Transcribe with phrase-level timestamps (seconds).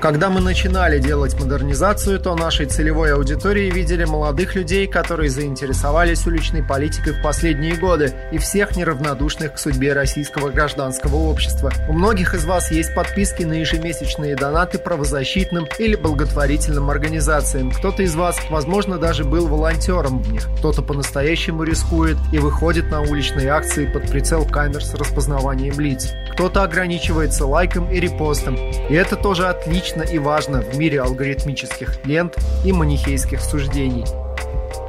[0.00, 6.62] Когда мы начинали делать модернизацию, то нашей целевой аудиторией видели молодых людей, которые заинтересовались уличной
[6.62, 11.70] политикой в последние годы, и всех неравнодушных к судьбе российского гражданского общества.
[11.86, 17.70] У многих из вас есть подписки на ежемесячные донаты правозащитным или благотворительным организациям.
[17.70, 20.48] Кто-то из вас, возможно, даже был волонтером в них.
[20.60, 26.14] Кто-то по-настоящему рискует и выходит на уличные акции под прицел камер с распознаванием лиц.
[26.32, 28.56] Кто-то ограничивается лайком и репостом.
[28.56, 34.04] И это тоже отлично логично и важно в мире алгоритмических лент и манихейских суждений.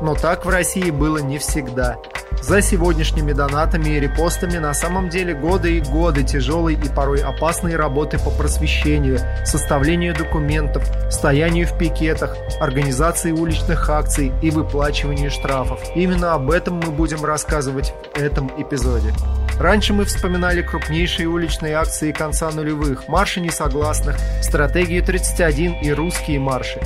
[0.02, 1.98] Но так в России было не всегда.
[2.42, 7.76] За сегодняшними донатами и репостами на самом деле годы и годы тяжелой и порой опасной
[7.76, 15.80] работы по просвещению, составлению документов, стоянию в пикетах, организации уличных акций и выплачиванию штрафов.
[15.96, 19.14] Именно об этом мы будем рассказывать в этом эпизоде.
[19.60, 26.82] Раньше мы вспоминали крупнейшие уличные акции конца нулевых, марши несогласных, стратегию 31 и русские марши.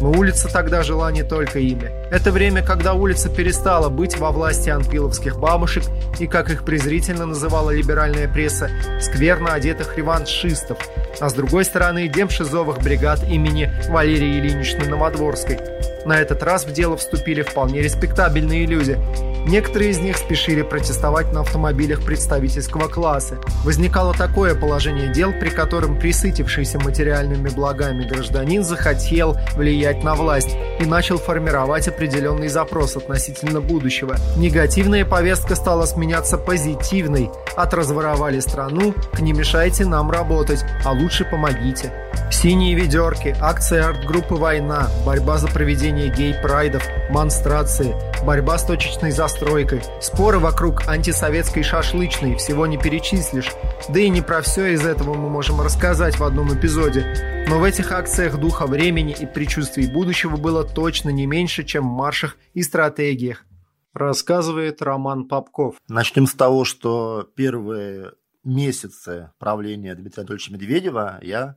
[0.00, 1.90] Но улица тогда жила не только ими.
[2.10, 5.84] Это время, когда улица перестала быть во власти анпиловских бабушек
[6.18, 8.70] и, как их презрительно называла либеральная пресса,
[9.00, 10.78] скверно одетых реваншистов,
[11.20, 15.58] а с другой стороны демшизовых бригад имени Валерии Ильиничны Новодворской.
[16.06, 18.98] На этот раз в дело вступили вполне респектабельные люди–
[19.46, 23.36] Некоторые из них спешили протестовать на автомобилях представительского класса.
[23.64, 30.84] Возникало такое положение дел, при котором присытившийся материальными благами гражданин захотел влиять на власть и
[30.84, 34.16] начал формировать определенный запрос относительно будущего.
[34.36, 37.30] Негативная повестка стала сменяться позитивной.
[37.54, 41.92] От «разворовали страну» к «не мешайте нам работать, а лучше помогите».
[42.32, 47.94] Синие ведерки, акция арт-группы «Война», борьба за проведение гей-прайдов, монстрации,
[48.24, 53.52] борьба с точечной застройкой, споры вокруг антисоветской шашлычной, всего не перечислишь.
[53.88, 57.46] Да и не про все из этого мы можем рассказать в одном эпизоде.
[57.48, 61.92] Но в этих акциях духа времени и предчувствий будущего было точно не меньше, чем в
[61.92, 63.44] маршах и стратегиях.
[63.92, 65.76] Рассказывает Роман Попков.
[65.88, 68.12] Начнем с того, что первые
[68.44, 71.56] месяцы правления Дмитрия Анатольевича Медведева я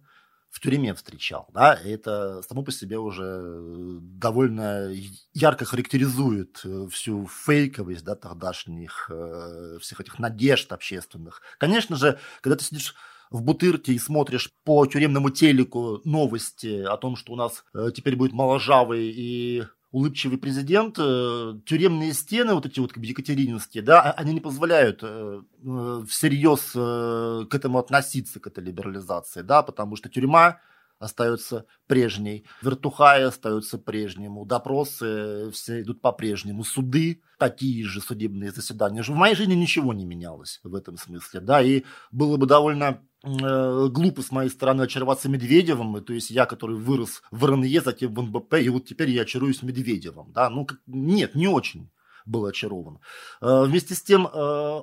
[0.50, 1.48] в тюрьме встречал.
[1.54, 1.76] Да?
[1.76, 4.92] Это само по себе уже э, довольно
[5.34, 11.42] ярко характеризует э, всю фейковость да, тогдашних э, всех этих надежд общественных.
[11.58, 12.96] Конечно же, когда ты сидишь
[13.30, 18.34] в Бутырке и смотришь по тюремному телеку новости о том, что у нас теперь будет
[18.34, 24.12] моложавый и улыбчивый президент, э, тюремные стены, вот эти вот как бы екатерининские, да, а,
[24.12, 30.10] они не позволяют э, э, всерьез к этому относиться, к этой либерализации, да, потому что
[30.10, 30.60] тюрьма
[31.00, 39.02] остается прежней, вертухаи остаются прежнему, допросы все идут по-прежнему, суды, такие же судебные заседания.
[39.02, 44.22] В моей жизни ничего не менялось в этом смысле, да, и было бы довольно глупо
[44.22, 48.56] с моей стороны очароваться Медведевым, то есть я, который вырос в РНЕ, затем в НБП,
[48.56, 51.90] и вот теперь я очаруюсь Медведевым, да, ну, нет, не очень
[52.26, 53.00] был очарован.
[53.42, 54.30] Э, вместе с тем, э,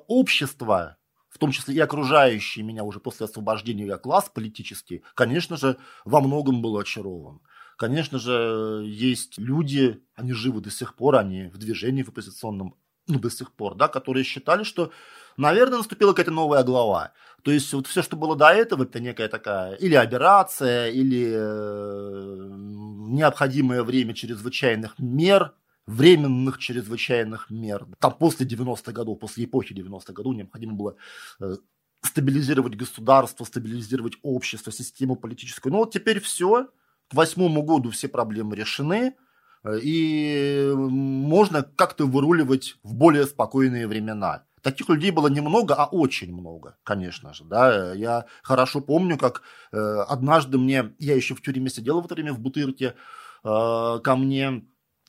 [0.08, 0.96] общество,
[1.28, 6.60] в том числе и окружающие меня уже после освобождения класс политический, конечно же, во многом
[6.60, 7.40] был очарован.
[7.76, 12.74] Конечно же, есть люди, они живы до сих пор, они в движении в оппозиционном
[13.06, 14.90] ну, до сих пор, да, которые считали, что,
[15.36, 17.12] наверное, наступила какая-то новая глава.
[17.42, 22.48] То есть вот все, что было до этого, это некая такая или операция, или э,
[23.08, 25.52] необходимое время чрезвычайных мер,
[25.86, 27.86] временных чрезвычайных мер.
[28.00, 30.96] Там после 90-х годов, после эпохи 90-х годов необходимо было
[31.40, 31.56] э,
[32.02, 35.72] стабилизировать государство, стабилизировать общество, систему политическую.
[35.72, 36.68] Но вот теперь все,
[37.08, 39.14] к восьмому году все проблемы решены,
[39.62, 44.45] э, и можно как-то выруливать в более спокойные времена.
[44.66, 47.44] Таких людей было немного, а очень много, конечно же.
[47.44, 47.94] Да.
[47.94, 49.78] Я хорошо помню, как э,
[50.08, 52.96] однажды мне, я еще в тюрьме сидел в это время в Бутырке,
[53.44, 54.64] э, ко мне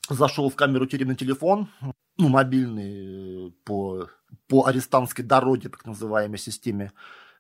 [0.09, 1.69] зашел в камеру тюремный телефон,
[2.18, 4.09] ну, мобильный по,
[4.47, 6.91] по арестантской дороге, так называемой системе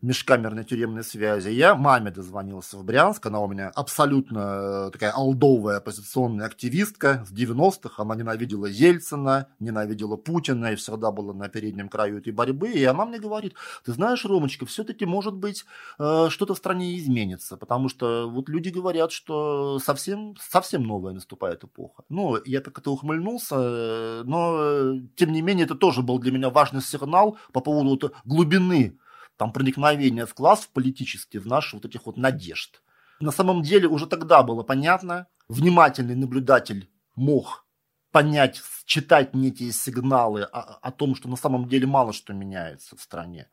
[0.01, 1.49] межкамерной тюремной связи.
[1.49, 7.33] Я маме дозвонился в Брянск, она у меня абсолютно э, такая алдовая оппозиционная активистка с
[7.33, 12.83] 90-х, она ненавидела Ельцина, ненавидела Путина и всегда была на переднем краю этой борьбы, и
[12.83, 13.55] она мне говорит,
[13.85, 15.65] ты знаешь, Ромочка, все-таки, может быть,
[15.99, 21.63] э, что-то в стране изменится, потому что вот люди говорят, что совсем, совсем новая наступает
[21.63, 22.03] эпоха.
[22.09, 26.49] Ну, я так это ухмыльнулся, э, но, тем не менее, это тоже был для меня
[26.49, 28.97] важный сигнал по поводу глубины
[29.37, 32.81] там проникновение в класс в политический, в наши вот этих вот надежд.
[33.19, 37.65] На самом деле уже тогда было понятно, внимательный наблюдатель мог
[38.11, 43.01] понять, читать некие сигналы о, о том, что на самом деле мало что меняется в
[43.01, 43.49] стране.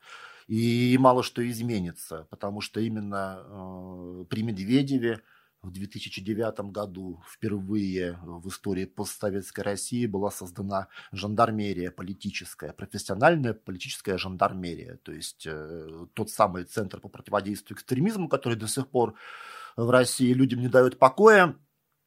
[0.47, 5.21] и мало что изменится, потому что именно э, при Медведеве
[5.65, 14.97] в 2009 году впервые в истории постсоветской России была создана жандармерия политическая, профессиональная политическая жандармерия,
[15.03, 19.15] то есть э, тот самый центр по противодействию экстремизму, который до сих пор
[19.75, 21.55] в России людям не дает покоя,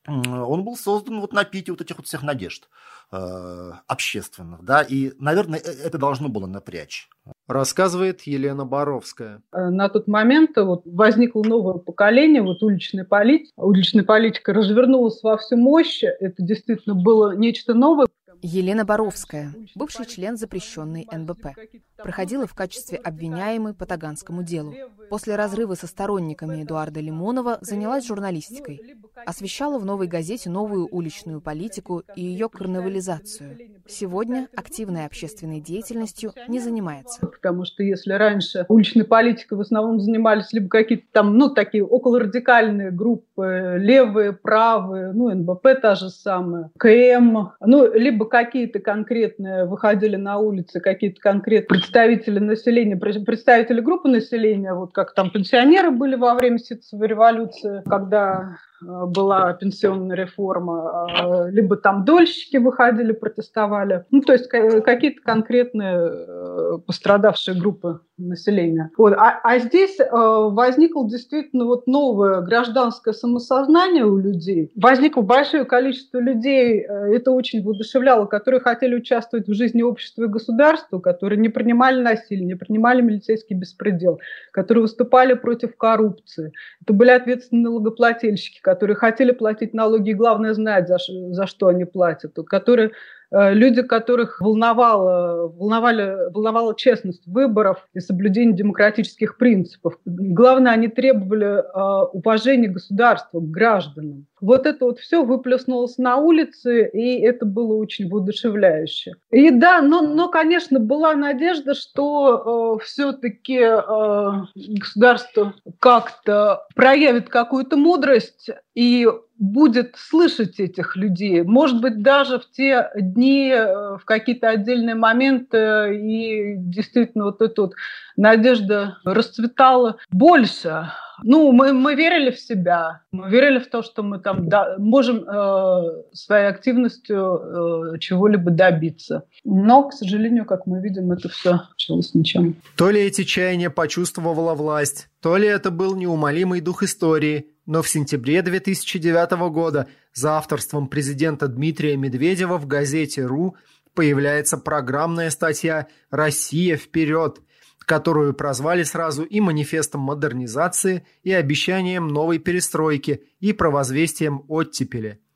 [0.07, 2.69] он был создан вот на пике вот этих вот всех надежд
[3.11, 7.11] э, общественных, да, и, наверное, э, это должно было напрячь.
[7.49, 9.41] Рассказывает Елена Боровская.
[9.53, 13.53] Э, на тот момент вот возникло новое поколение, вот уличная политика.
[13.57, 16.03] Уличная политика развернулась во всю мощь.
[16.03, 18.07] Это действительно было нечто новое.
[18.43, 21.49] Елена Боровская, бывший член запрещенной НБП,
[21.97, 24.75] проходила в качестве обвиняемой по Таганскому делу.
[25.11, 28.97] После разрыва со сторонниками Эдуарда Лимонова занялась журналистикой.
[29.27, 33.59] Освещала в «Новой газете» новую уличную политику и ее карнавализацию.
[33.87, 37.27] Сегодня активной общественной деятельностью не занимается.
[37.27, 42.91] Потому что если раньше уличной политикой в основном занимались либо какие-то там, ну, такие околорадикальные
[42.91, 50.39] группы, левые, правые, ну, НБП та же самая, КМ, ну, либо какие-то конкретные выходили на
[50.39, 56.59] улицы, какие-то конкретные представители населения, представители группы населения, вот как там пенсионеры были во время
[56.59, 64.05] ситцевой революции, когда была пенсионная реформа, а, либо там дольщики выходили, протестовали.
[64.11, 68.91] Ну, то есть какие-то конкретные э, пострадавшие группы населения.
[68.97, 69.15] Вот.
[69.15, 74.71] А, а здесь э, возникло действительно вот новое гражданское самосознание у людей.
[74.77, 80.99] Возникло большое количество людей, это очень воодушевляло, которые хотели участвовать в жизни общества и государства,
[80.99, 84.21] которые не принимали насилие, не принимали милицейский беспредел,
[84.53, 86.53] которые выступали против коррупции.
[86.83, 91.87] Это были ответственные налогоплательщики, которые хотели платить налоги, и главное знать, за, за что они
[91.87, 92.93] платят, которые
[93.31, 99.99] люди, которых волновала, волновали, волновала честность выборов и соблюдение демократических принципов.
[100.05, 104.27] Главное, они требовали э, уважения государства к гражданам.
[104.41, 109.13] Вот это вот все выплеснулось на улице, и это было очень воодушевляюще.
[109.31, 117.77] И да, но, но конечно, была надежда, что э, все-таки э, государство как-то проявит какую-то
[117.77, 119.09] мудрость и
[119.39, 121.43] будет слышать этих людей.
[121.43, 127.63] Может быть, даже в те дни, э, в какие-то отдельные моменты, и действительно вот эта
[127.63, 127.75] вот
[128.17, 130.91] надежда расцветала больше.
[131.23, 135.25] Ну, мы, мы верили в себя, мы верили в то, что мы там да, можем
[135.29, 135.83] э,
[136.13, 139.25] своей активностью э, чего-либо добиться.
[139.45, 142.57] Но, к сожалению, как мы видим, это все началось ничем.
[142.77, 147.89] То ли эти чаяния почувствовала власть, то ли это был неумолимый дух истории– но в
[147.89, 153.57] сентябре 2009 года за авторством президента Дмитрия Медведева в газете «РУ»
[153.93, 157.43] появляется программная статья «Россия вперед»,
[157.81, 165.21] которую прозвали сразу и манифестом модернизации, и обещанием новой перестройки, и провозвестием оттепели–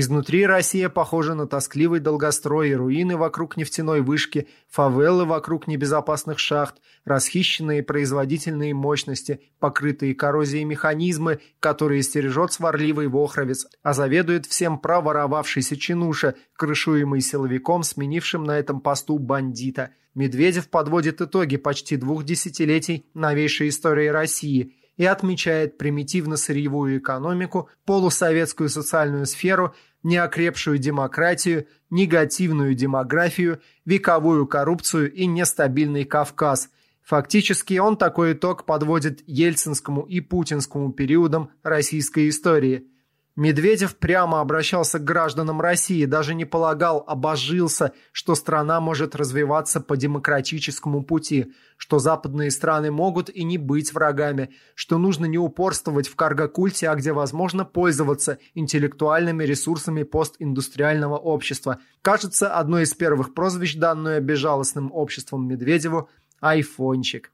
[0.00, 7.82] Изнутри Россия похожа на тоскливый долгострой руины вокруг нефтяной вышки, фавелы вокруг небезопасных шахт, расхищенные
[7.82, 17.20] производительные мощности, покрытые коррозией механизмы, которые стережет сварливый вохровец, а заведует всем проворовавшийся чинуша, крышуемый
[17.20, 19.90] силовиком, сменившим на этом посту бандита.
[20.14, 29.24] Медведев подводит итоги почти двух десятилетий новейшей истории России– и отмечает примитивно-сырьевую экономику, полусоветскую социальную
[29.26, 36.70] сферу, неокрепшую демократию, негативную демографию, вековую коррупцию и нестабильный Кавказ.
[37.02, 42.86] Фактически он такой итог подводит ельцинскому и путинскому периодам российской истории–
[43.38, 49.96] Медведев прямо обращался к гражданам России, даже не полагал, обожился, что страна может развиваться по
[49.96, 56.16] демократическому пути, что западные страны могут и не быть врагами, что нужно не упорствовать в
[56.16, 61.78] каргокульте, а где возможно пользоваться интеллектуальными ресурсами постиндустриального общества.
[62.02, 66.08] Кажется, одно из первых прозвищ, данное безжалостным обществом Медведеву–
[66.40, 67.30] «айфончик».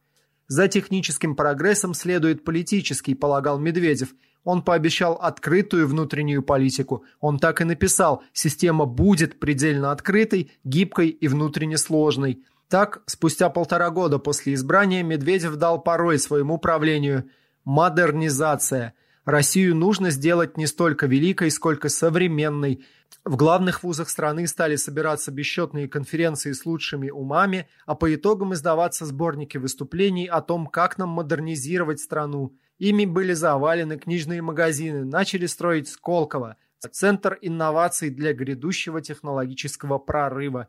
[0.48, 4.10] За техническим прогрессом следует политический, полагал Медведев–
[4.44, 7.04] он пообещал открытую внутреннюю политику.
[7.20, 12.42] Он так и написал «Система будет предельно открытой, гибкой и внутренне сложной».
[12.68, 17.24] Так, спустя полтора года после избрания Медведев дал порой своему правлению
[17.64, 18.94] «Модернизация».
[19.24, 22.84] Россию нужно сделать не столько великой, сколько современной.
[23.24, 29.06] В главных вузах страны стали собираться бесчетные конференции с лучшими умами, а по итогам издаваться
[29.06, 32.54] сборники выступлений о том, как нам модернизировать страну.
[32.78, 36.56] Ими были завалены книжные магазины, начали строить Сколково,
[36.90, 40.68] центр инноваций для грядущего технологического прорыва.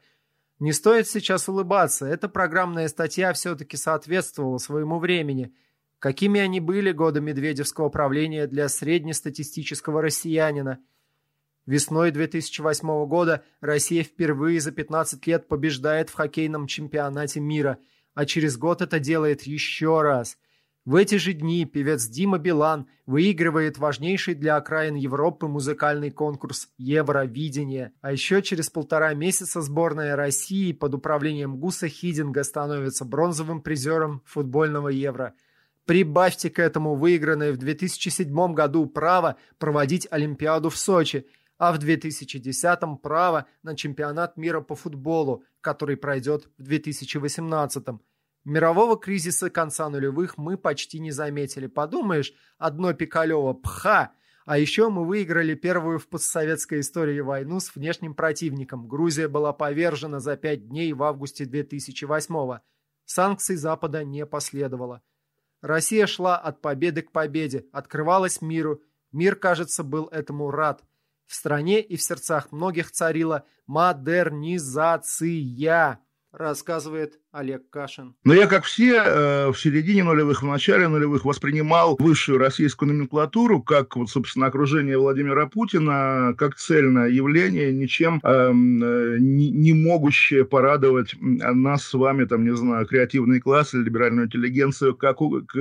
[0.60, 5.54] Не стоит сейчас улыбаться, эта программная статья все-таки соответствовала своему времени.
[6.00, 10.80] Какими они были годы Медведевского правления для среднестатистического россиянина?
[11.66, 17.80] Весной 2008 года Россия впервые за 15 лет побеждает в хоккейном чемпионате мира,
[18.14, 20.38] а через год это делает еще раз–
[20.86, 27.92] в эти же дни певец Дима Билан выигрывает важнейший для окраин Европы музыкальный конкурс «Евровидение».
[28.02, 34.90] А еще через полтора месяца сборная России под управлением Гуса Хидинга становится бронзовым призером футбольного
[34.90, 35.34] Евро.
[35.86, 41.26] Прибавьте к этому выигранное в 2007 году право проводить Олимпиаду в Сочи,
[41.58, 48.02] а в 2010 право на чемпионат мира по футболу, который пройдет в 2018 году.
[48.46, 51.66] Мирового кризиса конца нулевых мы почти не заметили.
[51.66, 54.12] Подумаешь, одно Пикалево– пха!
[54.46, 58.88] А еще мы выиграли первую в постсоветской истории войну с внешним противником.
[58.88, 62.60] Грузия была повержена за пять дней в августе 2008-го.
[63.06, 65.02] Санкций Запада не последовало.
[65.62, 68.84] Россия шла от победы к победе, открывалась миру.
[69.12, 70.84] Мир, кажется, был этому рад.
[71.26, 75.30] В стране и в сердцах многих царила модернизация
[76.32, 78.16] рассказывает Олег Кашин.
[78.24, 83.62] Но я, как все, э, в середине нулевых, в начале нулевых воспринимал высшую российскую номенклатуру
[83.62, 90.46] как, вот, собственно, окружение Владимира Путина, как цельное явление, ничем эм, э, не, не могущее
[90.46, 95.18] порадовать нас с вами, там, не знаю, креативный класс или либеральную интеллигенцию, как,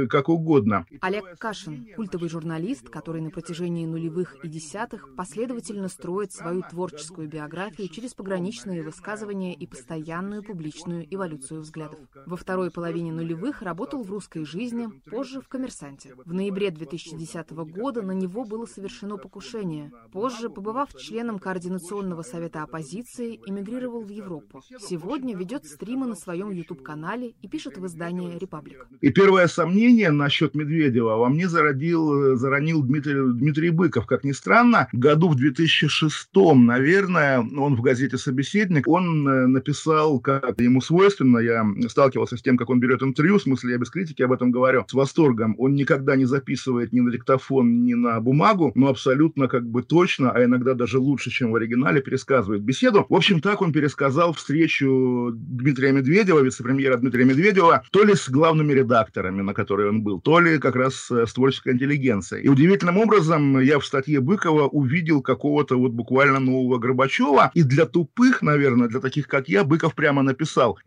[0.08, 0.86] как угодно.
[1.00, 7.88] Олег Кашин, культовый журналист, который на протяжении нулевых и десятых последовательно строит свою творческую биографию
[7.88, 11.98] через пограничные высказывания и постоянную публичную эволюцию взглядов.
[12.26, 16.14] Во второй половине нулевых работал в «Русской жизни», позже в «Коммерсанте».
[16.24, 19.90] В ноябре 2010 года на него было совершено покушение.
[20.12, 24.62] Позже, побывав членом Координационного совета оппозиции, эмигрировал в Европу.
[24.80, 28.86] Сегодня ведет стримы на своем YouTube-канале и пишет в издании «Репаблик».
[29.00, 34.06] И первое сомнение насчет Медведева во мне зародил, заронил Дмитрий, Дмитрий Быков.
[34.06, 40.60] Как ни странно, году в 2006, наверное, он в газете «Собеседник», он э, написал, как
[40.60, 41.38] ему свойственно.
[41.38, 41.53] Я
[41.88, 44.84] сталкивался с тем, как он берет интервью, в смысле я без критики об этом говорю,
[44.88, 45.54] с восторгом.
[45.58, 50.30] Он никогда не записывает ни на диктофон, ни на бумагу, но абсолютно как бы точно,
[50.30, 53.06] а иногда даже лучше, чем в оригинале, пересказывает беседу.
[53.08, 58.72] В общем, так он пересказал встречу Дмитрия Медведева, вице-премьера Дмитрия Медведева, то ли с главными
[58.72, 62.44] редакторами, на которые он был, то ли как раз с творческой интеллигенцией.
[62.44, 67.50] И удивительным образом я в статье Быкова увидел какого-то вот буквально нового Горбачева.
[67.54, 70.78] И для тупых, наверное, для таких, как я, Быков прямо написал написал,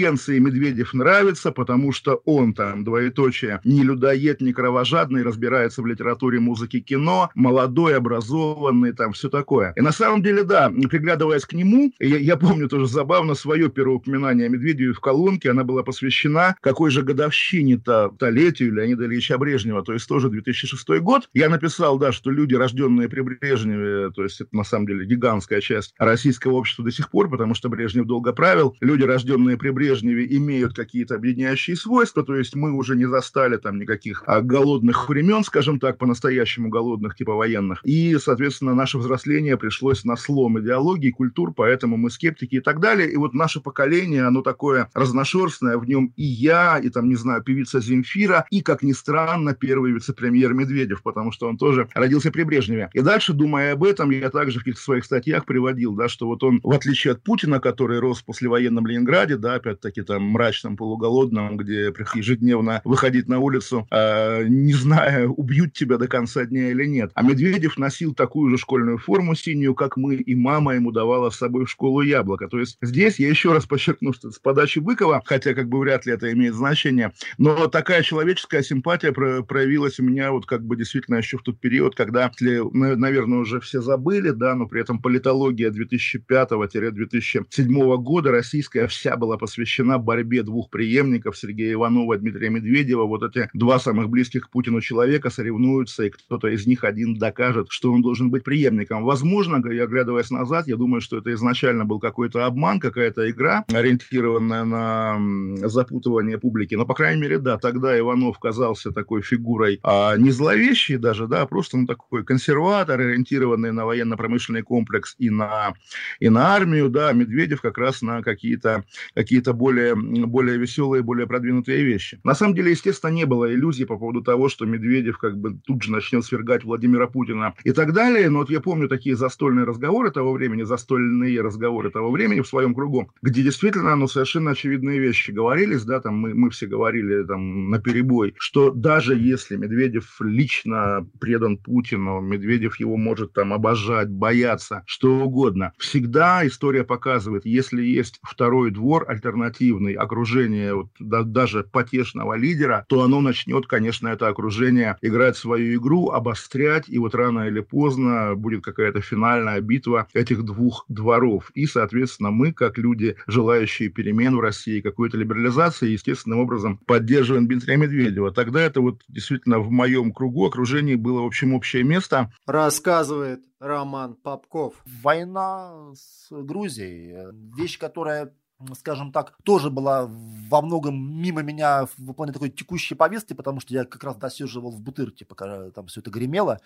[0.00, 6.40] интеллигенции Медведев нравится, потому что он там, двоеточие, не людоед, не кровожадный, разбирается в литературе,
[6.40, 9.72] музыке, кино, молодой, образованный, там все такое.
[9.76, 13.96] И на самом деле, да, приглядываясь к нему, я, я помню тоже забавно свое первое
[13.96, 19.82] упоминание о Медведеве в колонке, она была посвящена какой же годовщине-то, столетию Леонида Ильича Брежнева,
[19.82, 21.28] то есть тоже 2006 год.
[21.34, 25.60] Я написал, да, что люди, рожденные при Брежневе, то есть это на самом деле гигантская
[25.60, 29.89] часть российского общества до сих пор, потому что Брежнев долго правил, люди рожденные при Брежневе,
[29.98, 35.44] имеют какие-то объединяющие свойства, то есть мы уже не застали там никаких а, голодных времен,
[35.44, 37.80] скажем так, по-настоящему голодных, типа военных.
[37.84, 43.10] И, соответственно, наше взросление пришлось на слом идеологии, культур, поэтому мы скептики и так далее.
[43.10, 47.42] И вот наше поколение, оно такое разношерстное, в нем и я, и там, не знаю,
[47.42, 52.42] певица Земфира, и, как ни странно, первый вице-премьер Медведев, потому что он тоже родился при
[52.42, 52.90] Брежневе.
[52.92, 56.42] И дальше, думая об этом, я также в каких-то своих статьях приводил, да, что вот
[56.42, 61.56] он, в отличие от Путина, который рос после военном Ленинграде, да, опять-таки там мрачном, полуголодном,
[61.56, 67.10] где ежедневно выходить на улицу, э, не зная, убьют тебя до конца дня или нет.
[67.14, 71.36] А Медведев носил такую же школьную форму синюю, как мы, и мама ему давала с
[71.36, 72.48] собой в школу яблоко.
[72.48, 76.06] То есть здесь я еще раз подчеркну, что с подачи Быкова, хотя как бы вряд
[76.06, 81.16] ли это имеет значение, но такая человеческая симпатия проявилась у меня вот как бы действительно
[81.16, 87.96] еще в тот период, когда, наверное, уже все забыли, да, но при этом политология 2005-2007
[87.98, 93.04] года российская вся была посвящена борьбе двух преемников Сергея Иванова и Дмитрия Медведева.
[93.04, 97.68] Вот эти два самых близких к Путину человека соревнуются, и кто-то из них один докажет,
[97.70, 99.04] что он должен быть преемником.
[99.04, 104.64] Возможно, я оглядываясь назад, я думаю, что это изначально был какой-то обман, какая-то игра, ориентированная
[104.64, 106.74] на запутывание публики.
[106.74, 111.42] Но, по крайней мере, да, тогда Иванов казался такой фигурой а, не зловещей даже, да,
[111.42, 115.74] а просто ну, такой консерватор, ориентированный на военно-промышленный комплекс и на,
[116.18, 118.84] и на армию, да, Медведев как раз на какие-то
[119.14, 122.18] какие-то более, более веселые, более продвинутые вещи.
[122.24, 125.82] На самом деле, естественно, не было иллюзий по поводу того, что Медведев как бы тут
[125.82, 128.30] же начнет свергать Владимира Путина и так далее.
[128.30, 132.74] Но вот я помню такие застольные разговоры того времени, застольные разговоры того времени в своем
[132.74, 137.68] кругу, где действительно, ну, совершенно очевидные вещи говорились, да, там мы, мы все говорили там
[137.68, 144.84] на перебой, что даже если Медведев лично предан Путину, Медведев его может там обожать, бояться,
[144.86, 149.04] что угодно, всегда история показывает, если есть второй двор
[149.50, 155.78] альтернативный, окружение вот, да, даже потешного лидера, то оно начнет, конечно, это окружение играть свою
[155.78, 161.50] игру, обострять, и вот рано или поздно будет какая-то финальная битва этих двух дворов.
[161.54, 167.76] И, соответственно, мы, как люди, желающие перемен в России, какой-то либерализации, естественным образом поддерживаем Дмитрия
[167.76, 168.32] Медведева.
[168.32, 172.32] Тогда это вот действительно в моем кругу окружении было, в общем, общее место.
[172.46, 174.74] Рассказывает Роман Попков.
[175.02, 178.32] Война с Грузией, вещь, которая
[178.74, 183.74] скажем так, тоже была во многом мимо меня в плане такой текущей повестки, потому что
[183.74, 186.60] я как раз досиживал в Бутырке, пока там все это гремело.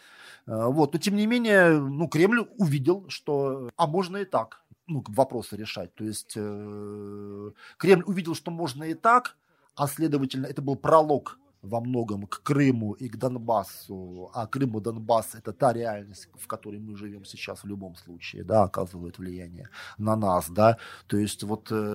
[0.46, 0.92] Э, вот.
[0.92, 5.94] Но тем не менее, ну, Кремль увидел, что а можно и так ну, вопросы решать.
[5.94, 9.36] То есть э, Кремль увидел, что можно и так,
[9.76, 14.80] а следовательно, это был пролог во многом к Крыму и к Донбассу, а Крым и
[14.80, 19.70] Донбасс– это та реальность, в которой мы живем сейчас в любом случае, да, оказывает влияние
[19.98, 21.94] на нас, да, то есть вот э,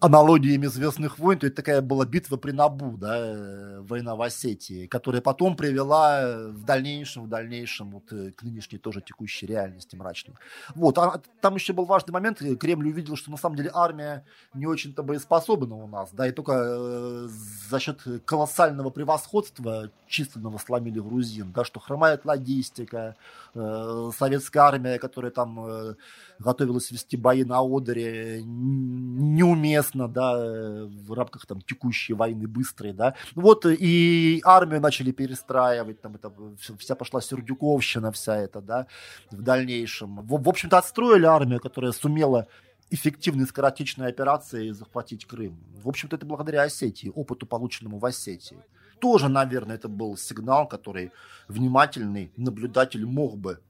[0.00, 4.86] аналогиями «Звездных войн», то это такая была битва при Набу, да, э, война в Осетии,
[4.86, 10.36] которая потом привела в дальнейшем, в дальнейшем вот э, к нынешней тоже текущей реальности мрачной.
[10.74, 14.66] Вот, а там еще был важный момент, Кремль увидел, что на самом деле армия не
[14.66, 17.28] очень-то боеспособна у нас, да, и только э,
[17.70, 23.14] за счет колоссального превосходства превосходство численного сломили грузин, да, что хромает логистика,
[23.54, 25.94] э, советская армия, которая там э,
[26.40, 30.36] готовилась вести бои на Одере, неуместно, да,
[30.86, 33.14] в рамках там текущей войны быстрой, да.
[33.36, 36.32] Вот и армию начали перестраивать, там это
[36.78, 38.86] вся пошла Сердюковщина вся эта, да,
[39.30, 40.16] в дальнейшем.
[40.22, 42.48] В, в общем-то, отстроили армию, которая сумела
[42.90, 45.56] эффективной скоротечной операции захватить Крым.
[45.82, 48.58] В общем-то, это благодаря Осетии, опыту, полученному в Осетии
[48.98, 51.12] тоже, наверное, это был сигнал, который
[51.48, 53.60] внимательный наблюдатель мог бы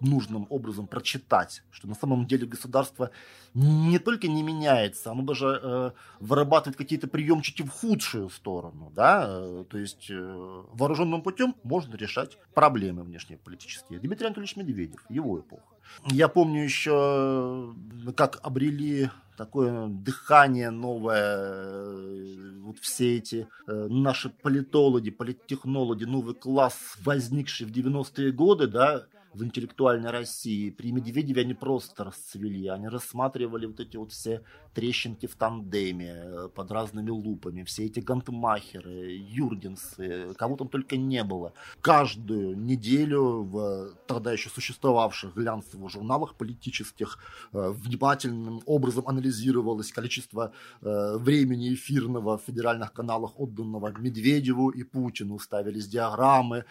[0.00, 3.10] нужным образом прочитать, что на самом деле государство
[3.54, 9.64] не только не меняется, оно даже э, вырабатывает какие-то приемчики в худшую сторону, да, э,
[9.68, 13.98] то есть э, вооруженным путем можно решать проблемы внешнеполитические.
[13.98, 15.62] Дмитрий Анатольевич Медведев, его эпоха.
[16.10, 17.74] Я помню еще,
[18.16, 26.96] как обрели такое дыхание новое, э, вот все эти э, наши политологи, политтехнологи, новый класс,
[27.04, 30.70] возникший в 90-е годы, да, в интеллектуальной России.
[30.70, 32.68] При Медведеве они просто расцвели.
[32.68, 34.42] Они рассматривали вот эти вот все
[34.74, 37.64] трещинки в тандеме э, под разными лупами.
[37.64, 41.52] Все эти гантмахеры, юргенсы, кого там только не было.
[41.80, 47.18] Каждую неделю в тогда еще существовавших глянцевых журналах политических
[47.52, 55.38] э, внимательным образом анализировалось количество э, времени эфирного в федеральных каналах, отданного Медведеву и Путину.
[55.38, 56.64] Ставились диаграммы,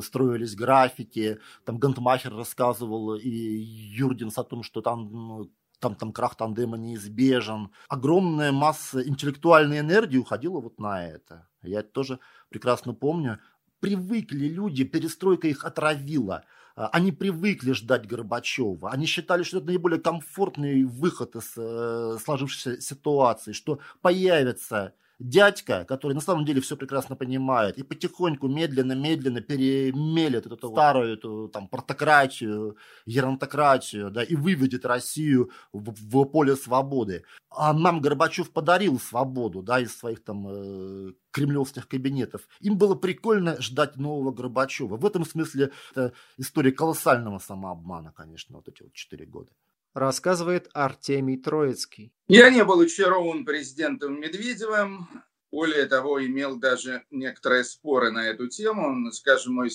[0.00, 1.38] строились графики.
[1.64, 6.76] Там Гантмахер Шумахер рассказывал и Юргенс о том, что там ну, там, там крах тандема
[6.76, 7.70] неизбежен.
[7.88, 11.48] Огромная масса интеллектуальной энергии уходила вот на это.
[11.62, 13.38] Я это тоже прекрасно помню.
[13.78, 16.44] Привыкли люди, перестройка их отравила.
[16.74, 18.90] А, они привыкли ждать Горбачева.
[18.90, 26.14] Они считали, что это наиболее комфортный выход из э, сложившейся ситуации, что появится дядька, который
[26.14, 32.76] на самом деле все прекрасно понимает, и потихоньку, медленно-медленно перемелет эту старую эту, там, портократию,
[33.06, 37.24] геронтократию, да, и выведет Россию в, в поле свободы.
[37.50, 42.42] А нам Горбачев подарил свободу, да, из своих там э, кремлевских кабинетов.
[42.60, 44.96] Им было прикольно ждать нового Горбачева.
[44.96, 49.50] В этом смысле это история колоссального самообмана, конечно, вот эти вот четыре года
[49.94, 52.12] рассказывает Артемий Троицкий.
[52.28, 55.08] Я не был очарован президентом Медведевым.
[55.50, 59.10] Более того, имел даже некоторые споры на эту тему.
[59.12, 59.70] Скажем, мой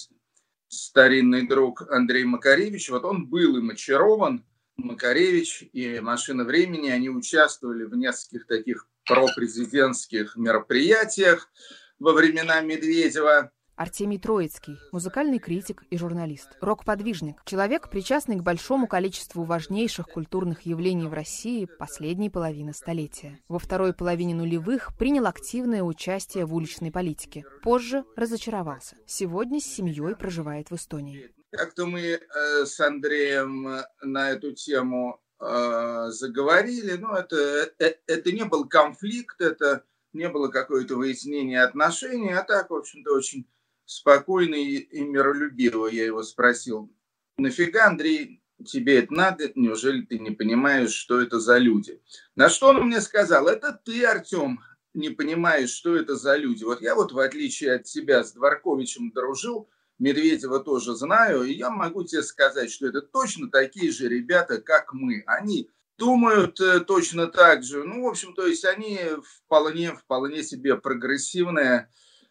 [0.69, 4.43] старинный друг Андрей Макаревич, вот он был им очарован.
[4.77, 11.49] Макаревич и «Машина времени», они участвовали в нескольких таких пропрезидентских мероприятиях
[11.97, 13.51] во времена Медведева.
[13.77, 21.07] Артемий Троицкий, музыкальный критик и журналист, рок-подвижник, человек, причастный к большому количеству важнейших культурных явлений
[21.07, 23.39] в России последней половины столетия.
[23.47, 27.45] Во второй половине нулевых принял активное участие в уличной политике.
[27.61, 28.95] Позже разочаровался.
[29.05, 31.29] Сегодня с семьей проживает в Эстонии.
[31.51, 32.19] Как-то мы э,
[32.65, 36.93] с Андреем на эту тему э, заговорили.
[36.93, 37.37] Но это,
[37.77, 43.13] это, это не был конфликт, это не было какое-то выяснение отношений, а так, в общем-то,
[43.13, 43.45] очень
[43.87, 46.93] спокойно и миролюбиво я его спросил,
[47.37, 52.01] нафига, Андрей, тебе это надо, неужели ты не понимаешь, что это за люди?
[52.35, 54.59] На что он мне сказал, это ты, Артем,
[54.93, 56.63] не понимаешь, что это за люди.
[56.63, 59.69] Вот я вот, в отличие от тебя, с Дворковичем дружил,
[59.99, 64.93] Медведева тоже знаю, и я могу тебе сказать, что это точно такие же ребята, как
[64.93, 65.23] мы.
[65.25, 67.83] Они думают э, точно так же.
[67.83, 71.89] Ну, в общем, то есть они вполне, вполне себе прогрессивные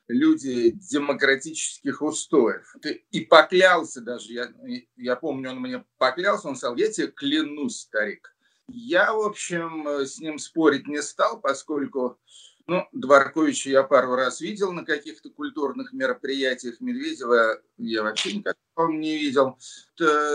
[0.08, 2.74] люди демократических устоев.
[3.10, 4.52] И поклялся даже, я,
[4.96, 8.34] я помню, он мне поклялся, он сказал, я тебе клянусь, старик.
[8.68, 12.18] Я, в общем, с ним спорить не стал, поскольку
[12.66, 16.80] ну, Дворковича я пару раз видел на каких-то культурных мероприятиях.
[16.80, 19.56] Медведева я вообще никакого не видел.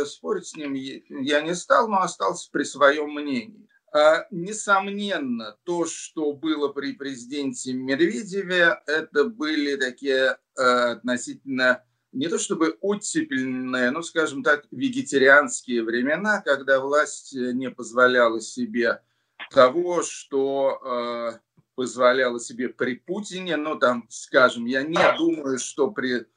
[0.05, 3.67] Спорить с ним я не стал, но остался при своем мнении.
[3.93, 12.37] А, несомненно, то, что было при президенте Медведеве, это были такие а, относительно не то
[12.37, 19.01] чтобы оттепельные, но, скажем так, вегетарианские времена, когда власть не позволяла себе
[19.49, 21.39] того, что а,
[21.75, 23.57] позволяла себе при Путине.
[23.57, 26.27] Но там, скажем, я не думаю, что при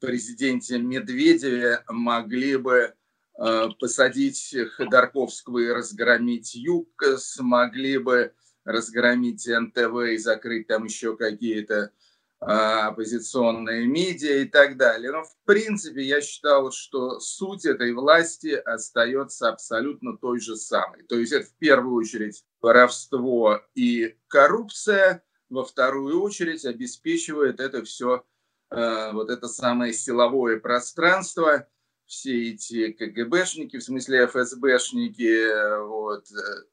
[0.00, 2.94] президенте Медведеве могли бы
[3.36, 8.32] посадить Ходорковского и разгромить Юг, смогли бы
[8.64, 11.92] разгромить НТВ и закрыть там еще какие-то
[12.40, 15.12] э, оппозиционные медиа и так далее.
[15.12, 21.02] Но в принципе я считал, что суть этой власти остается абсолютно той же самой.
[21.04, 28.24] То есть это в первую очередь воровство и коррупция, во вторую очередь обеспечивает это все,
[28.70, 31.68] э, вот это самое силовое пространство–
[32.06, 36.26] все эти КГБшники, в смысле ФСБшники вот,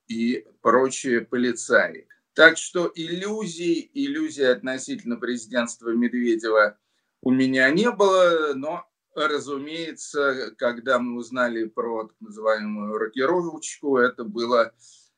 [0.08, 2.08] и прочие полицаи.
[2.34, 6.78] Так что иллюзий, иллюзий относительно президентства Медведева
[7.22, 14.74] у меня не было, но, разумеется, когда мы узнали про так называемую рокировочку, это было,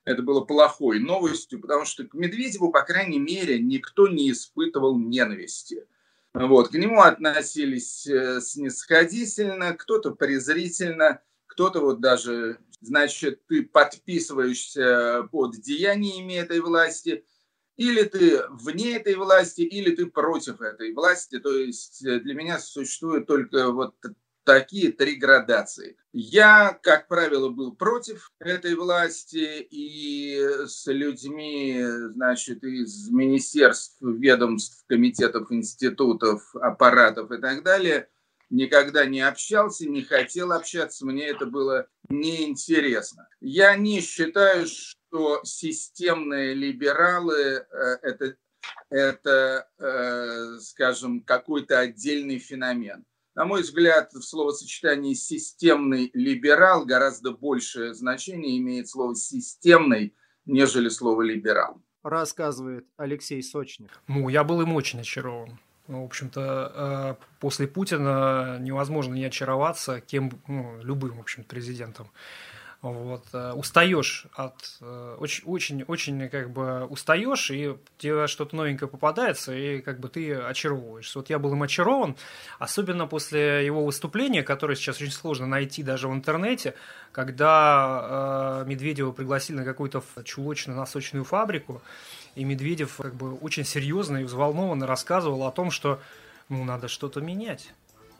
[0.05, 5.87] это было плохой новостью, потому что к Медведеву, по крайней мере, никто не испытывал ненависти.
[6.33, 15.61] Вот, к нему относились э, снисходительно, кто-то презрительно, кто-то вот даже, значит, ты подписываешься под
[15.61, 17.23] деяниями этой власти,
[17.77, 21.37] или ты вне этой власти, или ты против этой власти.
[21.37, 23.95] То есть э, для меня существует только вот
[24.43, 25.97] такие три градации.
[26.11, 35.51] Я, как правило, был против этой власти и с людьми, значит, из министерств, ведомств, комитетов,
[35.51, 38.07] институтов, аппаратов и так далее
[38.53, 43.27] никогда не общался, не хотел общаться, мне это было неинтересно.
[43.41, 48.35] Я не считаю, что системные либералы э, это,
[48.91, 53.03] это э, скажем, какой-то отдельный феномен
[53.35, 60.15] на мой взгляд, в словосочетании «системный либерал» гораздо большее значение имеет слово «системный»,
[60.45, 61.81] нежели слово «либерал».
[62.03, 63.89] Рассказывает Алексей Сочник.
[64.07, 65.57] Ну, я был им очень очарован.
[65.87, 72.11] Ну, в общем-то, э, после Путина невозможно не очароваться кем, ну, любым, в общем президентом.
[72.83, 78.89] Вот, э, устаешь от э, очень, очень, очень как бы устаешь, и тебе что-то новенькое
[78.89, 81.19] попадается, и как бы ты очаровываешься.
[81.19, 82.17] Вот я был им очарован,
[82.59, 86.73] особенно после его выступления, которое сейчас очень сложно найти даже в интернете,
[87.13, 91.81] когда э, Медведева пригласили на какую-то чулочно-носочную фабрику,
[92.35, 96.01] и Медведев как бы очень серьезно и взволнованно рассказывал о том, что
[96.49, 97.73] ну, надо что-то менять.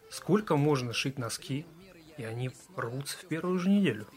[0.10, 1.66] Сколько можно шить носки,
[2.16, 4.08] и они рвутся в первую же неделю.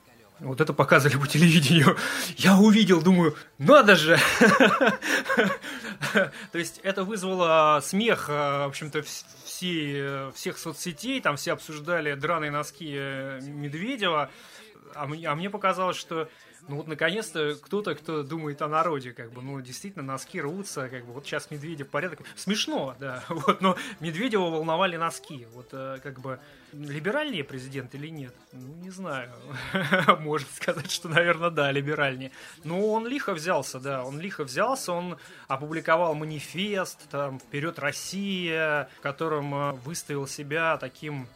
[0.41, 1.97] Вот это показывали по телевидению.
[2.37, 4.19] Я увидел, думаю, надо же!
[6.53, 12.51] То есть это вызвало смех, э, в общем-то, все, всех соцсетей, там все обсуждали драные
[12.51, 14.31] носки э, Медведева,
[14.95, 16.29] а а мне показалось, что
[16.69, 21.05] ну вот наконец-то кто-то, кто думает о народе, как бы, ну действительно носки рвутся, как
[21.07, 22.21] бы, вот сейчас Медведев порядок.
[22.35, 26.41] Смешно, да, вот, но Медведева волновали носки, вот, э, как бы,
[26.73, 28.35] либеральнее президент или нет?
[28.53, 29.33] Ну, не знаю,
[30.21, 32.33] можно сказать, что, наверное, да, либеральнее.
[32.65, 39.01] Но он лихо взялся, да, он лихо взялся, он опубликовал манифест, там, «Вперед Россия», в
[39.01, 41.29] котором э, выставил себя таким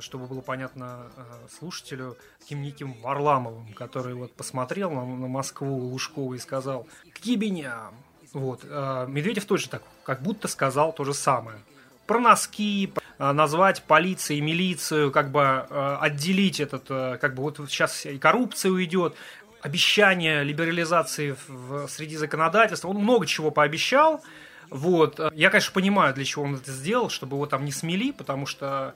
[0.00, 6.34] чтобы было понятно а, слушателю, таким неким Варламовым, который вот посмотрел на, на Москву Лужкову
[6.34, 7.94] и сказал «К ебеням!».
[8.32, 8.60] Вот.
[8.64, 11.58] А Медведев тоже так, как будто сказал то же самое.
[12.06, 15.60] Про носки, назвать полицией, милицию, как бы
[16.00, 19.14] отделить этот, как бы вот сейчас и коррупция уйдет,
[19.60, 24.22] обещание либерализации в, среди законодательства, он много чего пообещал,
[24.70, 25.20] вот.
[25.34, 28.94] Я, конечно, понимаю, для чего он это сделал, чтобы его там не смели, потому что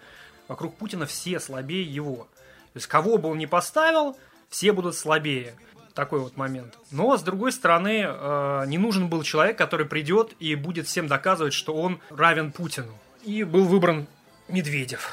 [0.53, 2.29] вокруг Путина все слабее его.
[2.73, 4.19] То есть, кого бы он ни поставил,
[4.51, 5.55] все будут слабее.
[5.95, 6.79] Такой вот момент.
[6.91, 11.55] Но, с другой стороны, э, не нужен был человек, который придет и будет всем доказывать,
[11.55, 12.99] что он равен Путину.
[13.25, 14.07] И был выбран
[14.49, 15.11] Медведев.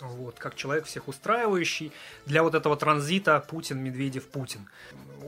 [0.00, 1.92] Вот, как человек всех устраивающий
[2.26, 4.68] для вот этого транзита Путин, Медведев, Путин.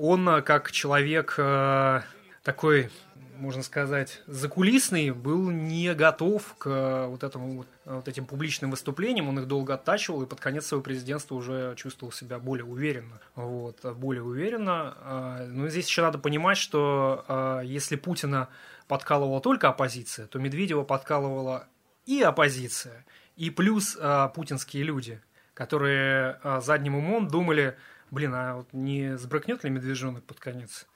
[0.01, 2.03] Он э, как человек э,
[2.43, 2.90] такой
[3.38, 9.29] можно сказать, закулисный, был не готов к э, вот, этому, вот, вот этим публичным выступлениям.
[9.29, 13.20] Он их долго оттачивал и под конец своего президентства уже чувствовал себя более уверенно.
[13.35, 14.94] Вот, более уверенно.
[15.01, 18.49] А, ну, здесь еще надо понимать, что а, если Путина
[18.88, 21.66] подкалывала только оппозиция, то Медведева подкалывала
[22.07, 23.05] и оппозиция,
[23.37, 25.20] и плюс а, путинские люди,
[25.55, 27.77] которые задним умом думали,
[28.11, 30.87] блин, а вот не сбрыкнет ли медвежонок под конец?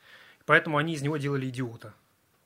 [0.49, 1.93] Поэтому они из него делали идиота.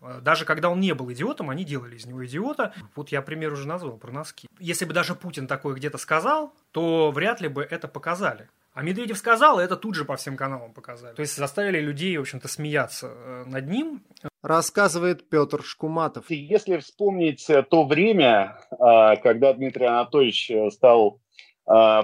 [0.03, 2.75] А, даже когда он не был идиотом, они делали из него идиота.
[2.95, 4.49] Вот я пример уже назвал про носки.
[4.59, 8.49] Если бы даже Путин такое где-то сказал, то вряд ли бы это показали.
[8.75, 11.15] А Медведев сказал, и это тут же по всем каналам показали.
[11.15, 14.03] То есть заставили людей, в общем-то, смеяться э, над ним.
[14.41, 16.31] Рассказывает Петр Шкуматов.
[16.31, 21.21] Если вспомнить э, то время, когда Дмитрий Анатольевич э, стал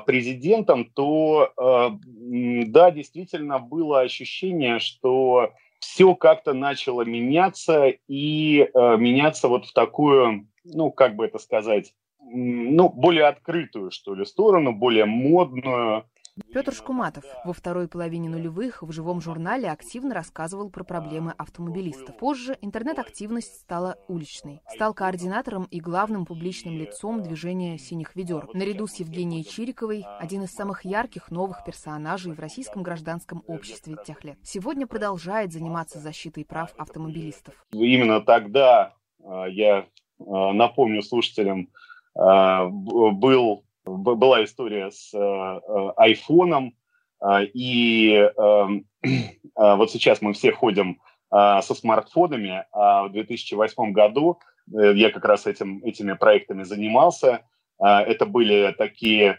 [0.06, 9.66] президентом, то да, действительно было ощущение, что все как-то начало меняться и э, меняться вот
[9.66, 16.04] в такую, ну, как бы это сказать, ну, более открытую, что ли, сторону, более модную,
[16.52, 22.16] Петр Шкуматов во второй половине нулевых в живом журнале активно рассказывал про проблемы автомобилистов.
[22.16, 24.60] Позже интернет-активность стала уличной.
[24.68, 28.48] Стал координатором и главным публичным лицом движения «Синих ведер».
[28.54, 34.24] Наряду с Евгенией Чириковой один из самых ярких новых персонажей в российском гражданском обществе тех
[34.24, 34.38] лет.
[34.42, 37.54] Сегодня продолжает заниматься защитой прав автомобилистов.
[37.72, 39.86] Именно тогда а, я
[40.20, 41.68] а, напомню слушателям,
[42.14, 46.74] а, был была история с э, э, айфоном,
[47.20, 48.86] э, и эм,
[49.56, 55.84] вот сейчас мы все ходим со смартфонами, а в 2008 году я как раз этим,
[55.84, 57.42] этими проектами занимался.
[57.78, 59.38] Это были такие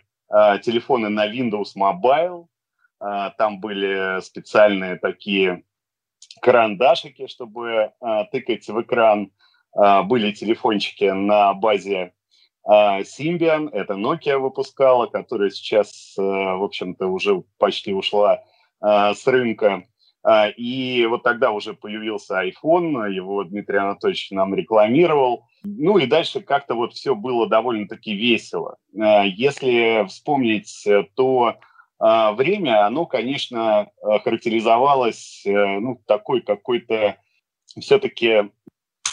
[0.62, 2.46] телефоны на Windows Mobile,
[3.00, 5.64] там были специальные такие
[6.44, 7.92] карандашики, чтобы
[8.32, 9.32] тыкать в экран,
[9.74, 12.14] были телефончики на базе
[12.70, 18.44] Symbian, это Nokia выпускала, которая сейчас, э, в общем-то, уже почти ушла
[18.82, 19.86] э, с рынка.
[20.22, 25.46] А, и вот тогда уже появился iPhone, его Дмитрий Анатольевич нам рекламировал.
[25.64, 28.78] Ну и дальше как-то вот все было довольно-таки весело.
[29.00, 31.56] А, если вспомнить, то
[32.02, 37.18] время, оно, конечно, характеризовалось ну, такой какой-то
[37.78, 38.50] все-таки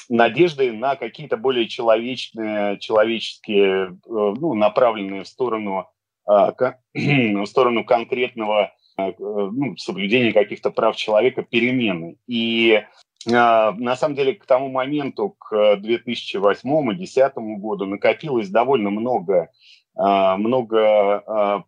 [0.08, 5.88] надежды на какие-то более человечные, человеческие, э, ну, направленные в сторону,
[6.26, 6.52] а,
[6.94, 12.16] в сторону конкретного э, ну, соблюдения каких-то прав человека перемены.
[12.26, 12.82] И
[13.32, 19.50] а, на самом деле к тому моменту, к 2008 и 2010 году накопилось довольно много,
[19.96, 21.64] а, много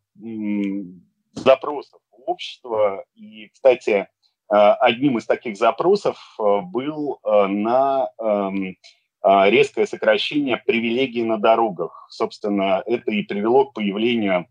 [1.35, 3.05] запросов общества.
[3.15, 4.09] И, кстати,
[4.51, 8.77] одним из таких запросов э, был э, на эм,
[9.23, 12.07] резкое сокращение привилегий на дорогах.
[12.09, 14.47] Собственно, это и привело к появлению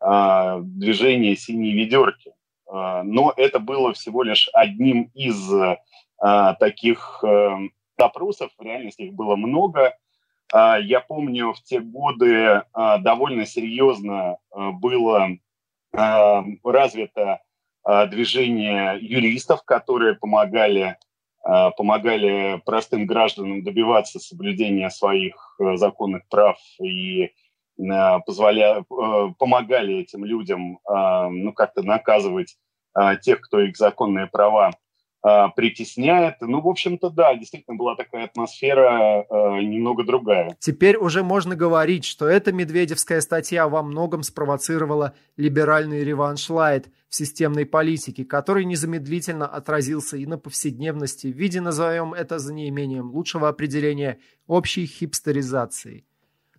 [0.00, 2.32] движения «Синие ведерки».
[2.70, 5.50] Но это было всего лишь одним из
[6.60, 7.24] таких
[7.98, 9.96] запросов, в реальности их было много.
[10.52, 15.30] Я помню, в те годы довольно серьезно было
[15.92, 17.40] развито
[17.84, 20.96] движение юристов, которые помогали,
[21.42, 27.30] а, помогали простым гражданам добиваться соблюдения своих э, законных прав и
[28.26, 28.78] позволя...
[28.78, 32.56] Э, помогали этим людям ну, как-то наказывать
[33.22, 34.70] тех, кто их законные права
[35.56, 36.36] притесняет.
[36.40, 40.56] Ну, в общем-то, да, действительно была такая атмосфера э, немного другая.
[40.58, 47.14] Теперь уже можно говорить, что эта медведевская статья во многом спровоцировала либеральный реванш Лайт в
[47.14, 53.48] системной политике, который незамедлительно отразился и на повседневности в виде, назовем это за неимением лучшего
[53.48, 56.04] определения, общей хипстеризации.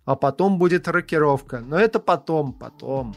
[0.06, 3.16] А потом будет рокировка, но это потом, потом.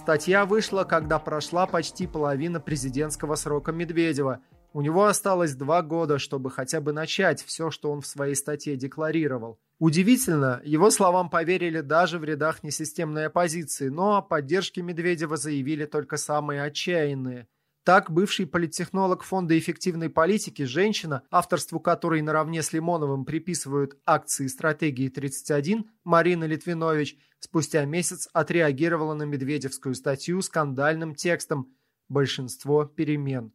[0.00, 4.40] Статья вышла, когда прошла почти половина президентского срока Медведева.
[4.72, 8.76] У него осталось два года, чтобы хотя бы начать все, что он в своей статье
[8.76, 9.60] декларировал.
[9.78, 16.16] Удивительно, его словам поверили даже в рядах несистемной оппозиции, но о поддержке Медведева заявили только
[16.16, 17.46] самые отчаянные–
[17.82, 25.08] так, бывший политтехнолог Фонда эффективной политики, женщина, авторству которой наравне с Лимоновым приписывают акции стратегии
[25.08, 31.74] 31, Марина Литвинович, спустя месяц отреагировала на Медведевскую статью скандальным текстом
[32.08, 33.52] «Большинство перемен».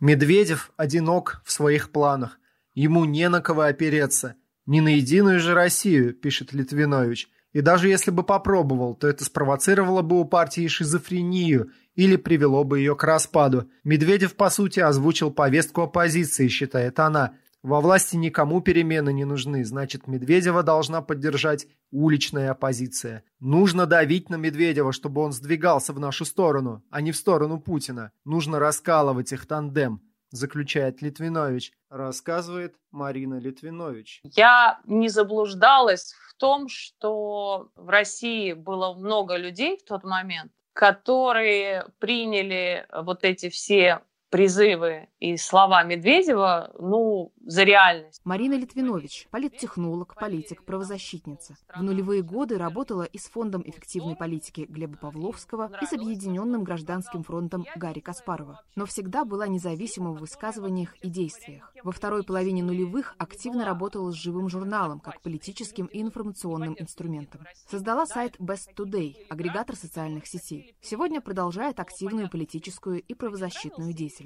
[0.00, 2.38] Медведев одинок в своих планах.
[2.74, 4.36] Ему не на кого опереться.
[4.66, 7.28] Не на единую же Россию, пишет Литвинович.
[7.52, 12.78] И даже если бы попробовал, то это спровоцировало бы у партии шизофрению или привело бы
[12.78, 13.70] ее к распаду.
[13.82, 17.32] Медведев, по сути, озвучил повестку оппозиции, считает она.
[17.62, 23.24] Во власти никому перемены не нужны, значит, Медведева должна поддержать уличная оппозиция.
[23.40, 28.12] Нужно давить на Медведева, чтобы он сдвигался в нашу сторону, а не в сторону Путина.
[28.24, 31.72] Нужно раскалывать их тандем, заключает Литвинович.
[31.90, 34.20] Рассказывает Марина Литвинович.
[34.22, 41.86] Я не заблуждалась в том, что в России было много людей в тот момент, которые
[41.98, 48.20] приняли вот эти все призывы и слова Медведева, ну, за реальность.
[48.24, 51.56] Марина Литвинович, политтехнолог, политик, правозащитница.
[51.74, 57.22] В нулевые годы работала и с Фондом эффективной политики Глеба Павловского, и с Объединенным гражданским
[57.22, 58.62] фронтом Гарри Каспарова.
[58.76, 61.72] Но всегда была независима в высказываниях и действиях.
[61.82, 67.46] Во второй половине нулевых активно работала с живым журналом, как политическим и информационным инструментом.
[67.70, 70.74] Создала сайт Best Today, агрегатор социальных сетей.
[70.82, 74.17] Сегодня продолжает активную политическую и правозащитную деятельность.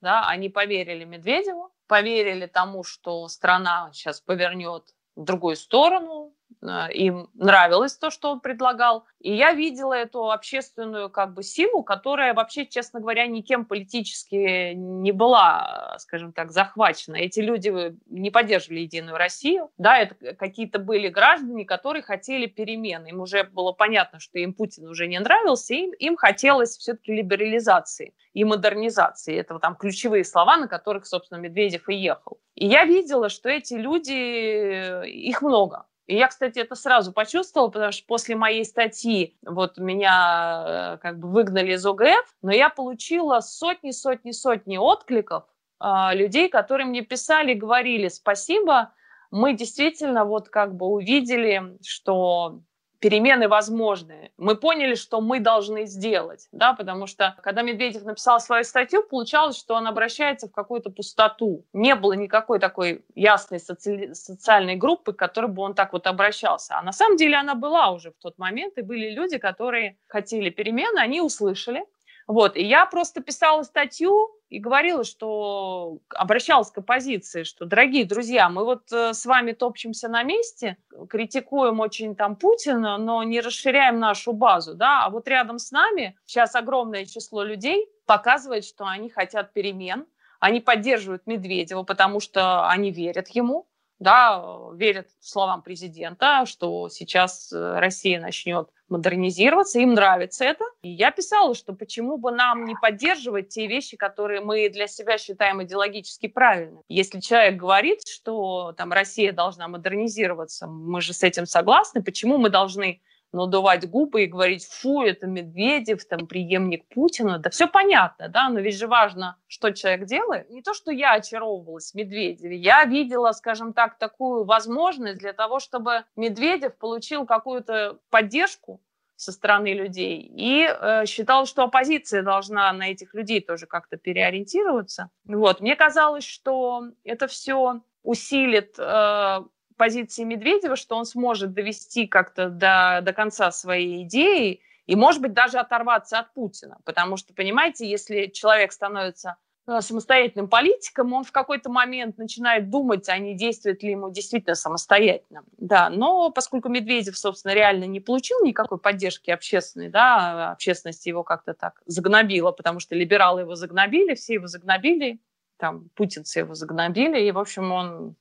[0.00, 7.96] Да, они поверили Медведеву, поверили тому, что страна сейчас повернет в другую сторону, им нравилось
[7.96, 9.04] то, что он предлагал.
[9.18, 15.12] И я видела эту общественную как бы силу, которая вообще, честно говоря, никем политически не
[15.12, 17.16] была, скажем так, захвачена.
[17.16, 19.70] Эти люди не поддерживали Единую Россию.
[19.78, 23.08] Да, это какие-то были граждане, которые хотели перемены.
[23.08, 28.14] Им уже было понятно, что им Путин уже не нравился, им, им хотелось все-таки либерализации
[28.32, 29.36] и модернизации.
[29.36, 32.38] Это там ключевые слова, на которых, собственно, Медведев и ехал.
[32.54, 35.86] И я видела, что эти люди, их много.
[36.06, 41.18] И я, кстати, это сразу почувствовала, потому что после моей статьи вот меня э, как
[41.18, 45.44] бы выгнали из ОГФ, но я получила сотни, сотни, сотни откликов
[45.80, 48.92] э, людей, которые мне писали, говорили спасибо,
[49.30, 52.60] мы действительно вот как бы увидели, что
[53.00, 54.30] перемены возможны.
[54.36, 59.58] Мы поняли, что мы должны сделать, да, потому что когда Медведев написал свою статью, получалось,
[59.58, 61.64] что он обращается в какую-то пустоту.
[61.72, 64.14] Не было никакой такой ясной соци...
[64.14, 66.76] социальной группы, к которой бы он так вот обращался.
[66.78, 70.50] А на самом деле она была уже в тот момент, и были люди, которые хотели
[70.50, 71.84] перемены, они услышали,
[72.30, 78.48] вот, и я просто писала статью и говорила, что обращалась к оппозиции, что, дорогие друзья,
[78.48, 80.76] мы вот э, с вами топчемся на месте,
[81.08, 86.16] критикуем очень там Путина, но не расширяем нашу базу, да, а вот рядом с нами
[86.24, 90.06] сейчас огромное число людей показывает, что они хотят перемен,
[90.38, 93.66] они поддерживают Медведева, потому что они верят ему,
[94.00, 94.42] да,
[94.74, 100.64] верят словам президента, что сейчас э, Россия начнет модернизироваться, им нравится это.
[100.82, 105.18] И я писала, что почему бы нам не поддерживать те вещи, которые мы для себя
[105.18, 106.82] считаем идеологически правильными.
[106.88, 112.48] Если человек говорит, что там Россия должна модернизироваться, мы же с этим согласны, почему мы
[112.48, 117.38] должны надувать губы и говорить, фу, это Медведев, там, преемник Путина.
[117.38, 120.50] Да все понятно, да, но ведь же важно, что человек делает.
[120.50, 126.04] Не то, что я очаровывалась Медведеве, я видела, скажем так, такую возможность для того, чтобы
[126.16, 128.80] Медведев получил какую-то поддержку
[129.16, 135.10] со стороны людей и э, считал, что оппозиция должна на этих людей тоже как-то переориентироваться.
[135.24, 135.60] Вот.
[135.60, 139.40] Мне казалось, что это все усилит э,
[139.80, 145.32] позиции Медведева, что он сможет довести как-то до, до конца своей идеи и, может быть,
[145.32, 146.76] даже оторваться от Путина.
[146.84, 153.08] Потому что, понимаете, если человек становится э, самостоятельным политиком, он в какой-то момент начинает думать,
[153.08, 155.44] а не действует ли ему действительно самостоятельно.
[155.56, 161.54] Да, но поскольку Медведев, собственно, реально не получил никакой поддержки общественной, да, общественность его как-то
[161.54, 165.20] так загнобила, потому что либералы его загнобили, все его загнобили,
[165.56, 168.16] там, путинцы его загнобили, и, в общем, он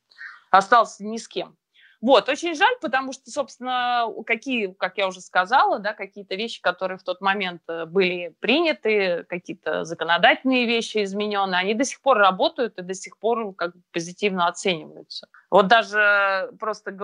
[0.50, 1.58] остался ни с кем.
[2.02, 6.98] Вот, очень жаль, потому что, собственно, какие, как я уже сказала, да, какие-то вещи, которые
[6.98, 12.78] в тот момент э, были приняты, какие-то законодательные вещи изменены, они до сих пор работают
[12.78, 15.28] и до сих пор как позитивно оцениваются.
[15.52, 16.96] Вот даже просто,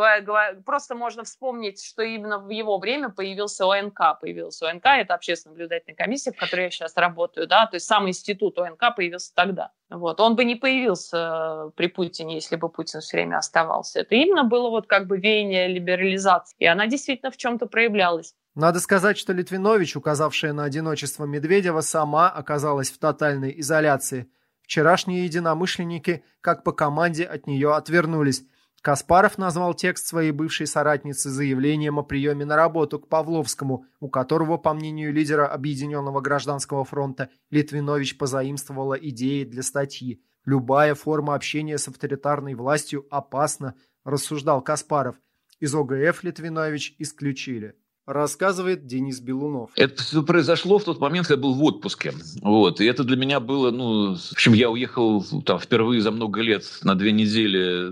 [0.66, 4.22] просто можно вспомнить, что именно в его время появился ОНК.
[4.22, 8.08] Появился ОНК, это общественная наблюдательная комиссия, в которой я сейчас работаю, да, то есть сам
[8.08, 9.72] институт ОНК появился тогда.
[9.98, 10.20] Вот.
[10.20, 14.00] Он бы не появился при Путине, если бы Путин все время оставался.
[14.02, 16.56] Это именно было вот как бы веяние либерализации.
[16.60, 18.34] И она действительно в чем-то проявлялась.
[18.56, 24.28] Надо сказать, что Литвинович, указавшая на одиночество Медведева, сама оказалась в тотальной изоляции.
[24.62, 28.44] Вчерашние единомышленники, как по команде, от нее отвернулись.
[28.86, 34.58] Каспаров назвал текст своей бывшей соратницы заявлением о приеме на работу к Павловскому, у которого,
[34.58, 40.22] по мнению лидера Объединенного гражданского фронта, Литвинович позаимствовала идеи для статьи.
[40.46, 43.74] «Любая форма общения с авторитарной властью опасна»,
[44.04, 45.16] рассуждал Каспаров.
[45.60, 47.74] Из ОГФ Литвинович исключили
[48.06, 49.72] рассказывает Денис Белунов.
[49.76, 52.14] Это произошло в тот момент, когда я был в отпуске.
[52.42, 52.80] Вот.
[52.80, 56.66] И это для меня было, ну, в общем, я уехал там впервые за много лет
[56.84, 57.90] на две недели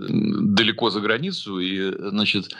[0.54, 2.54] далеко за границу, и, значит,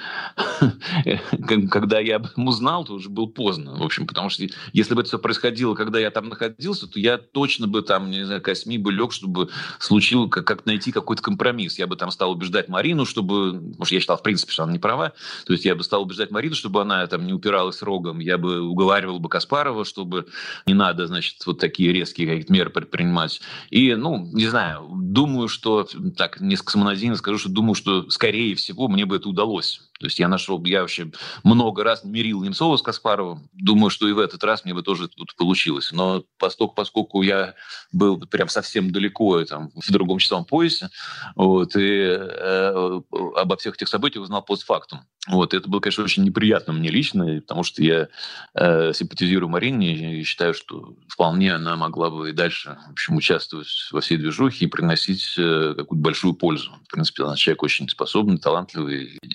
[1.71, 5.03] когда я об этом узнал, то уже было поздно, в общем, потому что если бы
[5.03, 8.79] это все происходило, когда я там находился, то я точно бы там, не знаю, косми
[8.79, 11.79] бы лег, чтобы случилось, как, как найти какой-то компромисс.
[11.79, 14.79] Я бы там стал убеждать Марину, чтобы, может, я считал, в принципе, что она не
[14.81, 15.13] права,
[15.47, 18.63] то есть я бы стал убеждать Марину, чтобы она там не упиралась рогом, я бы
[18.63, 20.27] уговаривал бы Каспарова, чтобы
[20.67, 23.41] не надо, значит, вот такие резкие какие-то меры предпринимать.
[23.71, 25.87] И, ну, не знаю, думаю, что,
[26.17, 29.83] так, несколько самонадеянно скажу, что думаю, что, скорее всего, мне бы это удалось.
[30.01, 31.11] То есть я нашел, я вообще
[31.45, 33.49] много раз мирил Немцова с Каспаровым.
[33.53, 35.93] Думаю, что и в этот раз мне бы тоже тут получилось.
[35.93, 37.55] Но поскольку, поскольку я
[37.93, 40.91] был прям совсем далеко, там, в другом часовом поясе,
[41.37, 43.01] вот, и э,
[43.37, 45.01] обо всех этих событиях узнал постфактум.
[45.27, 48.09] Вот, это было, конечно, очень неприятно мне лично, потому что я
[48.55, 53.69] э, симпатизирую Марине и считаю, что вполне она могла бы и дальше в общем, участвовать
[53.91, 56.73] во всей движухе и приносить э, какую-то большую пользу.
[56.87, 59.19] В принципе, она человек очень способный, талантливый.
[59.23, 59.35] И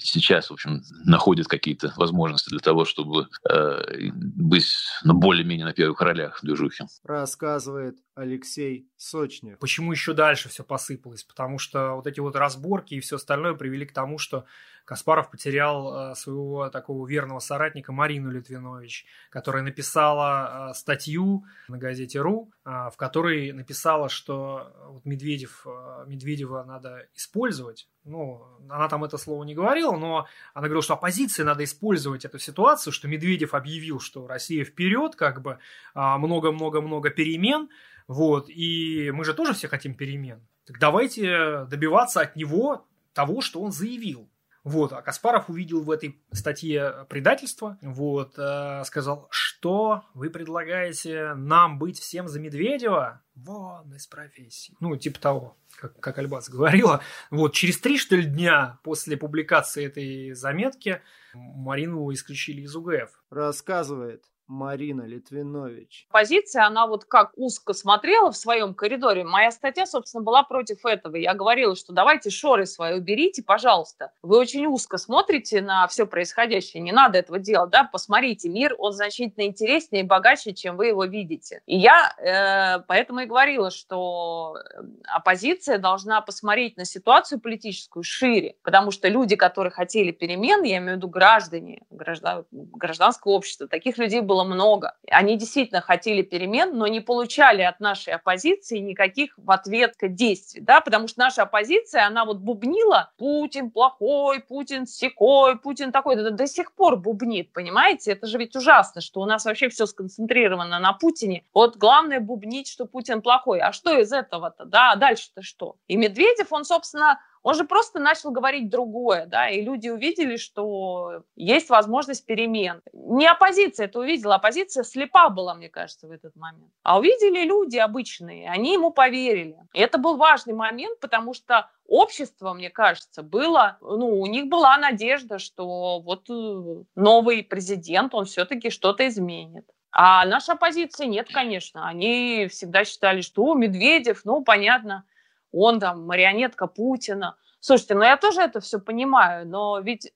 [0.50, 4.74] сейчас, в общем, находит какие-то возможности для того, чтобы э, быть
[5.04, 6.86] ну, более-менее на первых ролях в движухе.
[7.04, 9.60] Рассказывает Алексей Сочнев.
[9.60, 11.24] Почему еще дальше все посыпалось?
[11.24, 14.45] Потому что вот эти вот разборки и все остальное привели к тому, что
[14.90, 22.20] Каспаров потерял э, своего такого верного соратника Марину Литвинович, которая написала э, статью на газете
[22.20, 25.68] «Ру», э, в которой написала, что вот Медведев,
[26.08, 27.88] Медведева надо использовать.
[28.04, 30.26] Ну, она там это слово не говорила, но
[30.56, 35.44] она говорила, что оппозиции надо использовать эту ситуацию, что Медведев объявил, что Россия вперед, как
[35.44, 35.60] бы
[35.94, 37.70] много-много-много перемен,
[38.08, 40.42] вот, и мы же тоже все хотим перемен.
[40.66, 44.28] Так давайте добиваться от него того, что он заявил.
[44.64, 51.80] Вот, а Каспаров увидел в этой статье предательство, вот, э, сказал, что вы предлагаете нам
[51.80, 53.22] быть всем за Медведева?
[53.36, 54.76] Вон из профессии.
[54.82, 57.01] Ну, типа того, как, как Альбац говорила.
[57.32, 61.01] Вот, через три, что ли, дня после публикации этой заметки
[61.34, 63.10] Марину исключили из УГФ.
[63.30, 66.08] Рассказывает Марина Литвинович.
[66.12, 69.24] Позиция, она вот как узко смотрела в своем коридоре.
[69.24, 71.16] Моя статья, собственно, была против этого.
[71.16, 74.12] Я говорила, что давайте шоры свои уберите, пожалуйста.
[74.24, 76.82] Вы очень узко смотрите на все происходящее.
[76.82, 77.84] Не надо этого делать, да?
[77.84, 81.62] Посмотрите, мир, он значительно интереснее и богаче, чем вы его видите.
[81.68, 84.82] И я э, поэтому и говорила, что э,
[85.14, 90.93] оппозиция должна посмотреть на ситуацию политическую шире, потому что люди, которые хотели перемен, я имею
[90.93, 94.96] в виду граждане, граждан, гражданского общества, таких людей было было много.
[95.12, 100.82] Они действительно хотели перемен, но не получали от нашей оппозиции никаких в ответ действий, да,
[100.82, 106.48] потому что наша оппозиция, она вот бубнила Путин плохой, Путин секой, Путин такой, это до
[106.48, 108.12] сих пор бубнит, понимаете?
[108.12, 111.44] Это же ведь ужасно, что у нас вообще все сконцентрировано на Путине.
[111.54, 113.60] Вот главное бубнить, что Путин плохой.
[113.60, 115.76] А что из этого-то, да, а дальше-то что?
[115.88, 121.24] И Медведев, он, собственно, он же просто начал говорить другое, да, и люди увидели, что
[121.36, 122.82] есть возможность перемен.
[122.94, 126.72] Не оппозиция это увидела, оппозиция слепа была, мне кажется, в этот момент.
[126.84, 129.58] А увидели люди обычные, они ему поверили.
[129.74, 134.78] И это был важный момент, потому что общество, мне кажется, было, ну, у них была
[134.78, 139.66] надежда, что вот э, новый президент, он все-таки что-то изменит.
[139.92, 141.88] А наша оппозиция нет, конечно.
[141.88, 145.04] Они всегда считали, что Медведев, ну, понятно,
[145.52, 147.38] он там марионетка Путина.
[147.60, 150.14] Слушайте, ну я тоже это все понимаю, но ведь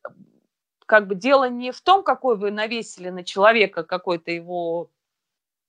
[0.86, 4.90] как бы дело не в том, какой вы навесили на человека какой-то его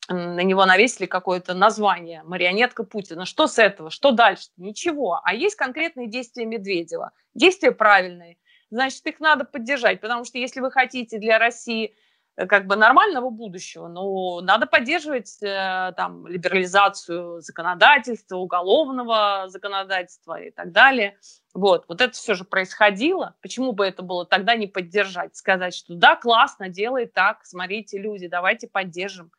[0.08, 3.24] на него навесили какое-то название «марионетка Путина».
[3.24, 3.88] Что с этого?
[3.88, 4.50] Что дальше?
[4.58, 5.22] Ничего.
[5.24, 7.12] А есть конкретные действия Медведева.
[7.32, 8.36] Действия правильные.
[8.68, 12.03] значит, их надо поддержать, потому что если вы хотите для России Э,
[12.36, 20.72] как бы нормального будущего, но надо поддерживать э, там либерализацию законодательства, уголовного законодательства и так
[20.72, 21.16] далее.
[21.52, 23.36] Вот, вот это все же происходило.
[23.40, 25.36] Почему бы это было тогда не поддержать?
[25.36, 29.30] Сказать, что да, классно, делай так, смотрите, люди, давайте поддержим.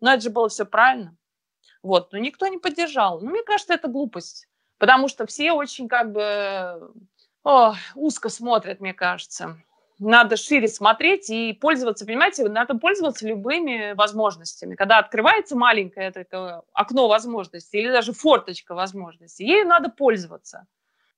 [0.00, 1.16] Но это же было все правильно.
[1.82, 3.20] Вот, но никто не поддержал.
[3.20, 4.48] Ну, мне кажется, это глупость.
[4.78, 6.92] Потому что все очень как бы
[7.42, 9.58] о, узко смотрят, мне кажется
[9.98, 14.74] надо шире смотреть и пользоваться, понимаете, надо пользоваться любыми возможностями.
[14.74, 20.66] Когда открывается маленькое это окно возможностей или даже форточка возможностей, ею надо пользоваться.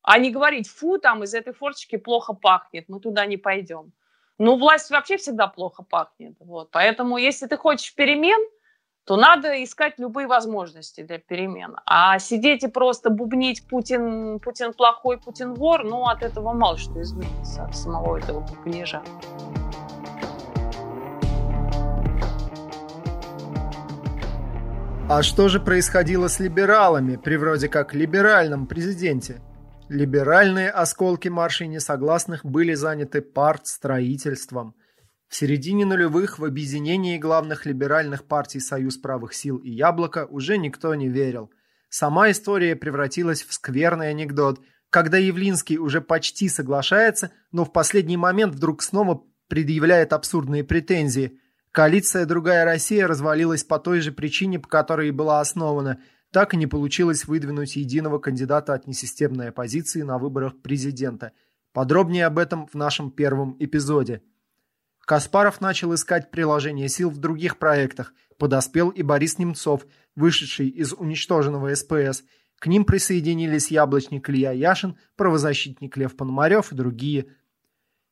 [0.02, 3.92] А не говорить, фу, там из этой форточки плохо пахнет, мы туда не пойдем.
[4.38, 6.36] Ну, власть вообще всегда плохо пахнет.
[6.38, 6.70] Вот.
[6.70, 8.40] Поэтому, если ты хочешь перемен–
[9.08, 11.76] то надо искать любые возможности для перемен.
[11.86, 17.00] А сидеть и просто бубнить Путин, Путин плохой, Путин вор, ну, от этого мало что
[17.00, 19.02] изменится, от самого этого бубнижа.
[25.08, 29.40] А что же происходило с либералами при вроде как либеральном президенте?
[29.88, 34.74] Либеральные осколки маршей несогласных были заняты партстроительством–
[35.28, 40.94] в середине нулевых в объединении главных либеральных партий Союз правых сил и Яблоко уже никто
[40.94, 41.50] не верил.
[41.90, 44.60] Сама история превратилась в скверный анекдот,
[44.90, 51.38] когда Явлинский уже почти соглашается, но в последний момент вдруг снова предъявляет абсурдные претензии.
[51.72, 56.00] Коалиция «Другая Россия» развалилась по той же причине, по которой и была основана.
[56.30, 61.32] Так и не получилось выдвинуть единого кандидата от несистемной оппозиции на выборах президента.
[61.72, 64.22] Подробнее об этом в нашем первом эпизоде.
[65.08, 68.12] Каспаров начал искать приложение сил в других проектах.
[68.36, 72.24] Подоспел и Борис Немцов, вышедший из уничтоженного СПС.
[72.58, 77.28] К ним присоединились яблочник Илья Яшин, правозащитник Лев Пономарев и другие.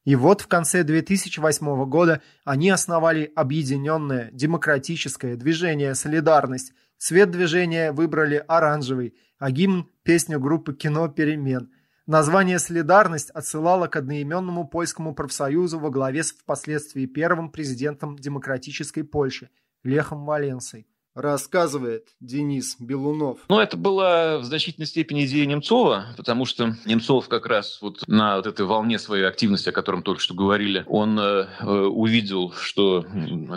[0.07, 6.73] И вот в конце 2008 года они основали объединенное демократическое движение «Солидарность».
[6.97, 11.71] Цвет движения выбрали оранжевый, а гимн– песню группы «Кино Перемен».
[12.07, 19.51] Название «Солидарность» отсылало к одноименному польскому профсоюзу во главе с впоследствии первым президентом демократической Польши
[19.83, 20.87] Лехом Валенсой
[21.17, 23.39] рассказывает Денис Белунов.
[23.49, 28.37] Ну, это была в значительной степени идея Немцова, потому что Немцов как раз вот на
[28.37, 33.05] вот этой волне своей активности, о котором только что говорили, он э, э увидел, что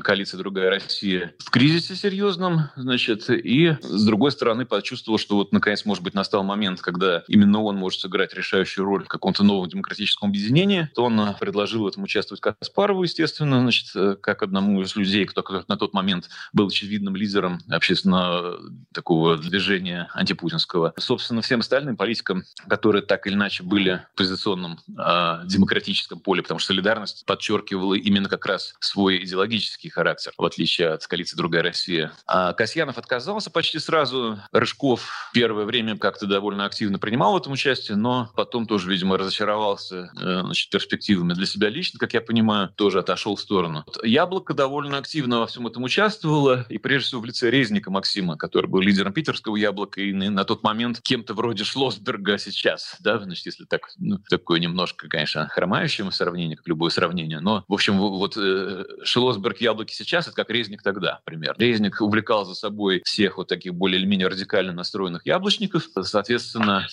[0.04, 5.84] коалиция «Другая Россия» в кризисе серьезном, значит, и с другой стороны почувствовал, что вот наконец,
[5.84, 10.30] может быть, настал момент, когда именно он может сыграть решающую роль в каком-то новом демократическом
[10.30, 14.96] объединении, то он э, предложил в этом участвовать Каспарову, естественно, значит, э, как одному из
[14.96, 18.60] людей, кто на тот момент был очевидным лидером лидером общественного
[18.94, 20.94] такого движения антипутинского.
[20.98, 26.60] Собственно, всем остальным политикам, которые так или иначе были в позиционном э, демократическом поле, потому
[26.60, 32.12] что солидарность подчеркивала именно как раз свой идеологический характер, в отличие от коалиции «Другая Россия».
[32.28, 34.40] А Касьянов отказался почти сразу.
[34.52, 40.12] Рыжков первое время как-то довольно активно принимал в этом участие, но потом тоже, видимо, разочаровался
[40.20, 43.86] э, значит, перспективами для себя лично, как я понимаю, тоже отошел в сторону.
[44.04, 48.38] Яблоко довольно активно во всем этом участвовало, и прежде всего в лице лице Резника Максима,
[48.38, 53.46] который был лидером питерского яблока и на тот момент кем-то вроде Шлосберга сейчас, да, значит,
[53.46, 58.36] если так, ну, такое немножко, конечно, хромающее сравнение, как любое сравнение, но, в общем, вот
[58.38, 61.60] э, Шлосберг яблоки сейчас, это как Резник тогда, примерно.
[61.60, 66.88] Резник увлекал за собой всех вот таких более или менее радикально настроенных яблочников, соответственно,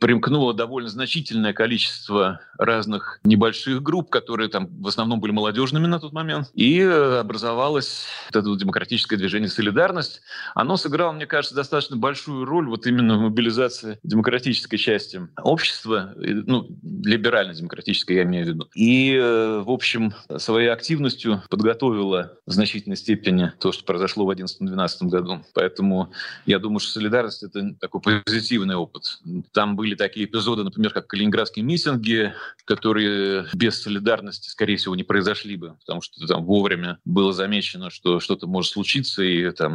[0.00, 6.12] примкнуло довольно значительное количество разных небольших групп, которые там в основном были молодежными на тот
[6.12, 10.20] момент, и э, образовалось вот это демократическое движение «Солидарность», солидарность,
[10.54, 16.68] оно сыграло, мне кажется, достаточно большую роль вот именно в мобилизации демократической части общества, ну,
[17.04, 18.68] либерально-демократической, я имею в виду.
[18.74, 25.08] И, э, в общем, своей активностью подготовила в значительной степени то, что произошло в 2011-2012
[25.08, 25.40] году.
[25.54, 26.12] Поэтому
[26.46, 29.20] я думаю, что солидарность— это такой позитивный опыт.
[29.52, 32.32] Там были такие эпизоды, например, как калининградские митинги,
[32.64, 38.20] которые без солидарности, скорее всего, не произошли бы, потому что там вовремя было замечено, что
[38.20, 39.69] что-то может случиться, и там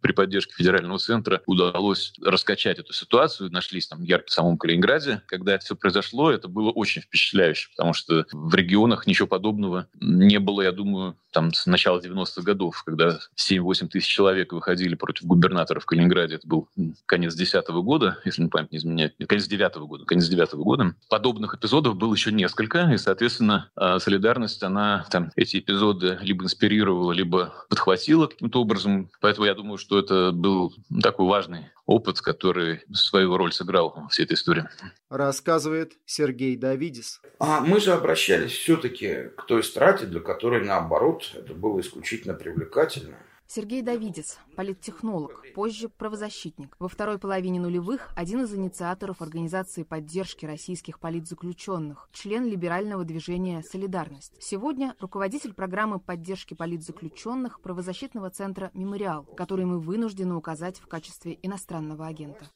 [0.00, 3.50] при поддержке федерального центра удалось раскачать эту ситуацию.
[3.50, 5.22] Нашлись там ярко в самом Калининграде.
[5.26, 10.62] Когда все произошло, это было очень впечатляюще, потому что в регионах ничего подобного не было,
[10.62, 15.86] я думаю, там с начала 90-х годов, когда 7-8 тысяч человек выходили против губернатора в
[15.86, 16.36] Калининграде.
[16.36, 16.68] Это был
[17.06, 19.14] конец 10 -го года, если не память не изменяет.
[19.26, 20.04] Конец конец девятого года.
[20.04, 20.94] Конец девятого года.
[21.08, 27.12] Подобных эпизодов было еще несколько, и, соответственно, э, солидарность, она там эти эпизоды либо инспирировала,
[27.12, 29.10] либо подхватила каким-то образом.
[29.24, 34.24] Поэтому я думаю, что это был такой важный опыт, который свою роль сыграл в всей
[34.24, 34.68] этой истории.
[35.08, 37.22] Рассказывает Сергей Давидис.
[37.38, 43.16] А мы же обращались все-таки к той страте, для которой, наоборот, это было исключительно привлекательно.
[43.46, 46.74] Сергей Давидец, политтехнолог, позже правозащитник.
[46.78, 54.32] Во второй половине нулевых один из инициаторов организации поддержки российских политзаключенных, член либерального движения «Солидарность».
[54.40, 62.06] Сегодня руководитель программы поддержки политзаключенных правозащитного центра «Мемориал», который мы вынуждены указать в качестве иностранного
[62.06, 62.46] агента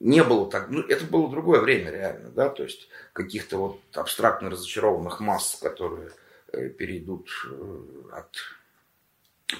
[0.00, 4.48] не было так, ну, это было другое время реально, да, то есть каких-то вот абстрактно
[4.50, 6.10] разочарованных масс, которые
[6.52, 7.82] э, перейдут э,
[8.12, 8.36] от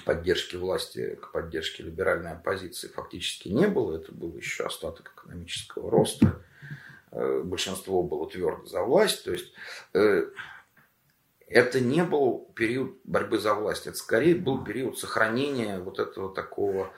[0.05, 3.97] поддержки власти к поддержке либеральной оппозиции фактически не было.
[3.97, 6.41] Это был еще остаток экономического роста.
[7.11, 9.23] Э, большинство было твердо за власть.
[9.23, 9.51] То есть
[9.93, 10.29] э,
[11.47, 13.87] это не был период борьбы за власть.
[13.87, 16.93] Это скорее был период сохранения вот этого такого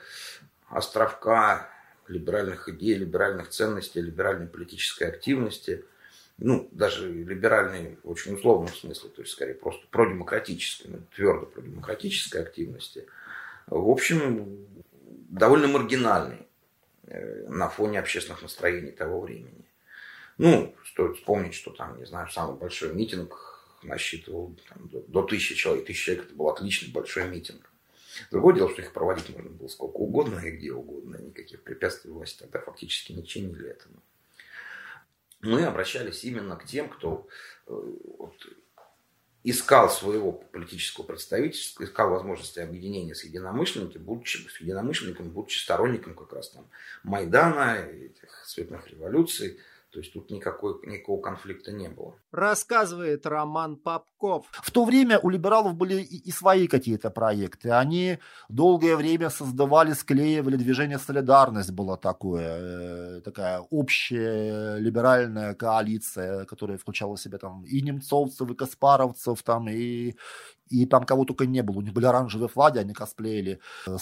[0.68, 1.70] островка
[2.08, 5.86] либеральных идей, либеральных ценностей, либеральной политической активности–
[6.44, 12.42] ну, даже либеральной в очень условном смысле, то есть скорее просто продемократической, ну, твердо продемократической
[12.42, 13.06] активности,
[13.68, 14.68] в общем,
[15.30, 16.48] довольно маргинальный
[17.04, 19.66] э, на фоне общественных настроений того времени.
[20.40, 25.54] Ну, стоит вспомнить, что там, не знаю, самый большой митинг насчитывал там, до, до тысячи
[25.54, 25.86] человек.
[25.86, 27.70] Тысяча человек это был отличный большой митинг.
[28.32, 31.18] Другое дело, что их проводить можно было сколько угодно и где угодно.
[31.18, 34.02] Никаких препятствий власти тогда фактически не чинили этому
[35.42, 37.28] мы обращались именно к тем, кто
[37.68, 38.36] э, вот,
[39.44, 46.32] искал своего политического представительства, искал возможности объединения с единомышленниками, будучи, с единомышленниками, будучи сторонником как
[46.34, 46.68] раз там
[47.04, 49.60] Майдана, этих цветных революций,
[49.92, 52.16] то есть тут никакой, никакого конфликта не было.
[52.32, 54.48] Рассказывает Роман Попков.
[54.52, 57.72] В то время у либералов были и, и свои какие-то проекты.
[57.72, 58.18] Они
[58.48, 63.18] долгое время создавали, склеивали движение «Солидарность» было такое.
[63.18, 69.68] Э, такая общая либеральная коалиция, которая включала в себя там и немцовцев, и каспаровцев, там,
[69.68, 70.16] и,
[70.70, 71.80] и там кого только не было.
[71.80, 73.98] У них были оранжевые флаги, они косплеили э,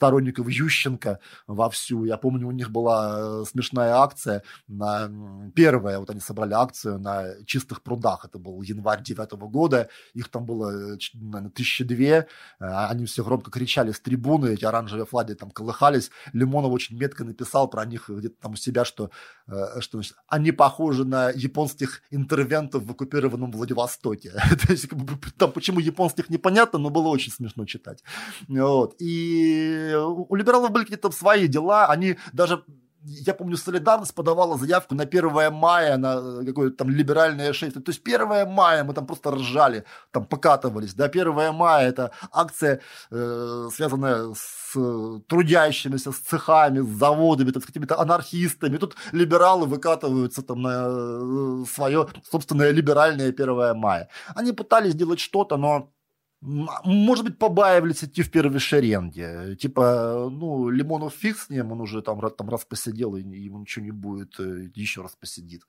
[0.00, 2.04] сторонников Ющенко вовсю.
[2.04, 5.08] Я помню, у них была э, смешная акция на
[5.54, 8.24] первая, вот они собрали акцию на чистых прудах.
[8.24, 9.88] Это был январь девятого года.
[10.14, 12.26] Их там было, наверное, тысячи две.
[12.58, 16.10] Э, они все громко кричали с трибуны, эти оранжевые флаги там колыхались.
[16.32, 19.10] Лимонов очень метко написал про них где-то там у себя, что,
[19.46, 24.32] что значит, они похожи на японских интервентов в оккупированном Владивостоке.
[24.66, 24.88] То есть,
[25.36, 28.02] там почему японских непонятно, но было очень смешно читать.
[28.48, 28.94] Вот.
[28.98, 32.64] И у либералов были какие-то свои дела, они даже
[33.04, 37.82] я помню, Солидарность подавала заявку на 1 мая, на какое-то там либеральное шествие.
[37.82, 40.94] То есть 1 мая мы там просто ржали, там покатывались.
[40.94, 42.80] Да, 1 мая это акция,
[43.10, 48.76] э, связанная с трудящимися, с цехами, с заводами, там, с какими-то анархистами.
[48.76, 54.08] Тут либералы выкатываются там на э, свое собственное либеральное 1 мая.
[54.34, 55.90] Они пытались сделать что-то, но
[56.42, 59.56] может быть, побаивались идти в первой шеренге.
[59.56, 63.84] Типа, ну, Лимонов фиг с ним, он уже там, там раз посидел, и ему ничего
[63.84, 65.62] не будет, э, еще раз посидит.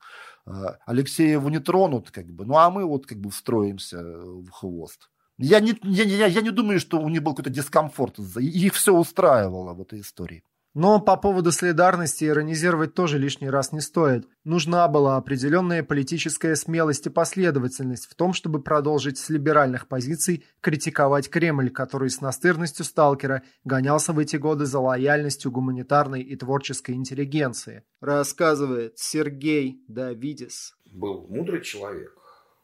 [0.46, 2.46] А, Алексея его не тронут, как бы.
[2.46, 5.10] Ну, а мы вот как бы встроимся в хвост.
[5.38, 8.18] Я не, я, я, я не думаю, что у них был какой-то дискомфорт.
[8.38, 10.42] Их все устраивало в этой истории.
[10.74, 14.26] Но по поводу солидарности иронизировать тоже лишний раз не стоит.
[14.44, 21.28] Нужна была определенная политическая смелость и последовательность в том, чтобы продолжить с либеральных позиций критиковать
[21.28, 27.84] Кремль, который с настырностью сталкера гонялся в эти годы за лояльностью гуманитарной и творческой интеллигенции.
[28.00, 30.74] Рассказывает Сергей Давидис.
[30.86, 32.16] Был мудрый человек.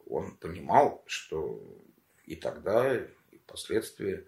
[0.07, 1.61] Он понимал, что
[2.25, 4.25] и тогда, и впоследствии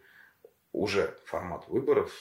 [0.72, 2.12] уже формат выборов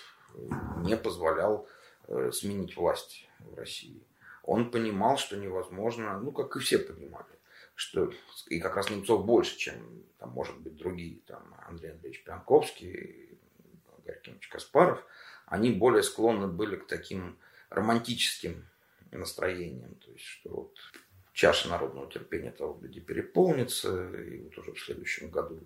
[0.78, 1.68] не позволял
[2.09, 4.03] э, сменить власть в России.
[4.43, 7.26] Он понимал, что невозможно, ну, как и все понимали,
[7.74, 8.12] что
[8.49, 13.39] и как раз Немцов больше, чем, там, может быть, другие, там, Андрей Андреевич Пьянковский,
[14.05, 15.05] Гарькевич Каспаров,
[15.47, 18.66] они более склонны были к таким романтическим
[19.12, 20.78] настроениям, то есть, что вот
[21.33, 25.61] чаша народного терпения того где переполнится, и вот уже в следующем году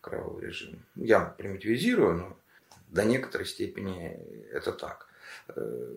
[0.00, 0.84] кровавый режим.
[0.94, 2.40] Я примитивизирую, но
[2.88, 4.18] до некоторой степени
[4.52, 5.08] это так.
[5.48, 5.94] Э,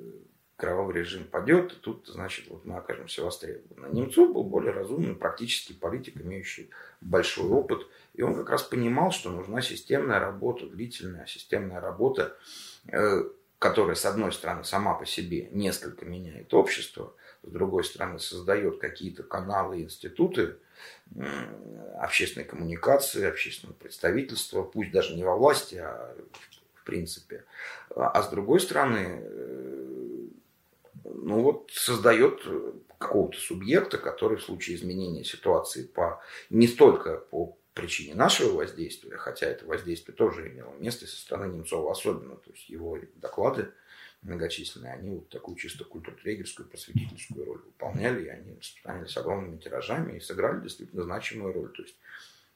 [0.62, 3.92] кровавый режим падет, и тут, значит, вот мы окажемся востребованы.
[3.96, 6.70] Немцов был более разумный, практический политик, имеющий
[7.02, 7.88] большой опыт.
[8.14, 12.38] И он как раз понимал, что нужна системная работа, длительная системная работа,
[12.88, 13.24] э,
[13.58, 19.24] которая, с одной стороны, сама по себе несколько меняет общество, с другой стороны создает какие-то
[19.24, 20.58] каналы, институты
[21.98, 26.16] общественной коммуникации, общественного представительства, пусть даже не во власти, а
[26.82, 27.46] в принципе.
[27.96, 30.28] А с другой стороны, э,
[31.04, 32.44] ну вот создает
[32.98, 39.48] какого-то субъекта, который в случае изменения ситуации по, не столько по причине нашего воздействия, хотя
[39.48, 43.72] это воздействие тоже имело место со стороны Немцова особенно, то есть его доклады
[44.22, 50.20] многочисленные, они вот такую чисто культуртрегерскую, просветительскую роль выполняли, и они распространялись огромными тиражами и
[50.20, 51.72] сыграли действительно значимую роль.
[51.72, 51.96] То есть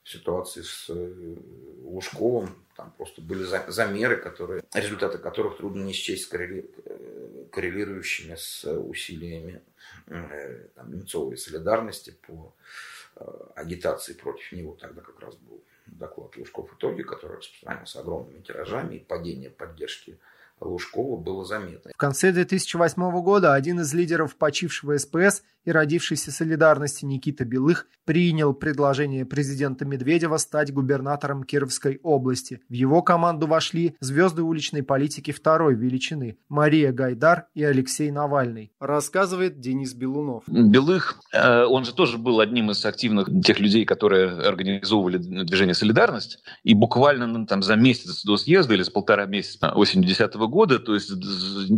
[0.06, 1.36] ситуации с э,
[1.84, 9.62] Лужковым там просто были замеры, которые, результаты которых трудно не счесть э, коррелирующими с усилиями
[10.08, 12.54] э, там, Немцовой солидарности по
[13.56, 14.76] агитации против него.
[14.76, 20.18] Тогда как раз был доклад Лужков итоги, который распространялся огромными тиражами и падение поддержки
[20.62, 21.92] Лужкова было заметно.
[21.94, 28.54] В конце 2008 года один из лидеров почившего СПС и родившейся солидарности Никита Белых принял
[28.54, 32.62] предложение президента Медведева стать губернатором Кировской области.
[32.70, 39.60] В его команду вошли звезды уличной политики второй величины Мария Гайдар и Алексей Навальный, рассказывает
[39.60, 40.44] Денис Белунов.
[40.48, 46.40] Белых, э, он же тоже был одним из активных тех людей, которые организовывали движение «Солидарность»,
[46.64, 50.55] и буквально ну, там, за месяц до съезда или за полтора месяца осенью 2010 года,
[50.80, 51.12] то есть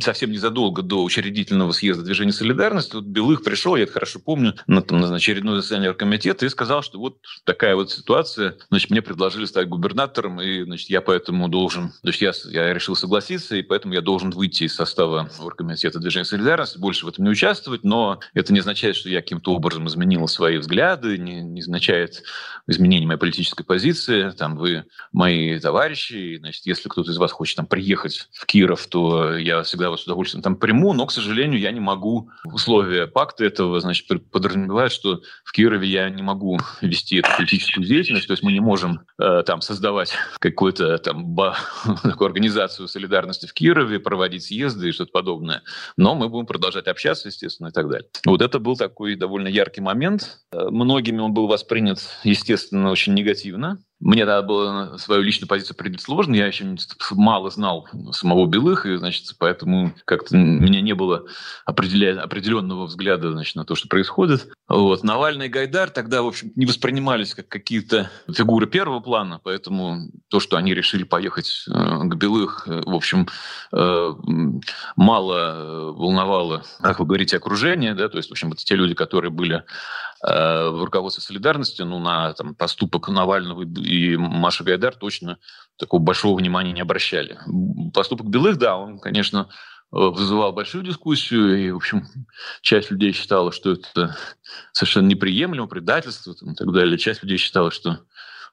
[0.04, 4.82] совсем незадолго до учредительного съезда движения «Солидарность», вот Белых пришел я это хорошо помню, на,
[4.82, 9.46] там, на очередное заседание комитета и сказал, что вот такая вот ситуация, значит, мне предложили
[9.46, 14.02] стать губернатором, и, значит, я поэтому должен, значит, я, я решил согласиться, и поэтому я
[14.02, 18.60] должен выйти из состава оргкомитета движения солидарности, больше в этом не участвовать, но это не
[18.60, 22.24] означает, что я каким-то образом изменил свои взгляды, не, не означает
[22.68, 27.66] изменение моей политической позиции, там, вы мои товарищи, значит, если кто-то из вас хочет там
[27.66, 31.72] приехать в Киров, то я всегда вас с удовольствием там приму, но, к сожалению, я
[31.72, 37.30] не могу условия пакта этого значит, подразумевает, что в Кирове я не могу вести эту
[37.38, 41.38] политическую деятельность, то есть мы не можем э, там создавать какую-то там
[42.02, 45.62] такую организацию солидарности в Кирове, проводить съезды и что-то подобное,
[45.96, 48.10] но мы будем продолжать общаться, естественно, и так далее.
[48.26, 50.40] Вот это был такой довольно яркий момент.
[50.52, 56.02] Э, многими он был воспринят, естественно, очень негативно, мне надо было свою личную позицию определить
[56.02, 56.76] сложно, я еще
[57.12, 61.26] мало знал самого Белых, и, значит, поэтому как-то у меня не было
[61.66, 64.50] определенного взгляда значит, на то, что происходит.
[64.68, 65.04] Вот.
[65.04, 70.40] Навальный и Гайдар тогда, в общем, не воспринимались как какие-то фигуры первого плана, поэтому то,
[70.40, 73.28] что они решили поехать э, к Белых, э, в общем,
[73.72, 74.14] э,
[74.96, 79.32] мало волновало, как вы говорите, окружение, да, то есть, в общем, это те люди, которые
[79.32, 79.64] были Э,
[80.22, 85.38] в руководстве солидарности, ну, на там, поступок Навального и Маши Гайдар точно
[85.78, 87.38] такого большого внимания не обращали.
[87.94, 89.50] Поступок Белых, да, он, конечно,
[89.92, 92.08] вызывал большую дискуссию, и, в общем,
[92.62, 94.18] часть людей считала, что это
[94.74, 96.98] совершенно неприемлемо, предательство и так далее.
[96.98, 98.00] Часть людей считала, что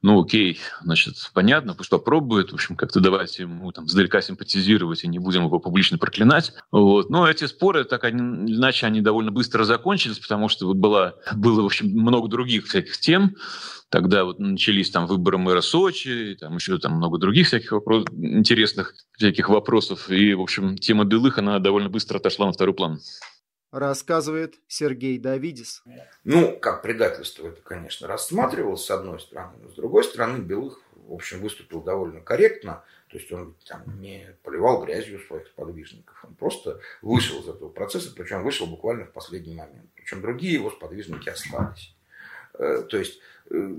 [0.04, 5.08] ну окей, значит, понятно, пусть попробует, в общем, как-то давайте ему там сдалека симпатизировать и
[5.08, 6.52] не будем его публично проклинать.
[6.70, 7.08] Вот.
[7.08, 11.62] Но эти споры, так они, иначе они довольно быстро закончились, потому что вот было, было,
[11.62, 13.34] в общем, много других всяких тем,
[13.90, 18.92] Тогда вот начались там выборы мэра Сочи, там еще там много других всяких вопрос, интересных
[19.12, 20.10] всяких вопросов.
[20.10, 22.98] И, в общем, тема белых, она довольно быстро отошла на второй план
[23.74, 25.82] рассказывает Сергей Давидис.
[26.22, 31.12] Ну, как предательство это, конечно, рассматривалось с одной стороны, но с другой стороны Белых, в
[31.12, 36.80] общем, выступил довольно корректно, то есть он там, не поливал грязью своих подвижников, он просто
[37.02, 39.90] вышел из этого процесса, причем вышел буквально в последний момент.
[39.96, 41.96] Причем другие его сподвижники остались.
[42.54, 43.18] Э, то есть
[43.50, 43.74] э,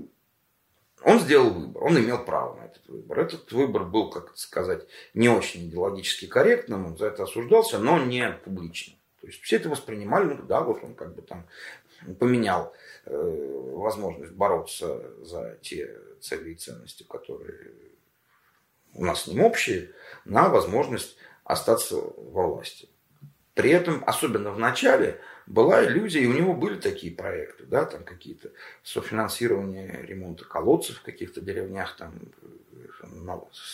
[1.02, 3.20] он сделал выбор, он имел право на этот выбор.
[3.20, 8.30] Этот выбор был, как сказать, не очень идеологически корректным, он за это осуждался, но не
[8.44, 8.95] публично.
[9.26, 11.48] То есть все это воспринимали, ну да, вот он как бы там
[12.20, 12.72] поменял
[13.06, 17.72] э, возможность бороться за те цели и ценности, которые
[18.94, 19.90] у нас с ним общие,
[20.24, 22.88] на возможность остаться во власти.
[23.54, 28.04] При этом, особенно в начале, была иллюзия, и у него были такие проекты, да, там
[28.04, 28.52] какие-то
[28.84, 32.12] софинансирование ремонта колодцев в каких-то деревнях, там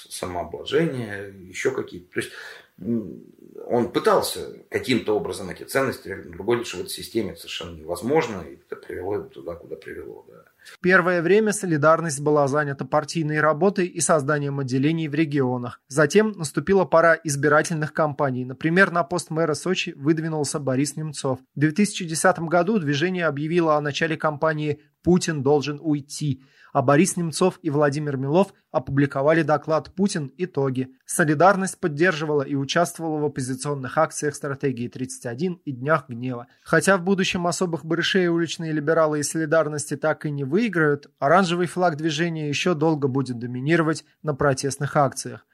[0.09, 2.11] самообложение, еще какие-то.
[2.15, 2.33] То есть
[2.79, 8.77] он пытался каким-то образом эти ценности, другой лишь в этой системе совершенно невозможно, и это
[8.77, 10.27] привело его туда, куда привело.
[10.29, 10.45] Да.
[10.81, 15.81] Первое время солидарность была занята партийной работой и созданием отделений в регионах.
[15.89, 18.45] Затем наступила пора избирательных кампаний.
[18.45, 21.41] Например, на пост мэра Сочи выдвинулся Борис Немцов.
[21.55, 26.43] В 2010 году движение объявило о начале кампании Путин должен уйти
[26.73, 30.33] а Борис Немцов и Владимир Милов опубликовали доклад «Путин.
[30.39, 30.89] Итоги».
[31.05, 36.47] Солидарность поддерживала и участвовала в оппозиционных акциях стратегии 31 и Днях гнева.
[36.63, 41.97] Хотя в будущем особых барышей уличные либералы и солидарности так и не выиграют, оранжевый флаг
[41.97, 45.47] движения еще долго будет доминировать на протестных акциях.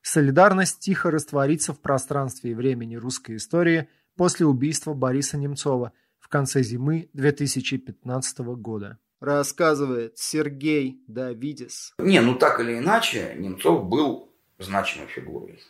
[0.00, 6.62] Солидарность тихо растворится в пространстве и времени русской истории после убийства Бориса Немцова в конце
[6.62, 11.94] зимы 2015 года рассказывает Сергей Давидис.
[11.98, 15.60] Не, ну так или иначе, Немцов был значимой фигурой.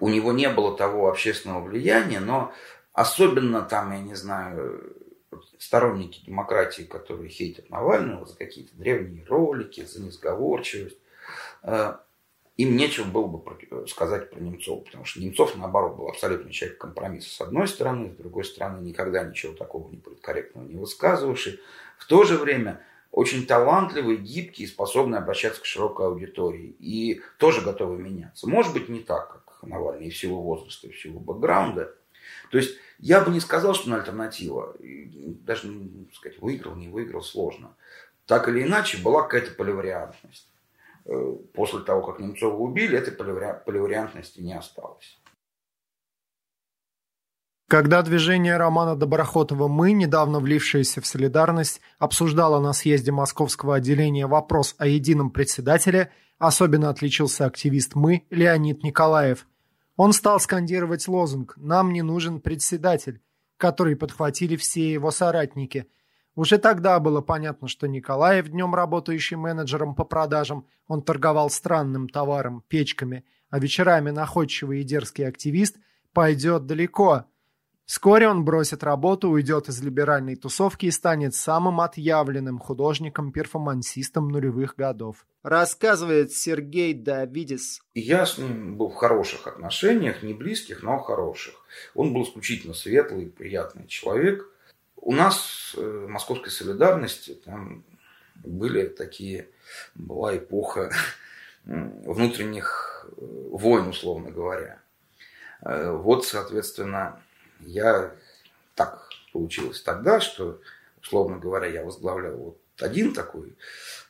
[0.00, 2.52] У него не было того общественного влияния, но
[2.92, 4.96] особенно там, я не знаю,
[5.58, 10.98] сторонники демократии, которые хейтят Навального за какие-то древние ролики, за несговорчивость,
[11.62, 11.94] э,
[12.56, 17.30] им нечего было бы сказать про Немцова, потому что Немцов, наоборот, был абсолютно человек компромисса
[17.30, 21.60] с одной стороны, с другой стороны, никогда ничего такого неполиткорректного не высказывавший.
[21.98, 22.82] В то же время
[23.12, 26.74] очень талантливый, гибкий способный обращаться к широкой аудитории.
[26.78, 28.48] И тоже готовый меняться.
[28.48, 31.94] Может быть, не так, как Навальный, и в силу возраста, и в силу бэкграунда.
[32.50, 34.76] То есть я бы не сказал, что он альтернатива.
[34.80, 37.74] Даже, ну, сказать, выиграл, не выиграл, сложно.
[38.26, 40.48] Так или иначе, была какая-то поливариантность.
[41.06, 45.18] Э, после того, как Немцова убили, этой поливариантности не осталось.
[47.68, 54.74] Когда движение Романа Доброхотова «Мы», недавно влившееся в солидарность, обсуждало на съезде московского отделения вопрос
[54.78, 59.46] о едином председателе, особенно отличился активист «Мы» Леонид Николаев.
[59.96, 63.20] Он стал скандировать лозунг «Нам не нужен председатель»,
[63.58, 65.88] который подхватили все его соратники.
[66.34, 72.64] Уже тогда было понятно, что Николаев, днем работающий менеджером по продажам, он торговал странным товаром,
[72.66, 75.76] печками, а вечерами находчивый и дерзкий активист
[76.14, 77.26] пойдет далеко–
[77.88, 85.24] Вскоре он бросит работу, уйдет из либеральной тусовки и станет самым отъявленным художником-перформансистом нулевых годов.
[85.42, 87.80] Рассказывает Сергей Давидис.
[87.94, 91.54] Я с ним был в хороших отношениях, не близких, но хороших.
[91.94, 94.46] Он был исключительно светлый, приятный человек.
[94.96, 97.84] У нас э, в московской солидарности там
[98.44, 99.48] были такие,
[99.94, 100.92] была эпоха
[101.64, 104.82] внутренних э, войн, условно говоря.
[105.62, 107.22] Э, вот, соответственно,
[107.60, 108.12] я
[108.74, 110.60] так получилось тогда, что,
[111.02, 113.54] условно говоря, я возглавлял вот один такой.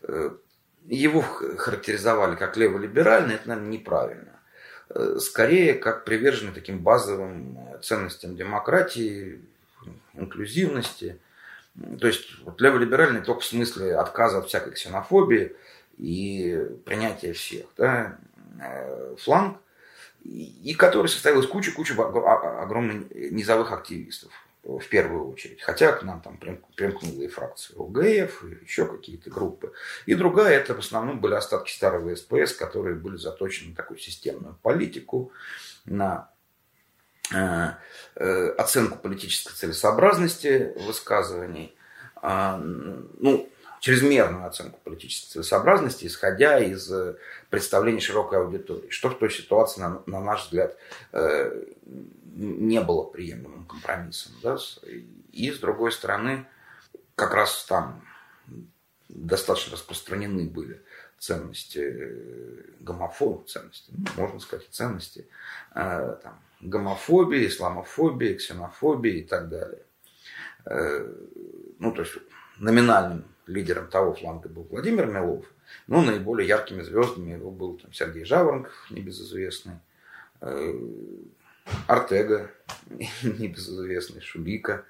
[0.03, 0.31] Э,
[0.87, 4.41] его характеризовали как леволиберальный, это, наверное, неправильно.
[4.91, 9.41] Э, скорее, как приверженный таким базовым ценностям демократии,
[10.15, 11.21] инклюзивности.
[12.01, 15.55] То есть вот леволиберальный только в смысле отказа от всякой ксенофобии
[15.97, 17.67] и принятия всех.
[17.77, 18.19] Да?
[18.61, 19.59] Э, фланг
[20.25, 25.63] и который состоял из кучи-кучи огромных низовых активистов в первую очередь.
[25.63, 29.73] Хотя к нам там примкнула и фракция ОГФ, и еще какие-то группы.
[30.05, 34.59] И другая, это в основном были остатки старого СПС, которые были заточены на такую системную
[34.63, 35.33] политику,
[35.87, 36.31] на
[37.35, 37.71] э,
[38.17, 41.75] э, оценку политической целесообразности высказываний.
[42.17, 43.49] А, ну,
[43.81, 47.17] чрезмерную оценку политической целесообразности, исходя из э,
[47.51, 50.77] представлений широкой аудитории, что в той ситуации, на, на наш взгляд,
[51.13, 51.65] э,
[52.35, 54.33] не было приемлемым компромиссом.
[54.43, 54.57] Да?
[55.33, 56.47] И, с другой стороны,
[57.15, 58.05] как раз там
[59.09, 60.83] достаточно распространены были
[61.19, 65.27] ценности э, гомофобии, ценности, ну, можно сказать, ценности
[65.75, 69.83] там, гомофобии, исламофобии, ксенофобии и так далее.
[71.79, 72.19] Ну, то есть
[72.59, 75.45] номинальным лидером того фланга был Владимир Милов,
[75.87, 79.77] но наиболее яркими звездами его был там, Сергей Жаворонков, небезызвестный,
[80.41, 80.81] э,
[81.87, 82.51] Артега,
[83.23, 84.85] небезызвестный, Шулика.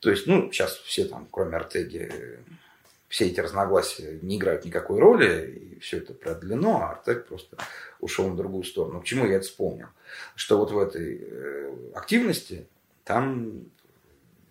[0.00, 2.38] То есть, ну, сейчас все там, кроме Артеги,
[3.08, 7.56] все эти разногласия не играют никакой роли, и все это преодолено, а Артег просто
[8.00, 9.00] ушел на другую сторону.
[9.00, 9.86] К чему я это вспомнил?
[10.34, 12.66] Что вот в этой э, активности
[13.04, 13.66] там,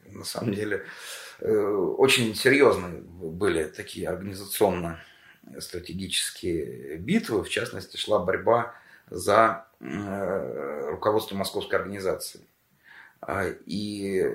[0.05, 0.85] на самом деле,
[1.43, 7.43] очень серьезные были такие организационно-стратегические битвы.
[7.43, 8.73] В частности, шла борьба
[9.09, 12.47] за э, руководство московской организации.
[13.19, 14.25] А, и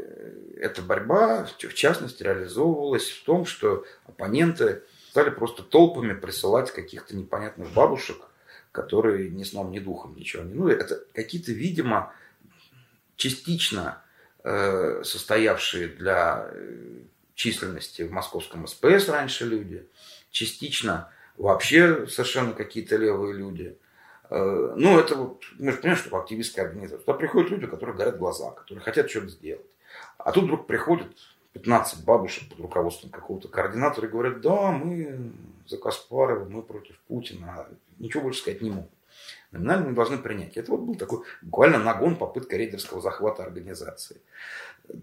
[0.57, 7.73] эта борьба, в частности, реализовывалась в том, что оппоненты стали просто толпами присылать каких-то непонятных
[7.73, 8.19] бабушек,
[8.71, 10.53] которые ни сном, ни духом ничего не...
[10.53, 12.13] Ну, это какие-то, видимо,
[13.17, 13.95] частично Э,
[15.05, 17.03] состоявшие для э,
[17.35, 19.87] численности в московском СПС раньше люди,
[20.31, 23.77] частично вообще совершенно какие-то левые люди.
[24.31, 26.99] Э, ну, это вот, мы же понимаем, что активистская организация.
[26.99, 29.67] Туда приходят люди, которые горят глаза, которые хотят что-то сделать.
[30.19, 31.09] А тут вдруг приходят
[31.53, 35.33] 15 бабушек под руководством какого-то координатора и говорят, да, мы
[35.67, 37.67] за Каспарова, мы против Путина,
[37.99, 38.91] ничего больше сказать не могут.
[39.51, 40.57] Номинально мы должны принять.
[40.57, 44.21] Это вот был такой буквально нагон, попытка рейдерского захвата организации.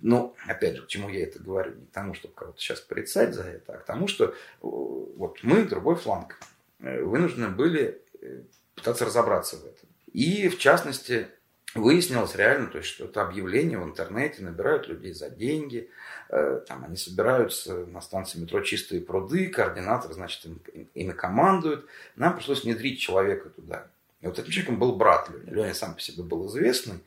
[0.01, 1.75] Но, опять же, к чему я это говорю?
[1.75, 4.31] Не к тому, чтобы кого-то сейчас порицать за это, а к тому, что э,
[4.61, 6.39] вот мы, другой фланг,
[6.79, 8.41] э, вынуждены были э,
[8.75, 9.89] пытаться разобраться в этом.
[10.13, 11.27] И, в частности,
[11.73, 15.89] выяснилось реально, то есть, что это объявление в интернете, набирают людей за деньги,
[16.29, 20.61] там они собираются на станции метро «Чистые пруды», координатор, значит, им,
[20.95, 21.85] ими командует.
[22.15, 23.87] Нам пришлось внедрить человека туда.
[24.25, 25.53] И вот этим человеком был брат Леня.
[25.53, 27.03] Леня сам по себе был известный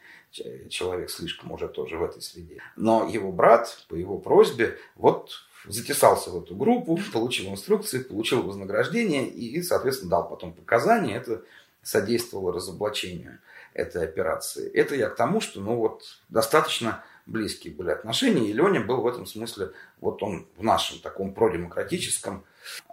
[0.71, 2.63] человек, слишком уже тоже в этой среде.
[2.77, 5.33] Но его брат, по его просьбе, вот
[5.67, 11.17] затесался в эту группу, получил инструкции, получил вознаграждение и, соответственно, дал потом показания.
[11.17, 11.43] Это
[11.83, 13.41] содействовало разоблачению
[13.75, 14.71] этой операции.
[14.71, 19.09] Это я к тому, что ну вот достаточно близкие были отношения, и Леня был в
[19.09, 22.45] этом смысле, вот он в нашем таком продемократическом,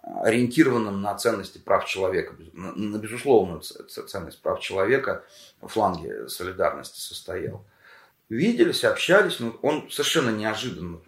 [0.02, 5.24] ориентированном на ценности прав человека, на безусловную ценность прав человека
[5.62, 7.64] фланге солидарности состоял.
[8.30, 11.00] Виделись, общались, но он совершенно неожиданно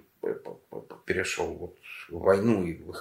[1.05, 1.77] перешел вот
[2.09, 2.93] в войну и в.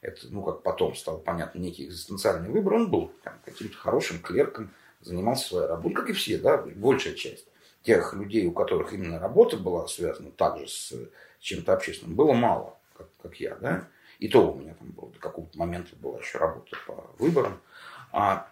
[0.00, 2.74] Это, ну, как потом стало понятно, некий экзистенциальный выбор.
[2.74, 3.12] Он был
[3.44, 4.70] каким-то хорошим клерком,
[5.00, 7.46] занимался своей работой, как и все, да, большая часть
[7.82, 10.92] тех людей, у которых именно работа была связана также с
[11.40, 13.88] чем-то общественным, было мало, как, как я, да.
[14.18, 17.60] И то у меня там было до какого-то момента была еще работа по выборам.
[18.12, 18.48] А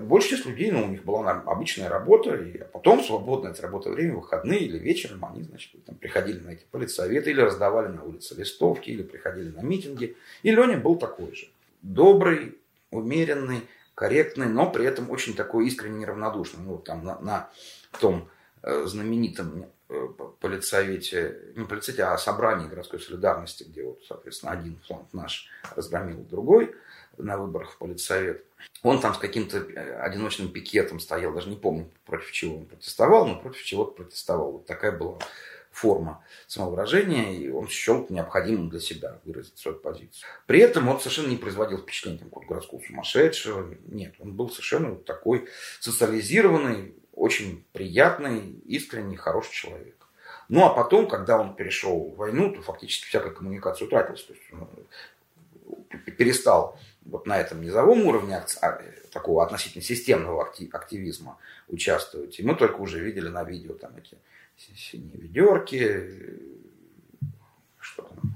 [0.00, 4.14] большая часть людей, ну, у них была обычная работа, и потом свободное от работы время,
[4.16, 8.90] выходные или вечером, они, значит, там, приходили на эти политсоветы, или раздавали на улице листовки,
[8.90, 10.16] или приходили на митинги.
[10.42, 11.48] И Леня был такой же.
[11.82, 12.58] Добрый,
[12.90, 13.60] умеренный,
[13.94, 16.64] корректный, но при этом очень такой искренне неравнодушный.
[16.64, 17.50] Ну, там на, на
[18.00, 18.28] том
[18.62, 20.08] Э, знаменитом э,
[20.40, 26.74] политсовете, не политсовете, а собрании городской солидарности, где вот, соответственно, один фланг наш разгромил другой
[27.18, 28.44] на выборах в политсовет.
[28.82, 33.26] Он там с каким-то э, одиночным пикетом стоял, даже не помню, против чего он протестовал,
[33.26, 34.52] но против чего-то протестовал.
[34.52, 35.18] Вот такая была
[35.70, 40.28] форма самовыражения, и он счел необходимым для себя выразить свою позицию.
[40.46, 43.74] При этом он совершенно не производил впечатления там, городского сумасшедшего.
[43.86, 45.48] Нет, он был совершенно вот такой
[45.80, 49.94] социализированный, очень приятный, искренний, хороший человек.
[50.48, 54.24] Ну, а потом, когда он перешел в войну, то фактически всякая коммуникация утратилась.
[54.24, 54.68] То есть он
[55.66, 61.36] ну, перестал вот на этом низовом уровне а, такого относительно системного активизма
[61.68, 62.40] участвовать.
[62.40, 64.16] И мы только уже видели на видео там эти
[64.74, 66.40] синие ведерки,
[67.78, 68.34] что там,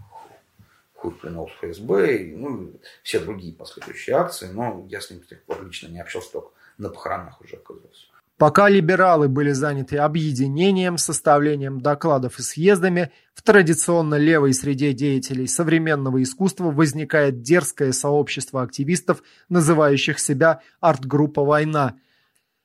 [0.92, 2.70] хуй в ФСБ, ну,
[3.02, 6.50] все другие последующие акции, но я с ним с тех пор лично не общался, только
[6.76, 8.13] на похоронах уже оказался.
[8.36, 16.20] Пока либералы были заняты объединением, составлением докладов и съездами, в традиционно левой среде деятелей современного
[16.20, 21.94] искусства возникает дерзкое сообщество активистов, называющих себя арт-группа «Война».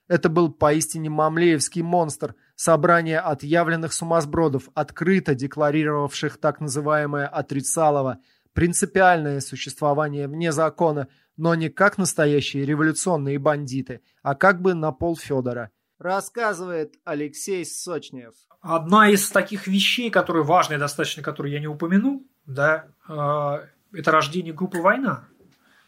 [0.07, 8.17] Это был поистине мамлеевский монстр, собрание отъявленных сумасбродов, открыто декларировавших так называемое «отрицалово»,
[8.53, 15.15] принципиальное существование вне закона, но не как настоящие революционные бандиты, а как бы на пол
[15.15, 15.71] Федора.
[15.97, 18.33] Рассказывает Алексей Сочнев.
[18.61, 24.53] Одна из таких вещей, которые важные достаточно, которые я не упомянул, да, э, это рождение
[24.53, 25.27] группы «Война»,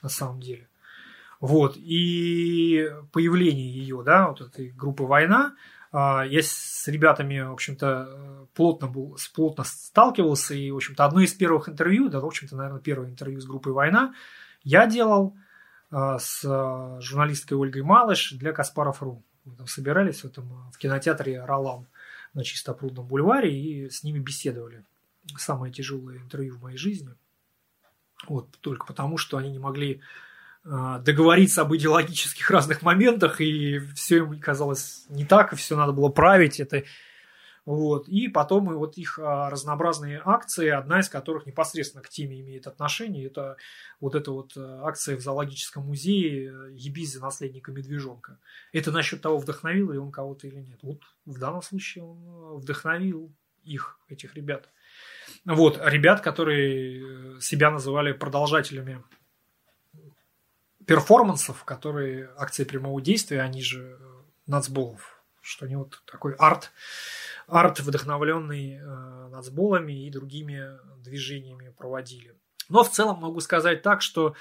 [0.01, 0.70] на самом деле.
[1.39, 5.55] Вот, и появление ее, да, вот этой группы «Война»,
[5.93, 11.67] я с ребятами, в общем-то, плотно, был, плотно сталкивался, и, в общем-то, одно из первых
[11.67, 14.13] интервью, да, в общем-то, наверное, первое интервью с группой «Война»
[14.63, 15.35] я делал
[15.89, 19.23] а, с а, журналисткой Ольгой Малыш для Каспаров.ру.
[19.43, 21.87] Мы там собирались в, этом, в кинотеатре «Ролан»
[22.33, 24.85] на Чистопрудном бульваре и с ними беседовали.
[25.37, 27.13] Самое тяжелое интервью в моей жизни.
[28.27, 30.30] Вот, только потому, что они не могли а,
[30.64, 36.09] договориться об идеологических разных моментах, и все им казалось не так, и все надо было
[36.09, 36.59] править.
[36.59, 36.84] Это
[37.66, 38.07] вот.
[38.07, 42.66] И потом и вот их а, разнообразные акции, одна из которых непосредственно к теме имеет
[42.66, 43.55] отношение, это
[43.99, 48.39] вот эта вот а, акция в зоологическом музее Ебизи, наследника медвежонка.
[48.74, 50.80] Это насчет того, вдохновил ли он кого-то или нет.
[50.82, 53.32] Вот в данном случае он вдохновил
[53.64, 54.70] их, этих ребят.
[55.45, 59.03] Вот, ребят, которые себя называли продолжателями
[60.86, 66.71] перформансов, которые акции прямого действия, они же э, нацболов, что они вот такой арт,
[67.47, 72.36] арт вдохновленный э, нацболами и другими движениями проводили.
[72.69, 74.36] Но в целом могу сказать так, что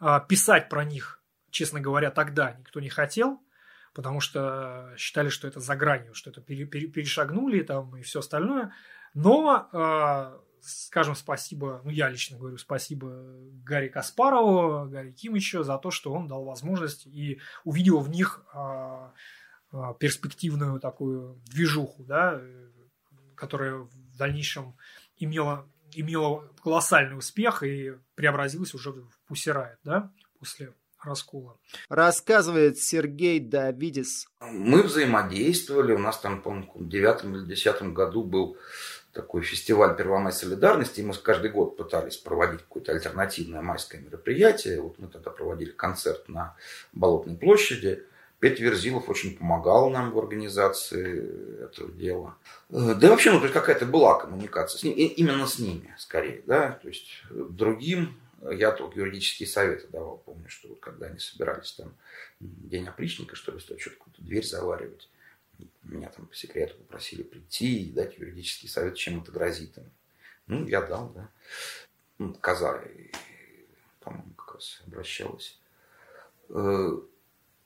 [0.00, 3.40] э, писать про них, честно говоря, тогда никто не хотел,
[3.94, 8.72] потому что считали, что это за гранью, что это перешагнули там и все остальное.
[9.14, 13.08] Но, э, скажем спасибо, ну я лично говорю спасибо
[13.64, 19.10] Гарри Каспарову, Гарри Кимичу за то, что он дал возможность и увидел в них э,
[19.72, 22.40] э, перспективную такую движуху, да,
[23.36, 24.76] которая в дальнейшем
[25.18, 31.58] имела, имела колоссальный успех и преобразилась уже в Пусирает, да, после раскола.
[31.88, 34.28] Рассказывает Сергей Давидис.
[34.40, 38.56] Мы взаимодействовали, у нас там, по-моему, в девятом или десятом году был
[39.16, 44.82] такой фестиваль Первомай солидарности, и мы каждый год пытались проводить какое-то альтернативное майское мероприятие.
[44.82, 46.54] Вот мы тогда проводили концерт на
[46.92, 48.04] Болотной площади.
[48.38, 52.36] Петя Верзилов очень помогал нам в организации этого дела.
[52.68, 55.94] Э, да и вообще, ну, то есть какая-то была коммуникация с ним, именно с ними,
[55.98, 58.14] скорее, да, то есть другим
[58.50, 61.94] я только юридические советы давал, помню, что вот когда они собирались там
[62.40, 65.08] день опричника, что ли, что-то какую-то дверь заваривать,
[65.82, 69.90] меня там по секрету попросили прийти и дать юридический совет, чем это грозит им.
[70.46, 71.30] Ну, я дал, да.
[72.18, 72.82] Ну, Коза,
[74.00, 75.60] по-моему, как раз обращалась.
[76.48, 76.90] Э,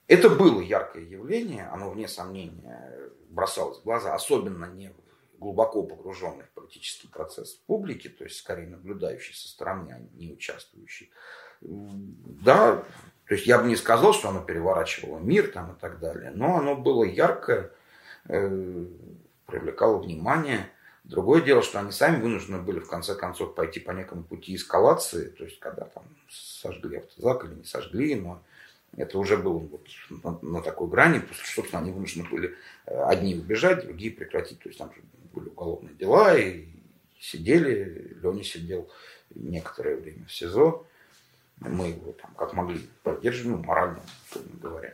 [0.07, 4.93] это было яркое явление, оно, вне сомнения, бросалось в глаза, особенно не
[5.41, 11.11] глубоко погруженный в политический процесс публики, то есть скорее наблюдающий со стороны, а не участвующий.
[11.61, 12.83] Да,
[13.25, 16.57] то есть я бы не сказал, что оно переворачивало мир там и так далее, но
[16.57, 17.71] оно было яркое,
[18.27, 18.85] э,
[19.45, 20.69] привлекало внимание.
[21.03, 25.29] Другое дело, что они сами вынуждены были в конце концов пойти по некому пути эскалации,
[25.29, 28.41] то есть когда там сожгли автозак или не сожгли, но
[28.97, 29.87] это уже было вот
[30.41, 32.55] на, такой грани, после что, собственно, они вынуждены были
[32.85, 34.59] э, одни убежать, другие прекратить.
[34.59, 35.01] То есть там же
[35.33, 36.67] были уголовные дела, и
[37.19, 38.89] сидели, Леня сидел
[39.33, 40.85] некоторое время в СИЗО.
[41.59, 44.01] Мы его там как могли поддерживали, ну, морально,
[44.61, 44.93] говоря.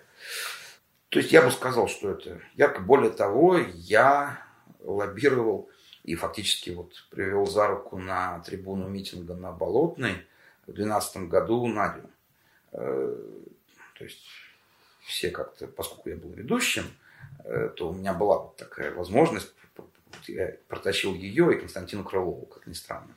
[1.10, 2.82] То есть я бы сказал, что это ярко.
[2.82, 4.44] Более того, я
[4.80, 5.70] лоббировал
[6.04, 10.26] и фактически вот привел за руку на трибуну митинга на Болотной
[10.64, 12.10] в 2012 году Надю.
[12.72, 13.16] Э,
[13.98, 14.26] то есть
[15.06, 16.86] все как-то, поскольку я был ведущим,
[17.44, 19.54] э, то у меня была вот такая возможность
[20.28, 23.16] я протащил ее и Константину Крылову, как ни странно.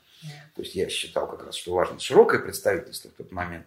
[0.55, 3.67] То есть я считал как раз, что важно широкое представительство в тот момент.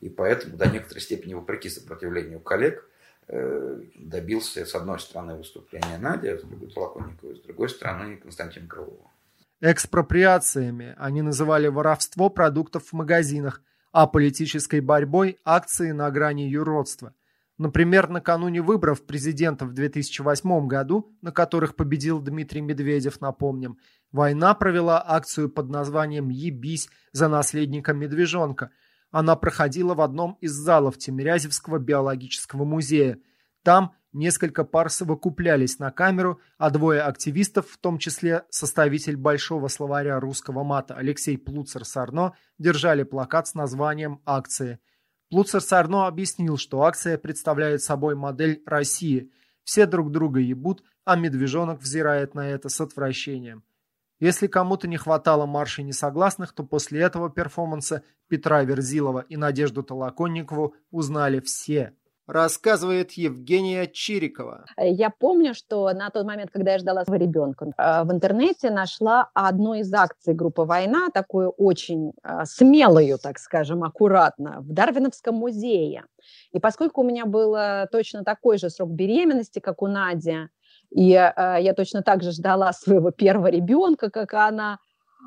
[0.00, 2.88] И поэтому до некоторой степени, вопреки сопротивлению коллег,
[3.28, 9.10] добился, с одной стороны, выступления Нади, с другой Толоконникова, с другой стороны Константина Крылова.
[9.60, 13.62] Экспроприациями они называли воровство продуктов в магазинах,
[13.92, 17.14] а политической борьбой– акции на грани юродства–
[17.62, 23.78] Например, накануне выборов президента в 2008 году, на которых победил Дмитрий Медведев, напомним,
[24.10, 28.70] война провела акцию под названием «Ебись за наследника медвежонка».
[29.12, 33.18] Она проходила в одном из залов Тимирязевского биологического музея.
[33.62, 40.18] Там несколько пар совокуплялись на камеру, а двое активистов, в том числе составитель большого словаря
[40.18, 44.80] русского мата Алексей Плуцер-Сарно, держали плакат с названием «Акции».
[45.28, 49.30] Плуцер Сарно объяснил, что акция представляет собой модель России.
[49.64, 53.64] Все друг друга ебут, а медвежонок взирает на это с отвращением.
[54.22, 60.76] Если кому-то не хватало маршей несогласных, то после этого перформанса Петра Верзилова и Надежду Толоконникову
[60.92, 61.92] узнали все
[62.28, 64.64] рассказывает Евгения Чирикова.
[64.78, 69.28] Я помню, что на тот момент, когда я ждала своего ребенка, э, в интернете нашла
[69.34, 76.04] одну из акций группы «Война», такую очень э, смелую, так скажем, аккуратно, в Дарвиновском музее.
[76.52, 77.56] И поскольку у меня был
[77.90, 80.48] точно такой же срок беременности, как у Нади,
[80.94, 84.78] и э, я точно так же ждала своего первого ребенка, как она,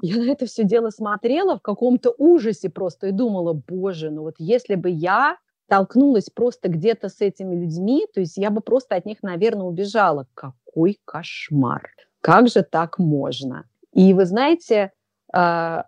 [0.01, 4.35] я на это все дело смотрела в каком-то ужасе просто и думала, боже, ну вот
[4.37, 9.05] если бы я столкнулась просто где-то с этими людьми, то есть я бы просто от
[9.05, 10.27] них, наверное, убежала.
[10.35, 11.89] Какой кошмар!
[12.21, 13.65] Как же так можно?
[13.91, 14.91] И вы знаете,
[15.33, 15.85] а,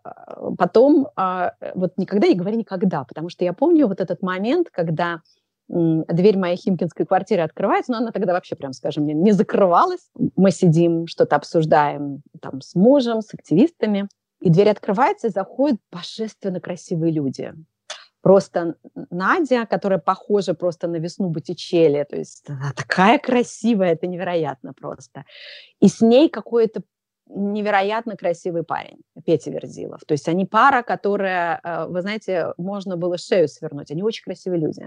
[0.57, 5.21] потом, а, вот никогда не говори никогда, потому что я помню вот этот момент, когда
[5.67, 10.09] дверь моей химкинской квартиры открывается, но она тогда вообще, прям скажем, не закрывалась.
[10.35, 14.07] Мы сидим, что-то обсуждаем там с мужем, с активистами,
[14.41, 17.53] и дверь открывается, и заходят божественно красивые люди.
[18.21, 18.75] Просто
[19.09, 25.23] Надя, которая похожа просто на весну Боттичелли, то есть она такая красивая, это невероятно просто.
[25.79, 26.81] И с ней какой-то
[27.29, 30.01] невероятно красивый парень, Петя Верзилов.
[30.05, 33.91] То есть они пара, которая, э, вы знаете, можно было шею свернуть.
[33.91, 34.83] Они очень красивые люди.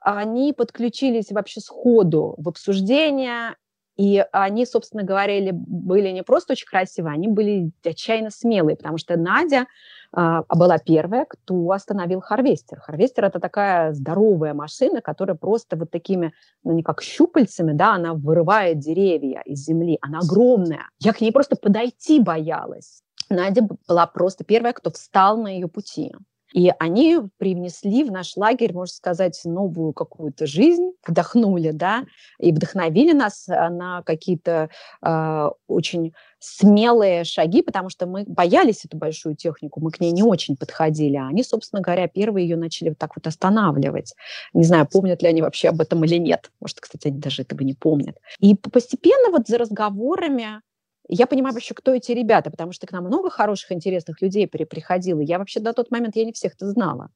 [0.00, 3.56] Они подключились вообще сходу в обсуждение,
[3.96, 9.16] и они, собственно говоря, были не просто очень красивые, они были отчаянно смелые, потому что
[9.16, 9.66] Надя
[10.12, 12.80] была первая, кто остановил Харвестер.
[12.80, 16.32] Харвестер– это такая здоровая машина, которая просто вот такими,
[16.64, 19.98] ну, не как щупальцами, да, она вырывает деревья из земли.
[20.00, 20.88] Она огромная.
[20.98, 23.02] Я к ней просто подойти боялась.
[23.30, 26.14] Надя была просто первая, кто встал на ее пути.
[26.52, 32.04] И они привнесли в наш лагерь, можно сказать, новую какую-то жизнь, вдохнули, да,
[32.38, 34.70] и вдохновили нас э, на какие-то
[35.04, 40.22] э, очень смелые шаги, потому что мы боялись эту большую технику, мы к ней не
[40.22, 44.14] очень подходили, а они, собственно говоря, первые ее начали вот так вот останавливать.
[44.54, 46.50] Не знаю, помнят ли они вообще об этом или нет.
[46.60, 48.16] Может, кстати, они даже этого не помнят.
[48.38, 50.60] И постепенно вот за разговорами
[51.08, 55.20] я понимаю вообще, кто эти ребята, потому что к нам много хороших, интересных людей приходило.
[55.20, 57.10] Я вообще до тот момент я не всех это знала.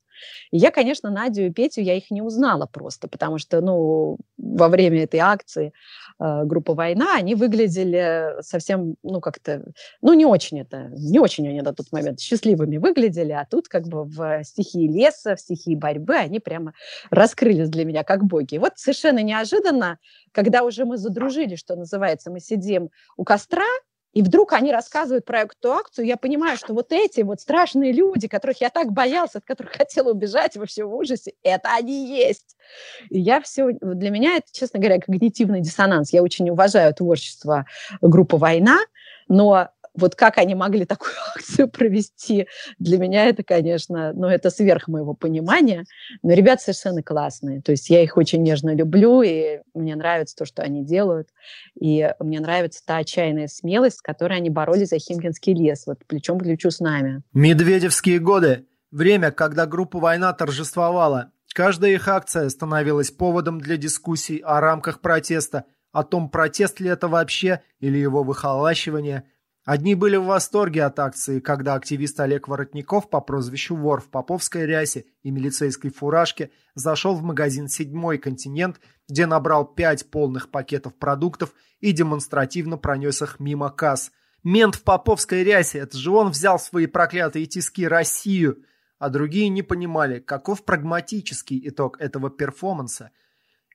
[0.51, 5.05] Я, конечно, Надю и Петю, я их не узнала просто, потому что, ну, во время
[5.05, 5.73] этой акции
[6.45, 9.65] группа «Война», они выглядели совсем, ну, как-то,
[10.01, 13.89] ну, не очень это, не очень они на тот момент счастливыми выглядели, а тут как
[13.89, 16.75] бы в стихии леса, в стихии борьбы они прямо
[17.11, 18.55] раскрылись для меня как боги.
[18.55, 19.99] И вот совершенно неожиданно,
[20.33, 23.65] когда уже мы задружили, что называется, мы сидим у костра,
[24.13, 28.29] и вдруг они рассказывают про эту акцию, я понимаю, что вот эти вот страшные люди,
[28.29, 32.57] которых я так боялся, от которых хотела убежать во всем ужасе, это они есть.
[33.11, 36.13] И я все, для меня это, честно говоря, когнитивный диссонанс.
[36.13, 37.67] Я очень уважаю творчество
[38.01, 38.79] группы «Война»,
[39.29, 42.47] но вот как они могли такую акцию провести,
[42.79, 45.85] для меня это, конечно, ну, это сверх моего понимания.
[46.23, 47.63] Но ребят совершенно классные.
[47.63, 51.29] То есть я их очень нежно люблю, и мне нравится то, что они делают.
[51.79, 56.39] И мне нравится та отчаянная смелость, с которой они боролись за Химкинский лес, вот плечом
[56.39, 57.23] к плечу с нами.
[57.33, 58.67] Медведевские годы.
[58.91, 61.33] Время, когда группа «Война» торжествовала.
[61.55, 67.09] Каждая их акция становилась поводом для дискуссий о рамках протеста, о том, протест ли это
[67.09, 69.25] вообще или его выхолащивание–
[69.65, 74.67] Одни были в восторге от акции, когда активист Олег Воротников по прозвищу Вор в поповской
[74.67, 81.55] рясе и милицейской фуражке зашел в магазин «Седьмой континент», где набрал пять полных пакетов продуктов
[81.79, 84.11] и демонстративно пронес их мимо касс.
[84.43, 88.65] Мент в поповской рясе, это же он взял свои проклятые тиски Россию,
[88.99, 93.13] а другие не понимали, каков прагматический итог этого перформанса–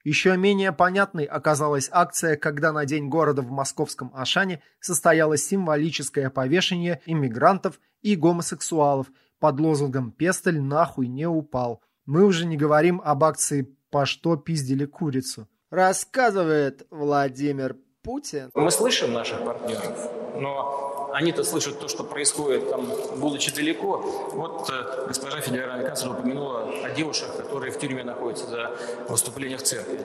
[0.07, 7.01] еще менее понятной оказалась акция, когда на День города в московском Ашане состоялось символическое повешение
[7.05, 9.07] иммигрантов и гомосексуалов
[9.41, 11.81] под лозунгом «Пестель нахуй не упал».
[12.05, 15.49] Мы уже не говорим об акции «По что пиздили курицу».
[15.71, 18.49] Рассказывает Владимир Путин.
[18.53, 20.09] Мы слышим наших партнеров,
[20.39, 23.97] но они-то слышат то, что происходит там, будучи далеко.
[24.33, 28.77] Вот э, госпожа федеральный канцлер упомянула о девушках, которые в тюрьме находятся за
[29.09, 29.99] выступление в церкви.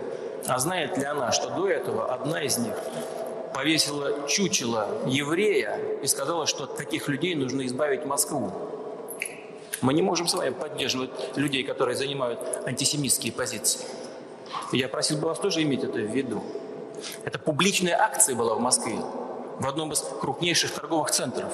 [0.47, 2.75] А знает ли она, что до этого одна из них
[3.53, 8.51] повесила чучело еврея и сказала, что от таких людей нужно избавить Москву?
[9.83, 13.85] Мы не можем с вами поддерживать людей, которые занимают антисемитские позиции.
[14.73, 16.43] Я просил бы вас тоже иметь это в виду.
[17.25, 18.97] Это публичная акция была в Москве
[19.59, 21.53] в одном из крупнейших торговых центров.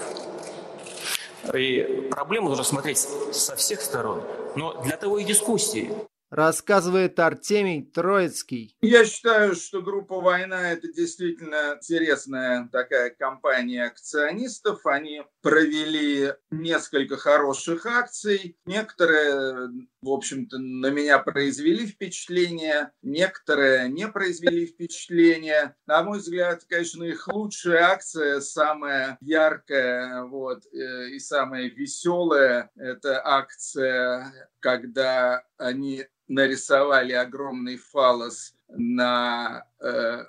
[1.54, 2.98] И проблему нужно смотреть
[3.32, 4.22] со всех сторон.
[4.56, 5.92] Но для того и дискуссии
[6.30, 8.76] рассказывает Артемий Троицкий.
[8.80, 14.84] Я считаю, что группа «Война»– это действительно интересная такая компания акционистов.
[14.86, 18.56] Они провели несколько хороших акций.
[18.66, 19.70] Некоторые,
[20.02, 25.74] в общем-то, на меня произвели впечатление, некоторые не произвели впечатление.
[25.86, 33.20] На мой взгляд, конечно, их лучшая акция, самая яркая вот, э, и самая веселая– это
[33.24, 40.24] акция, когда они нарисовали огромный фалос на э,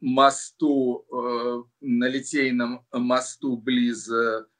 [0.00, 4.08] мосту, э, на Литейном мосту близ,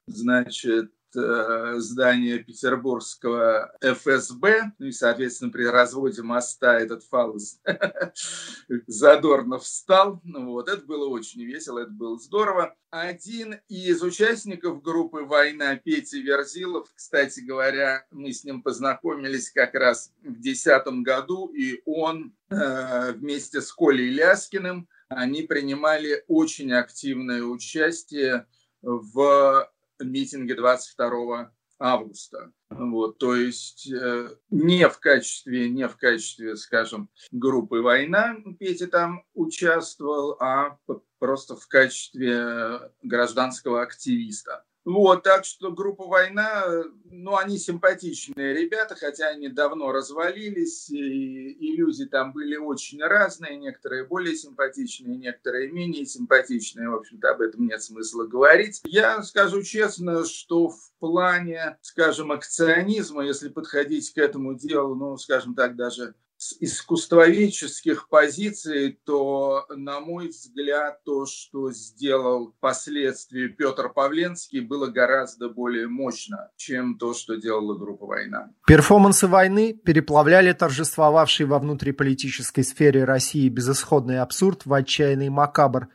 [0.06, 7.60] значит, Э, здание петербургского ФСБ, ну и, соответственно, при разводе моста этот фалос
[8.86, 10.20] задорно встал.
[10.24, 12.74] Ну, вот, это было очень весело, это было здорово.
[12.90, 20.12] Один из участников группы «Война» Петя Верзилов, кстати говоря, мы с ним познакомились как раз
[20.22, 28.46] в 2010 году, и он э, вместе с Колей Ляскиным, они принимали очень активное участие
[28.80, 29.68] в
[30.08, 32.52] митинге 22 августа.
[32.70, 39.24] Вот, то есть э, не в качестве, не в качестве, скажем, группы «Война» Петя там
[39.34, 40.78] участвовал, а
[41.18, 44.64] просто в качестве гражданского активиста.
[44.84, 46.64] Вот, так что группа «Война»,
[47.04, 53.56] ну, они симпатичные ребята, хотя они давно развалились, и, и люди там были очень разные,
[53.56, 58.80] некоторые более симпатичные, некоторые менее симпатичные, в общем-то, об этом нет смысла говорить.
[58.84, 65.54] Я скажу честно, что в плане, скажем, акционизма, если подходить к этому делу, ну, скажем
[65.54, 74.58] так, даже с искусствоведческих позиций, то, на мой взгляд, то, что сделал впоследствии Петр Павленский,
[74.58, 78.50] было гораздо более мощно, чем то, что делала группа «Война».
[78.66, 85.90] Перформансы войны переплавляли торжествовавший во внутриполитической сфере России безысходный абсурд в отчаянный макабр.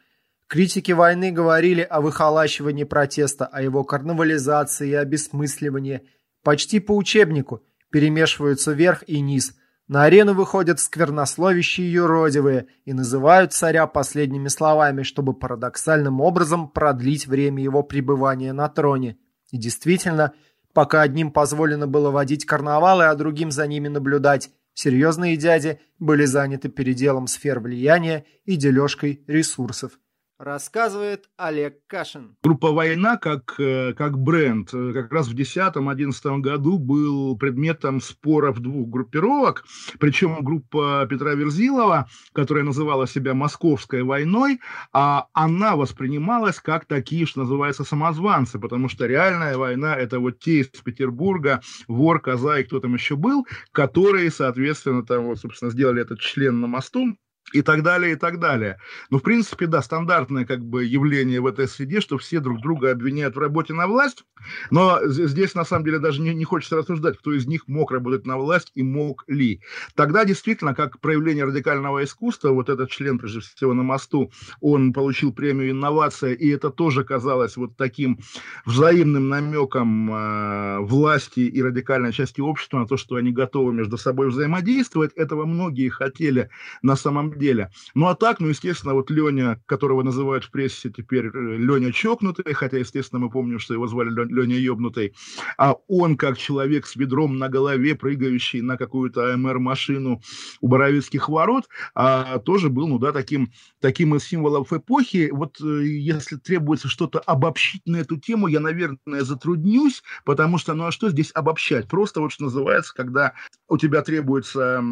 [0.47, 6.07] Критики войны говорили о выхолащивании протеста, о его карнавализации и обесмысливании.
[6.41, 9.53] Почти по учебнику перемешиваются верх и низ–
[9.87, 17.63] на арену выходят сквернословящие юродивые и называют царя последними словами, чтобы парадоксальным образом продлить время
[17.63, 19.17] его пребывания на троне.
[19.51, 20.33] И действительно,
[20.73, 26.67] пока одним позволено было водить карнавалы, а другим за ними наблюдать, серьезные дяди были заняты
[26.67, 29.99] переделом сфер влияния и дележкой ресурсов.
[30.39, 32.37] Рассказывает Олег Кашин.
[32.43, 38.59] Группа «Война» как, э, как бренд э, как раз в 2010-2011 году был предметом споров
[38.59, 39.65] двух группировок.
[39.99, 44.59] Причем группа Петра Верзилова, которая называла себя «Московской войной»,
[44.93, 50.59] а она воспринималась как такие, что называется, самозванцы, потому что реальная война– это вот те
[50.59, 56.03] из Петербурга, вор, коза и кто там еще был, которые, соответственно, там вот, собственно, сделали
[56.03, 57.17] этот член на мосту,
[57.53, 58.77] и так далее, и так далее.
[59.09, 62.91] Ну, в принципе, да, стандартное как бы явление в этой среде, что все друг друга
[62.91, 64.25] обвиняют в работе на власть,
[64.69, 68.25] но здесь, на самом деле, даже не, не хочется рассуждать, кто из них мог работать
[68.25, 69.61] на власть и мог ли.
[69.95, 75.31] Тогда действительно, как проявление радикального искусства, вот этот член, прежде всего, на мосту, он получил
[75.31, 78.19] премию «Инновация», и это тоже казалось вот таким
[78.65, 84.29] взаимным намеком э, власти и радикальной части общества на то, что они готовы между собой
[84.29, 85.13] взаимодействовать.
[85.13, 86.49] Этого многие хотели
[86.81, 87.69] на самом деле.
[87.95, 92.53] Ну а так, ну естественно, вот Леня, которого называют в прессе теперь э, Леня Чокнутый,
[92.53, 95.13] хотя, естественно, мы помним, что его звали Леня Ёбнутый,
[95.57, 100.21] а он как человек с ведром на голове, прыгающий на какую-то АМР-машину
[100.61, 105.29] у Боровицких ворот, а, тоже был, ну да, таким, таким из символов эпохи.
[105.31, 110.85] Вот э, если требуется что-то обобщить на эту тему, я, наверное, затруднюсь, потому что, ну
[110.85, 111.87] а что здесь обобщать?
[111.87, 113.33] Просто вот что называется, когда
[113.67, 114.83] у тебя требуется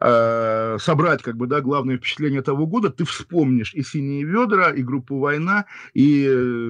[0.00, 4.82] э, собрать, как бы, да, главное впечатление того года, ты вспомнишь и «Синие ведра», и
[4.82, 6.26] группу «Война», и,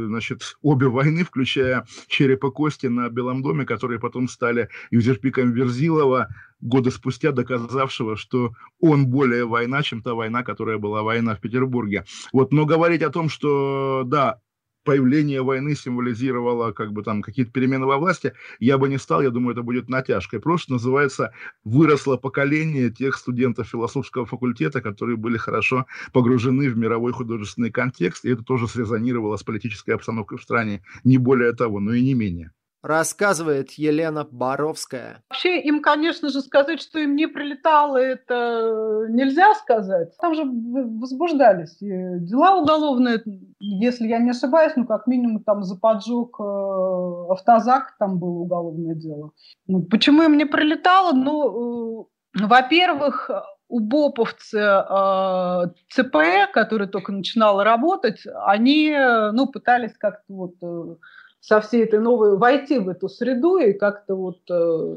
[0.07, 6.29] значит, обе войны, включая «Череп и кости» на Белом доме, которые потом стали юзерпиком Верзилова,
[6.61, 12.05] годы спустя доказавшего, что он более война, чем та война, которая была война в Петербурге.
[12.33, 14.41] Вот, но говорить о том, что, да,
[14.85, 19.31] появление войны символизировало как бы там какие-то перемены во власти, я бы не стал, я
[19.31, 20.41] думаю, это будет натяжкой.
[20.41, 21.33] Просто называется
[21.65, 28.31] выросло поколение тех студентов философского факультета, которые были хорошо погружены в мировой художественный контекст, и
[28.31, 32.53] это тоже срезонировало с политической обстановкой в стране, не более того, но и не менее
[32.83, 35.23] рассказывает Елена Боровская.
[35.31, 40.17] Вообще им, конечно же, сказать, что им не прилетало, это нельзя сказать.
[40.19, 43.23] Там же возбуждались дела уголовные,
[43.61, 48.95] если я не ошибаюсь, ну, как минимум, там за поджог э, автозак там было уголовное
[48.95, 49.31] дело.
[49.67, 51.13] Ну, почему им не прилетало?
[51.13, 53.31] Ну, э, во-первых,
[53.69, 58.95] у боповцы э, ЦП, который только начинал работать, они,
[59.33, 60.97] ну, пытались как-то вот э,
[61.43, 64.97] со всей этой новой, войти в эту среду и как-то вот э,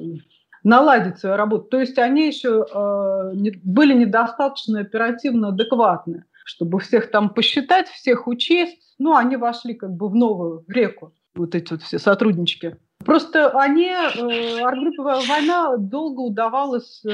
[0.64, 1.64] наладить свою работу.
[1.64, 3.32] То есть они еще э,
[3.64, 8.96] были недостаточно оперативно адекватны, чтобы всех там посчитать, всех учесть.
[9.00, 12.78] Ну, они вошли как бы в новую реку, вот эти вот все сотруднички.
[13.04, 17.12] Просто они, э, артгруппа «Война» долго удавалось э,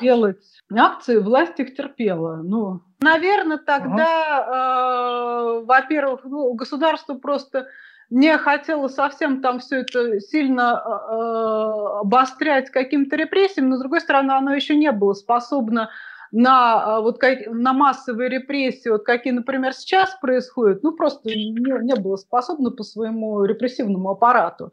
[0.00, 0.38] делать
[0.72, 2.36] акции, власть их терпела.
[2.42, 5.60] Ну, наверное, тогда, ага.
[5.60, 7.68] э, во-первых, ну, государство просто
[8.10, 14.32] не хотело совсем там все это сильно э, обострять каким-то репрессиям, но, с другой стороны,
[14.32, 15.90] оно еще не было способно
[16.32, 21.94] на, вот, как, на массовые репрессии, вот, какие, например, сейчас происходят, ну, просто не, не
[21.96, 24.72] было способно по своему репрессивному аппарату.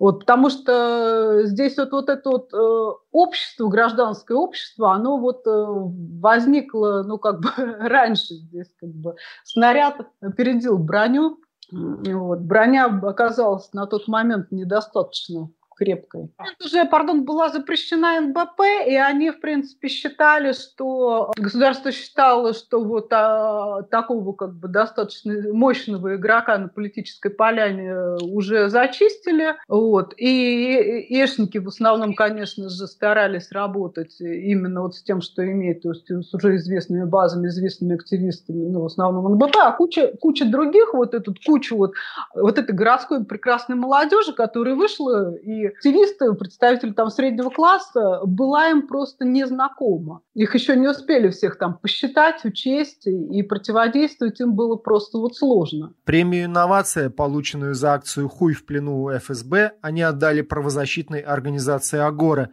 [0.00, 5.50] Вот, потому что здесь вот, вот это вот э, общество, гражданское общество, оно вот э,
[5.52, 9.16] возникло, ну, как бы раньше здесь, как бы.
[9.44, 11.38] Снаряд опередил броню,
[11.70, 15.50] вот, броня оказалась на тот момент недостаточно
[15.80, 16.28] крепкой.
[16.62, 23.10] Уже, пардон, была запрещена НБП, и они, в принципе, считали, что государство считало, что вот
[23.12, 29.56] а, такого как бы достаточно мощного игрока на политической поляне уже зачистили.
[29.68, 30.12] Вот.
[30.18, 35.92] И эшники в основном, конечно же, старались работать именно вот с тем, что имеют, то
[35.92, 40.92] есть с уже известными базами, известными активистами, ну, в основном НБП, а куча, куча других,
[40.92, 41.92] вот эту кучу вот,
[42.34, 48.86] вот этой городской прекрасной молодежи, которая вышла, и активисты, представители там среднего класса, была им
[48.86, 50.22] просто незнакома.
[50.34, 55.94] Их еще не успели всех там посчитать, учесть, и противодействовать им было просто вот сложно.
[56.04, 62.50] Премию «Инновация», полученную за акцию «Хуй в плену» у ФСБ, они отдали правозащитной организации «Агора»,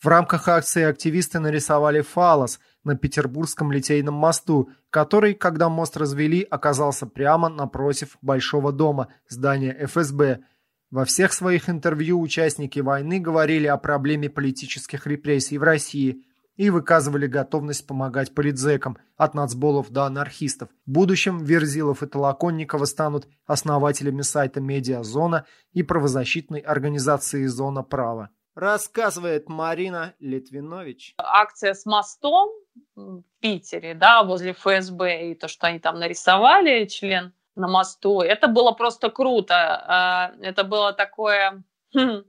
[0.00, 7.06] в рамках акции активисты нарисовали фалос на Петербургском литейном мосту, который, когда мост развели, оказался
[7.06, 10.38] прямо напротив Большого дома, здания ФСБ.
[10.90, 16.24] Во всех своих интервью участники войны говорили о проблеме политических репрессий в России
[16.56, 20.70] и выказывали готовность помогать политзекам, от нацболов до анархистов.
[20.86, 29.48] В будущем Верзилов и Толоконникова станут основателями сайта «Медиазона» и правозащитной организации «Зона права» рассказывает
[29.48, 31.14] Марина Литвинович.
[31.16, 32.50] Акция с мостом
[32.96, 38.48] в Питере, да, возле ФСБ, и то, что они там нарисовали, член на мосту, это
[38.48, 39.54] было просто круто.
[39.54, 41.62] А, это было такое
[41.94, 42.24] хм,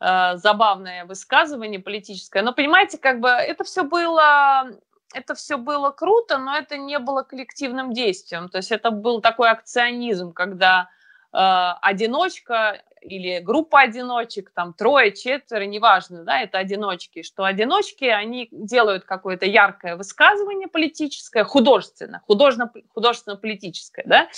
[0.00, 2.42] а, забавное высказывание политическое.
[2.42, 4.70] Но понимаете, как бы это все было
[5.14, 8.48] это все было круто, но это не было коллективным действием.
[8.48, 10.88] То есть это был такой акционизм, когда
[11.32, 11.38] э,
[11.82, 19.04] одиночка или группа одиночек, там трое, четверо, неважно, да, это одиночки, что одиночки, они делают
[19.04, 24.28] какое-то яркое высказывание политическое, художественно, художественно, художественно-политическое, да,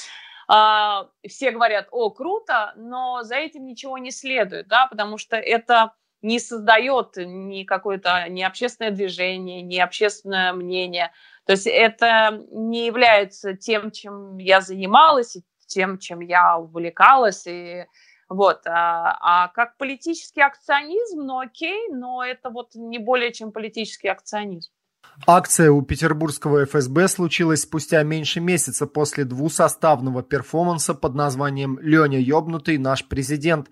[0.47, 5.93] а, все говорят, о, круто, но за этим ничего не следует, да, потому что это
[6.23, 11.13] не создает ни какое-то ни общественное движение, ни общественное мнение.
[11.45, 15.37] То есть это не является тем, чем я занималась,
[15.67, 17.87] тем, чем я увлекалась, и
[18.35, 18.61] вот.
[18.67, 24.71] А, а как политический акционизм, ну окей, но это вот не более чем политический акционизм.
[25.27, 32.79] Акция у петербургского ФСБ случилась спустя меньше месяца после двусоставного перформанса под названием «Леня ёбнутый,
[32.79, 33.69] наш президент».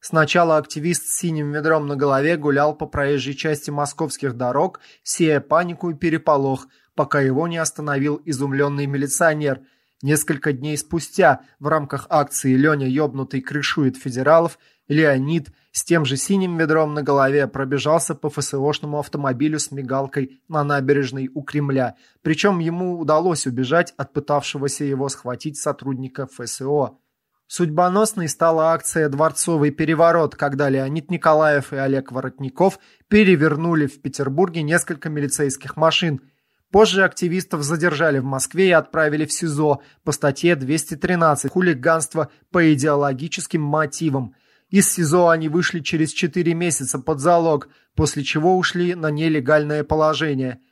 [0.00, 5.90] Сначала активист с синим ведром на голове гулял по проезжей части московских дорог, сея панику
[5.90, 9.62] и переполох, пока его не остановил изумленный милиционер–
[10.02, 16.58] Несколько дней спустя в рамках акции «Леня ёбнутый крышует федералов» Леонид с тем же синим
[16.58, 21.94] ведром на голове пробежался по ФСОшному автомобилю с мигалкой на набережной у Кремля.
[22.20, 26.98] Причем ему удалось убежать от пытавшегося его схватить сотрудника ФСО.
[27.46, 35.08] Судьбоносной стала акция «Дворцовый переворот», когда Леонид Николаев и Олег Воротников перевернули в Петербурге несколько
[35.08, 36.20] милицейских машин–
[36.74, 43.62] Позже активистов задержали в Москве и отправили в СИЗО по статье 213 «Хулиганство по идеологическим
[43.62, 44.34] мотивам».
[44.70, 50.62] Из СИЗО они вышли через 4 месяца под залог, после чего ушли на нелегальное положение.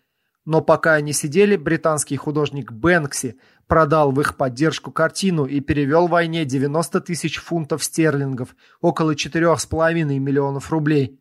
[0.45, 3.37] Но пока они сидели, британский художник Бэнкси
[3.69, 10.73] продал в их поддержку картину и перевел войне 90 тысяч фунтов стерлингов, около 4,5 миллионов
[10.73, 11.21] рублей.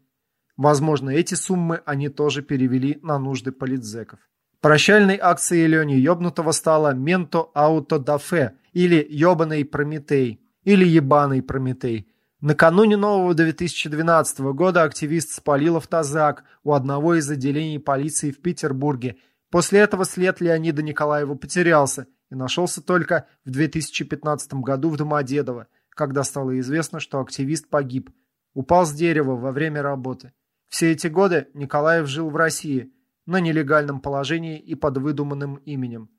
[0.58, 4.20] Возможно, эти суммы они тоже перевели на нужды политзеков.
[4.62, 12.08] Прощальной акцией Лени Ёбнутого стала «Менто Ауто Дафе» или «Ёбаный Прометей» или «Ебаный Прометей».
[12.42, 19.18] Накануне нового 2012 года активист спалил автозак у одного из отделений полиции в Петербурге.
[19.50, 26.24] После этого след Леонида Николаева потерялся и нашелся только в 2015 году в Домодедово, когда
[26.24, 28.12] стало известно, что активист погиб.
[28.54, 30.34] Упал с дерева во время работы.
[30.70, 32.94] Все эти годы Николаев жил в России–
[33.32, 36.10] на нелегальном положении и под выдуманным именем.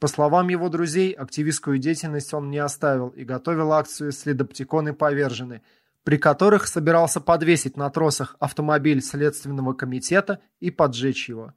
[0.00, 5.62] По словам его друзей, активистскую деятельность он не оставил и готовил акцию «Следоптиконы повержены»,
[6.04, 11.54] при которых собирался подвесить на тросах автомобиль Следственного комитета и поджечь его.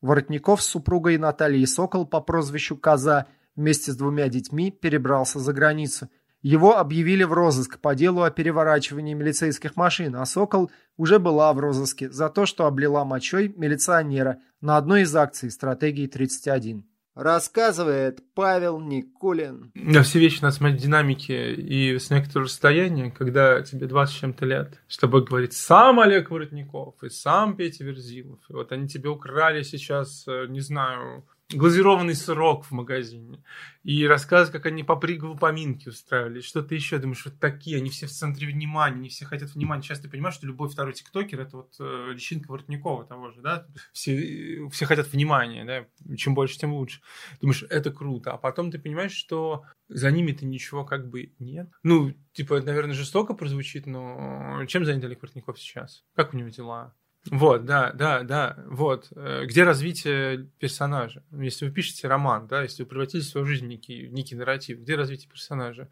[0.00, 3.26] Воротников с супругой Натальей Сокол по прозвищу Коза
[3.56, 6.08] вместе с двумя детьми перебрался за границу–
[6.42, 11.58] его объявили в розыск по делу о переворачивании милицейских машин, а «Сокол» уже была в
[11.58, 16.84] розыске за то, что облила мочой милиционера на одной из акций стратегии 31.
[17.14, 19.72] Рассказывает Павел Никулин.
[19.74, 24.18] Да, все вещи надо смотреть в динамике и с некоторого расстояния, когда тебе 20 с
[24.18, 24.80] чем-то лет.
[24.88, 28.38] С тобой говорит сам Олег Воротников и сам Петя Верзилов.
[28.48, 33.42] И вот они тебе украли сейчас, э, не знаю, глазированный сырок в магазине.
[33.82, 36.98] И рассказывают, как они попрыгивали поминки устраивали, что-то еще.
[36.98, 39.82] Думаешь, вот такие, они все в центре внимания, они все хотят внимания.
[39.82, 43.66] Сейчас ты понимаешь, что любой второй тиктокер это вот э, личинка Воротникова того же, да?
[43.92, 46.14] Все, все хотят внимания, да?
[46.16, 47.00] Чем больше, тем лучше.
[47.40, 48.32] Думаешь, это круто.
[48.32, 51.70] А потом ты понимаешь, что за ними-то ничего как бы нет.
[51.82, 56.04] Ну, типа, это, наверное, жестоко прозвучит, но чем занят Олег Воротников сейчас?
[56.14, 56.94] Как у него дела?
[57.28, 59.08] Вот, да, да, да, вот.
[59.14, 61.22] Э, где развитие персонажа?
[61.32, 64.80] Если вы пишете роман, да, если вы превратили в свою жизнь в некий, некий нарратив,
[64.80, 65.90] где развитие персонажа?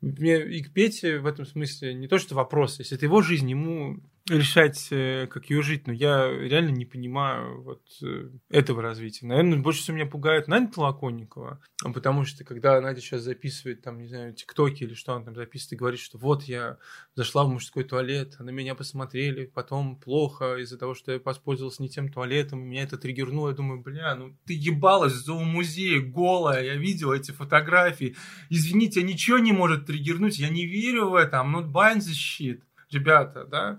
[0.00, 3.50] Мне и к Пете в этом смысле не то, что вопрос, если это его жизнь,
[3.50, 3.98] ему
[4.28, 9.26] решать, э, как ее жить, но я реально не понимаю вот э, этого развития.
[9.26, 11.60] Наверное, больше всего меня пугает Надя Толоконникова,
[11.94, 15.72] потому что когда Надя сейчас записывает, там, не знаю, тиктоки или что она там записывает,
[15.72, 16.78] и говорит, что вот я
[17.14, 21.82] зашла в мужской туалет, а на меня посмотрели, потом плохо из-за того, что я воспользовался
[21.82, 26.64] не тем туалетом, меня это триггернуло, я думаю, бля, ну ты ебалась в зоомузее голая,
[26.64, 28.16] я видел эти фотографии,
[28.50, 32.62] извините, ничего не может триггернуть, я не верю в это, I'm not buying this shit
[32.90, 33.78] ребята, да.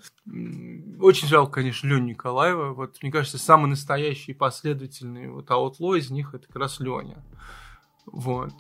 [0.99, 2.73] Очень жалко, конечно, Леню Николаева.
[2.73, 7.23] Вот, мне кажется, самый настоящий последовательный вот аутло из них это как раз Леня.
[8.05, 8.53] Вот.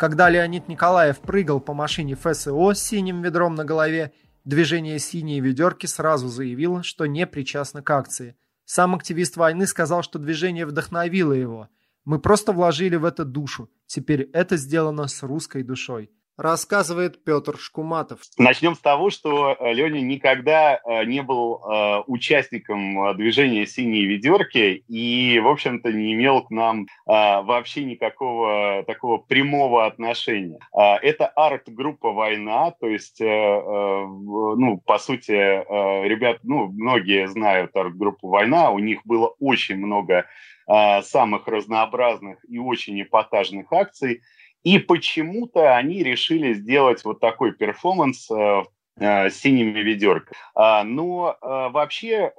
[0.00, 4.14] Когда Леонид Николаев прыгал по машине ФСО с синим ведром на голове,
[4.50, 8.34] Движение «Синие ведерки» сразу заявило, что не причастно к акции.
[8.64, 11.68] Сам активист войны сказал, что движение вдохновило его.
[12.04, 13.70] «Мы просто вложили в это душу.
[13.86, 16.10] Теперь это сделано с русской душой»
[16.40, 18.20] рассказывает Петр Шкуматов.
[18.38, 24.82] Начнем с того, что э, Леня никогда э, не был э, участником движения «Синие ведерки»
[24.88, 30.58] и, в общем-то, не имел к нам вообще никакого такого прямого отношения.
[30.72, 38.78] Это арт-группа «Война», то есть, ну, по сути, ребят, ну, многие знают арт-группу «Война», у
[38.78, 40.26] них было очень много
[40.66, 44.22] самых разнообразных и очень эпатажных акций–
[44.62, 48.62] и почему-то они решили сделать вот такой перформанс э,
[48.98, 50.36] э, с синими ведерками.
[50.54, 52.32] А, но э, вообще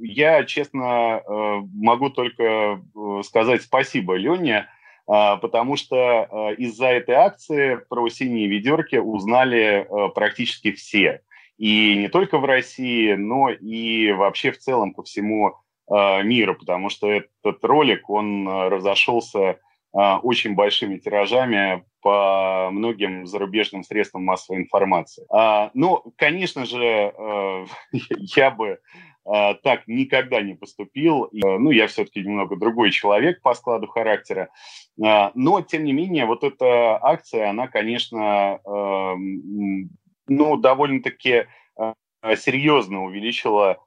[0.00, 1.22] я, честно,
[1.74, 2.80] могу только
[3.24, 4.68] сказать спасибо Лене,
[5.06, 11.22] потому что из-за этой акции про синие ведерки узнали практически все.
[11.58, 15.56] И не только в России, но и вообще в целом по всему
[15.88, 19.58] миру, потому что этот ролик, он разошелся
[19.92, 25.24] очень большими тиражами по многим зарубежным средствам массовой информации.
[25.30, 26.78] А, ну, конечно же,
[27.16, 27.66] э,
[28.36, 28.80] я бы
[29.24, 31.28] а, так никогда не поступил.
[31.32, 34.48] Ну, я все-таки немного другой человек по складу характера.
[34.96, 38.60] Но, тем не менее, вот эта акция, она, конечно,
[40.26, 41.46] ну, довольно-таки
[42.36, 43.78] серьезно увеличила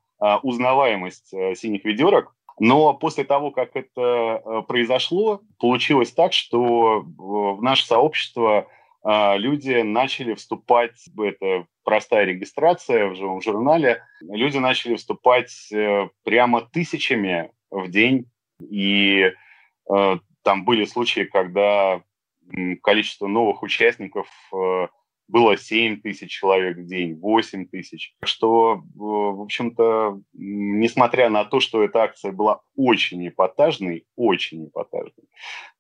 [0.42, 7.62] узнаваемость э, синих ведерок но после того, как это э, произошло, получилось так, что в
[7.62, 8.68] наше сообщество
[9.04, 16.62] э, люди начали вступать, это простая регистрация в живом журнале, люди начали вступать э, прямо
[16.62, 18.30] тысячами в день,
[18.62, 19.32] и
[20.44, 22.02] там были случаи, когда
[22.82, 24.28] количество новых участников
[25.34, 28.14] было 7 тысяч человек в день, 8 тысяч.
[28.24, 35.26] Что, в общем-то, несмотря на то, что эта акция была очень эпатажной, очень эпатажной,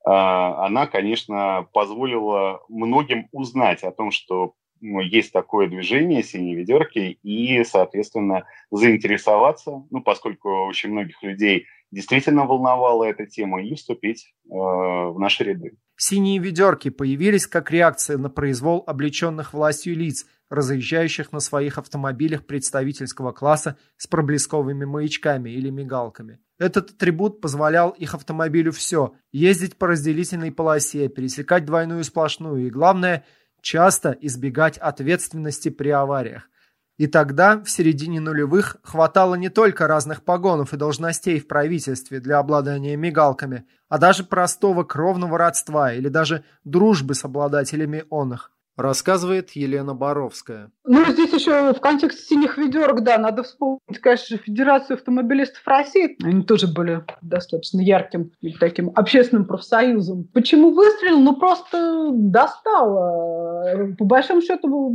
[0.06, 7.20] а, она, конечно, позволила многим узнать о том, что ну, есть такое движение «Синие ведерки»
[7.22, 14.50] и, соответственно, заинтересоваться, ну, поскольку очень многих людей действительно волновала эта тема, и вступить э,
[14.50, 15.78] в наши ряды.
[15.96, 23.32] Синие ведерки появились как реакция на произвол облеченных властью лиц, разъезжающих на своих автомобилях представительского
[23.32, 26.40] класса с проблесковыми маячками или мигалками.
[26.60, 33.26] Этот атрибут позволял их автомобилю все– ездить по разделительной полосе, пересекать двойную сплошную и, главное,
[33.62, 36.50] часто избегать ответственности при авариях.
[36.98, 42.38] И тогда, в середине нулевых, хватало не только разных погонов и должностей в правительстве для
[42.38, 49.52] обладания мигалками, а даже простого кровного родства или даже дружбы с обладателями он их, рассказывает
[49.52, 50.72] Елена Боровская.
[50.86, 56.18] Ну, здесь еще в контексте синих ведерок, да, надо вспомнить, конечно, Федерацию автомобилистов России.
[56.24, 60.28] Они тоже были достаточно ярким таким общественным профсоюзом.
[60.34, 61.20] Почему выстрелил?
[61.20, 63.94] Ну, просто достало.
[63.98, 64.94] По большому счету,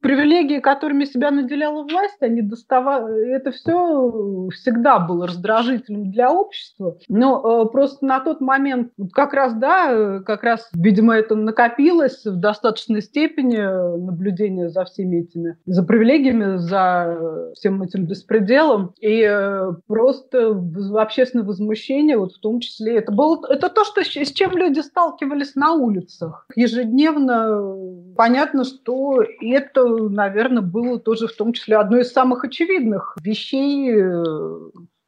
[0.00, 3.34] привилегии, которыми себя наделяла власть, они доставали...
[3.34, 6.96] Это все всегда было раздражительным для общества.
[7.08, 12.36] Но э, просто на тот момент как раз, да, как раз, видимо, это накопилось в
[12.66, 18.92] достаточной степени наблюдения за всеми этими, за привилегиями, за всем этим беспределом.
[19.00, 20.48] И э, просто
[20.94, 25.54] общественное возмущение, вот в том числе, это было, это то, что, с чем люди сталкивались
[25.54, 26.46] на улицах.
[26.56, 33.92] Ежедневно понятно, что это, наверное, было тоже в том числе одной из самых очевидных вещей
[33.92, 34.54] э,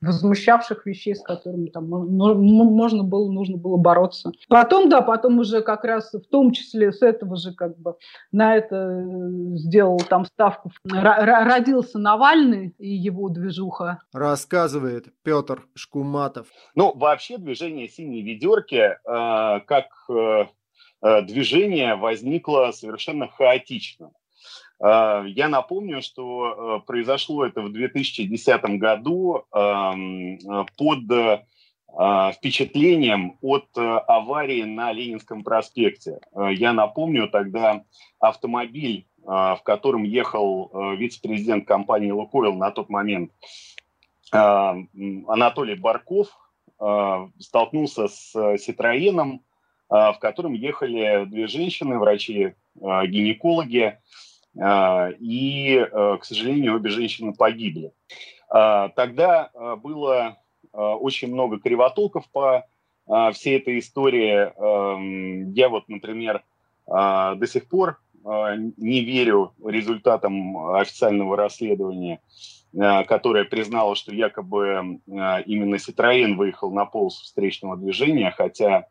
[0.00, 4.32] возмущавших вещей, с которыми там можно было, нужно было бороться.
[4.48, 7.96] Потом, да, потом уже как раз в том числе с этого же как бы
[8.30, 10.70] на это э, сделал там ставку.
[10.84, 14.00] Родился Навальный и его движуха.
[14.12, 16.46] Рассказывает Петр Шкуматов.
[16.74, 20.46] Ну, вообще движение «Синие ведерки» э, как э
[21.00, 24.10] движение возникло совершенно хаотично.
[24.80, 30.38] А, я напомню, что э, произошло это в 2010 году эм,
[30.76, 31.42] под э,
[32.34, 36.20] впечатлением от э, аварии на Ленинском проспекте.
[36.34, 37.82] Я напомню, тогда
[38.20, 43.30] автомобиль, в котором ехал вице-президент компании «Лукойл» на тот момент
[44.32, 46.28] Анатолий Барков,
[47.38, 49.42] столкнулся с «Ситроеном»,
[49.90, 53.98] в котором ехали две женщины, врачи-гинекологи,
[54.58, 57.92] и, э, к сожалению, обе женщины погибли.
[58.50, 60.38] А, тогда э, было
[60.72, 62.66] э, очень много кривотолков по
[63.32, 64.34] всей этой истории.
[64.34, 66.44] Эм, я вот, например,
[66.86, 72.20] до сих пор не верю результатам официального расследования,
[72.74, 78.84] которое признало, что якобы именно Ситроен выехал на полосу встречного движения, хотя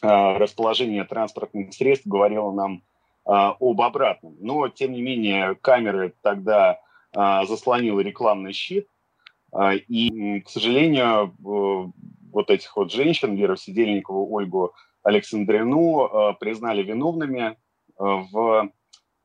[0.00, 2.91] расположение транспортных средств говорило нам а,
[3.24, 4.36] об обратном.
[4.40, 6.80] Но, тем не менее, камеры тогда
[7.14, 8.88] а, заслонила рекламный щит,
[9.52, 17.56] а, и, к сожалению, вот этих вот женщин, Веру Сидельникову, Ольгу Александрину, признали виновными
[17.98, 18.70] в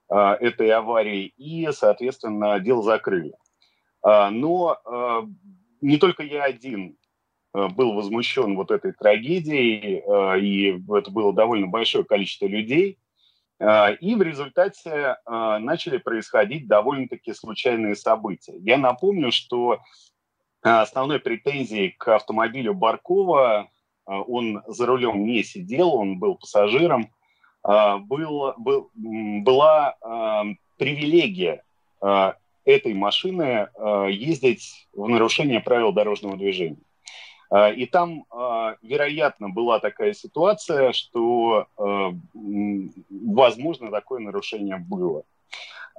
[0.09, 3.33] этой аварии и, соответственно, дело закрыли.
[4.03, 5.29] Но
[5.79, 6.97] не только я один
[7.53, 10.03] был возмущен вот этой трагедией,
[10.41, 13.06] и это было довольно большое количество людей– а,
[13.59, 18.53] и в результате а, начали происходить довольно-таки случайные события.
[18.59, 19.79] Я напомню, что
[20.61, 23.69] а, основной претензией к автомобилю Баркова,
[24.05, 27.11] он за рулем не сидел, он был пассажиром,
[27.61, 29.95] был, был, была
[30.77, 31.61] привилегия
[32.63, 33.67] этой машины
[34.07, 36.77] ездить в нарушение правил дорожного движения.
[37.49, 45.23] А, и там, а, вероятно, была такая ситуация, что, а, возможно, такое нарушение было.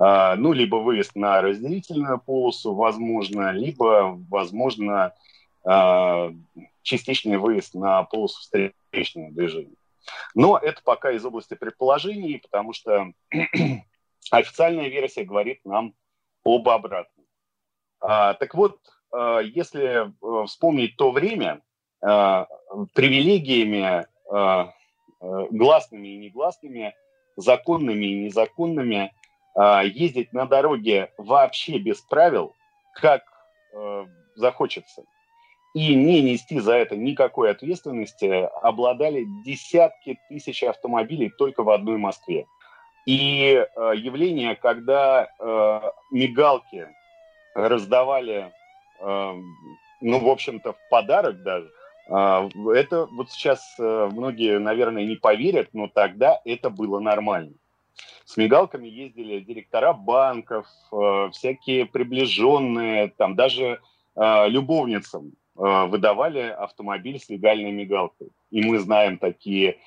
[0.01, 5.13] Ну, либо выезд на разделительную полосу, возможно, либо, возможно,
[6.83, 9.75] частичный выезд на полосу встречного движения.
[10.37, 13.11] Но это пока из области предположений, потому что
[14.31, 15.95] официальная версия говорит нам
[16.45, 17.27] об обратном.
[17.99, 21.61] Так вот, Э, если э, вспомнить то время,
[22.03, 22.47] э,
[22.95, 24.07] привилегиями
[25.51, 26.95] гласными и негласными,
[27.35, 29.13] законными и незаконными,
[29.57, 32.55] ездить на дороге вообще без правил,
[32.95, 33.23] как
[34.37, 35.03] захочется,
[35.75, 42.47] и не нести за это никакой ответственности, обладали десятки тысяч автомобилей только в одной Москве.
[43.07, 45.31] И явление, когда
[46.13, 46.87] мигалки
[47.55, 48.53] раздавали
[49.01, 51.71] ну, в общем-то, в подарок даже.
[52.09, 57.53] А, это вот сейчас э, многие, наверное, не поверят, но тогда это было нормально.
[58.25, 63.81] С мигалками ездили директора банков, э, всякие приближенные, там даже
[64.17, 68.29] э, любовницам выдавали автомобиль с легальной мигалкой.
[68.53, 69.79] И мы знаем такие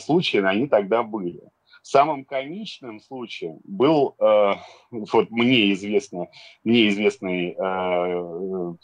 [0.00, 1.40] случаи, они тогда были.
[1.88, 4.52] Самым комичным случаем был, э,
[4.90, 6.28] вот мне известно,
[6.62, 8.74] мне известный э,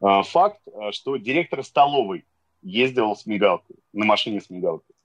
[0.00, 0.62] э, факт,
[0.92, 2.24] что директор столовой
[2.62, 4.96] ездил с мигалкой, на машине с мигалкой.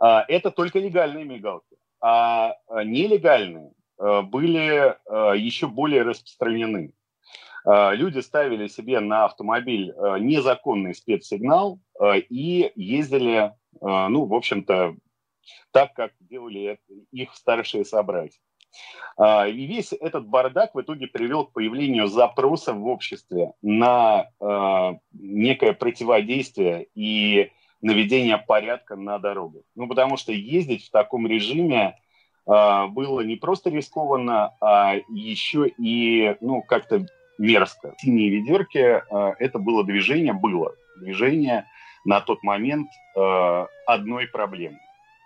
[0.00, 6.94] Э, это только легальные мигалки, а нелегальные э, были э, еще более распространены.
[7.66, 13.52] Э, люди ставили себе на автомобиль э, незаконный спецсигнал э, и ездили,
[13.82, 14.96] ну, в общем-то,
[15.72, 16.78] так, как делали
[17.12, 18.40] их старшие собратья.
[19.16, 24.96] А, и весь этот бардак в итоге привел к появлению запроса в обществе на а,
[25.12, 27.50] некое противодействие и
[27.80, 29.62] наведение порядка на дорогах.
[29.74, 31.98] Ну, потому что ездить в таком режиме
[32.46, 37.06] а, было не просто рискованно, а еще и, ну, как-то
[37.38, 37.94] мерзко.
[37.98, 38.78] Синие ведерки–
[39.38, 41.66] это было движение, было движение
[42.06, 42.88] на тот момент
[43.86, 44.78] одной проблемы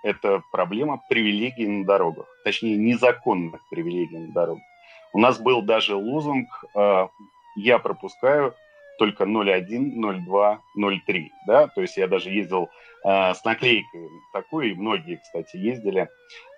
[0.02, 4.64] это проблема привилегий на дорогах, точнее незаконных привилегий на дорогах.
[5.12, 7.08] У нас был даже лозунг э,
[7.56, 8.54] «Я пропускаю
[8.98, 11.28] только 01, 02, 03».
[11.46, 11.68] Да?
[11.68, 12.68] То есть я даже ездил
[13.04, 16.08] э, с наклейкой такой, и многие, кстати, ездили, э,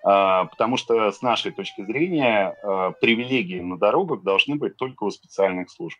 [0.03, 2.55] потому что с нашей точки зрения
[3.01, 5.99] привилегии на дорогах должны быть только у специальных служб.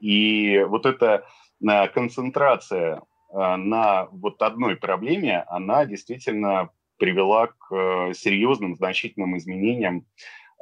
[0.00, 1.26] И вот эта
[1.94, 3.02] концентрация
[3.32, 10.06] на вот одной проблеме, она действительно привела к э, серьезным, значительным изменениям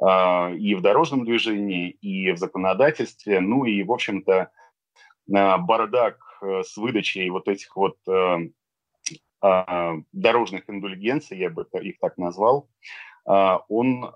[0.01, 6.75] э, и в дорожном движении, и в законодательстве, ну и, в общем-то, э, бардак с
[6.75, 7.95] выдачей вот этих вот
[9.39, 12.67] дорожных индульгенций, я бы их так назвал,
[13.23, 14.11] он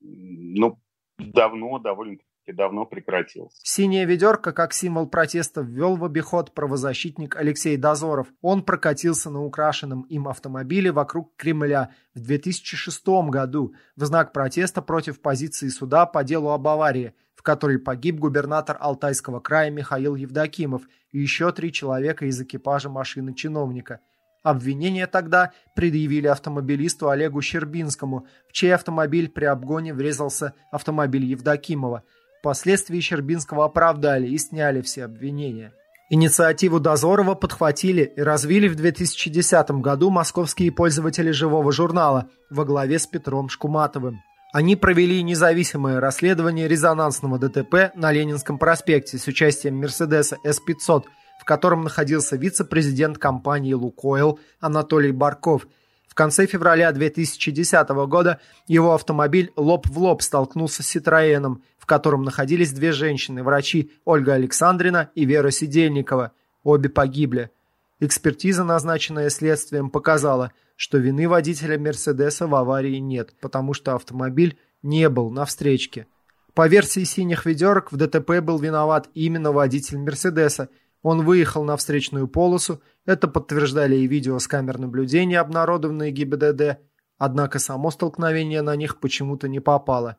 [0.00, 0.78] ну,
[1.18, 2.16] давно довольно
[2.46, 3.58] и давно прекратился.
[3.62, 8.28] Синяя ведерко как символ протеста ввел в обиход правозащитник Алексей Дозоров.
[8.40, 15.20] Он прокатился на украшенном им автомобиле вокруг Кремля в 2006 году в знак протеста против
[15.20, 21.18] позиции суда по делу об аварии, в которой погиб губернатор Алтайского края Михаил Евдокимов и
[21.18, 24.00] еще три человека из экипажа машины чиновника–
[24.42, 32.02] Обвинение тогда предъявили автомобилисту Олегу Щербинскому, в чей автомобиль при обгоне врезался автомобиль Евдокимова.
[32.42, 35.72] Впоследствии Щербинского оправдали и сняли все обвинения.
[36.10, 43.06] Инициативу Дозорова подхватили и развили в 2010 году московские пользователи живого журнала во главе с
[43.06, 44.22] Петром Шкуматовым.
[44.52, 51.04] Они провели независимое расследование резонансного ДТП на Ленинском проспекте с участием Мерседеса С-500,
[51.40, 55.68] в котором находился вице-президент компании «Лукойл» Анатолий Барков–
[56.12, 62.22] в конце февраля 2010 года его автомобиль лоб в лоб столкнулся с «Ситроеном», в котором
[62.22, 66.32] находились две женщины, врачи Ольга Александрина и Вера Сидельникова.
[66.64, 67.50] Обе погибли.
[67.98, 75.08] Экспертиза, назначенная следствием, показала, что вины водителя «Мерседеса» в аварии нет, потому что автомобиль не
[75.08, 76.08] был на встречке.
[76.52, 80.68] По версии «Синих ведерок» в ДТП был виноват именно водитель «Мерседеса»,
[81.02, 86.78] он выехал на встречную полосу, это подтверждали и видео с камер наблюдения, обнародованные ГИБДД,
[87.18, 90.16] однако само столкновение на них почему-то не попало.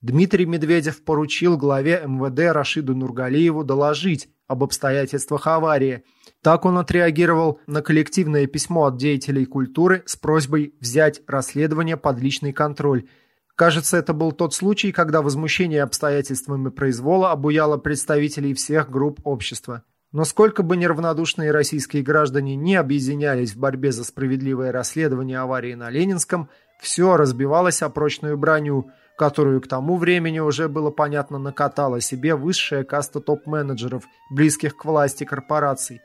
[0.00, 6.04] Дмитрий Медведев поручил главе МВД Рашиду Нургалиеву доложить об обстоятельствах аварии.
[6.42, 12.52] Так он отреагировал на коллективное письмо от деятелей культуры с просьбой взять расследование под личный
[12.52, 13.08] контроль.
[13.54, 19.82] Кажется, это был тот случай, когда возмущение обстоятельствами произвола обуяло представителей всех групп общества.
[20.12, 25.90] Но сколько бы неравнодушные российские граждане не объединялись в борьбе за справедливое расследование аварии на
[25.90, 26.48] Ленинском,
[26.80, 32.84] все разбивалось о прочную броню, которую к тому времени уже было понятно накатала себе высшая
[32.84, 36.00] каста топ-менеджеров, близких к власти корпораций.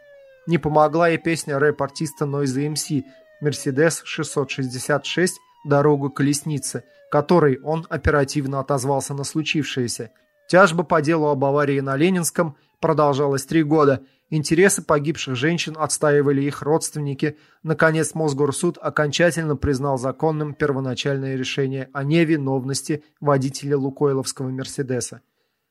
[0.47, 3.03] Не помогла и песня рэп-артиста Noise MC
[3.41, 5.37] «Мерседес 666.
[5.63, 10.09] Дорогу колесницы», которой он оперативно отозвался на случившееся.
[10.47, 14.03] Тяжба по делу об аварии на Ленинском– продолжалось три года.
[14.29, 17.37] Интересы погибших женщин отстаивали их родственники.
[17.63, 25.21] Наконец, Мосгорсуд окончательно признал законным первоначальное решение о невиновности водителя Лукойловского «Мерседеса».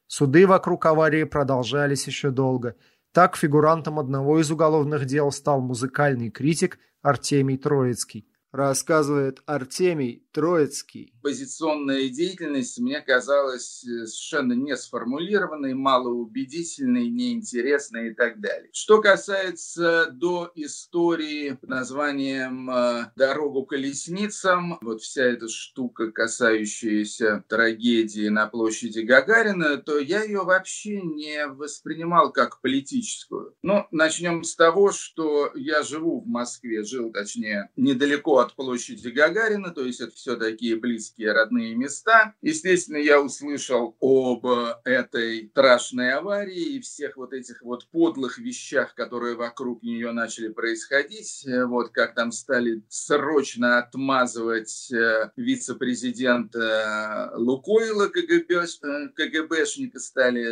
[0.07, 2.77] Суды вокруг аварии продолжались еще долго.
[3.13, 11.15] Так фигурантом одного из уголовных дел стал музыкальный критик Артемий Троицкий рассказывает Артемий Троицкий.
[11.23, 18.71] Позиционная деятельность мне казалась э, совершенно не сформулированной, малоубедительной, неинтересной и так далее.
[18.73, 28.29] Что касается до истории под названием э, «Дорогу колесницам», вот вся эта штука, касающаяся трагедии
[28.29, 33.55] на площади Гагарина, то я ее вообще не воспринимал как политическую.
[33.63, 39.71] Но начнем с того, что я живу в Москве, жил, точнее, недалеко от площади Гагарина,
[39.71, 42.35] то есть это все такие близкие родные места.
[42.43, 44.47] Естественно, я услышал об
[44.85, 51.47] этой страшной аварии и всех вот этих вот подлых вещах, которые вокруг нее начали происходить.
[51.67, 60.47] Вот как там стали срочно отмазывать э, вице-президента Лукойла КГБ, э, КГБшника, стали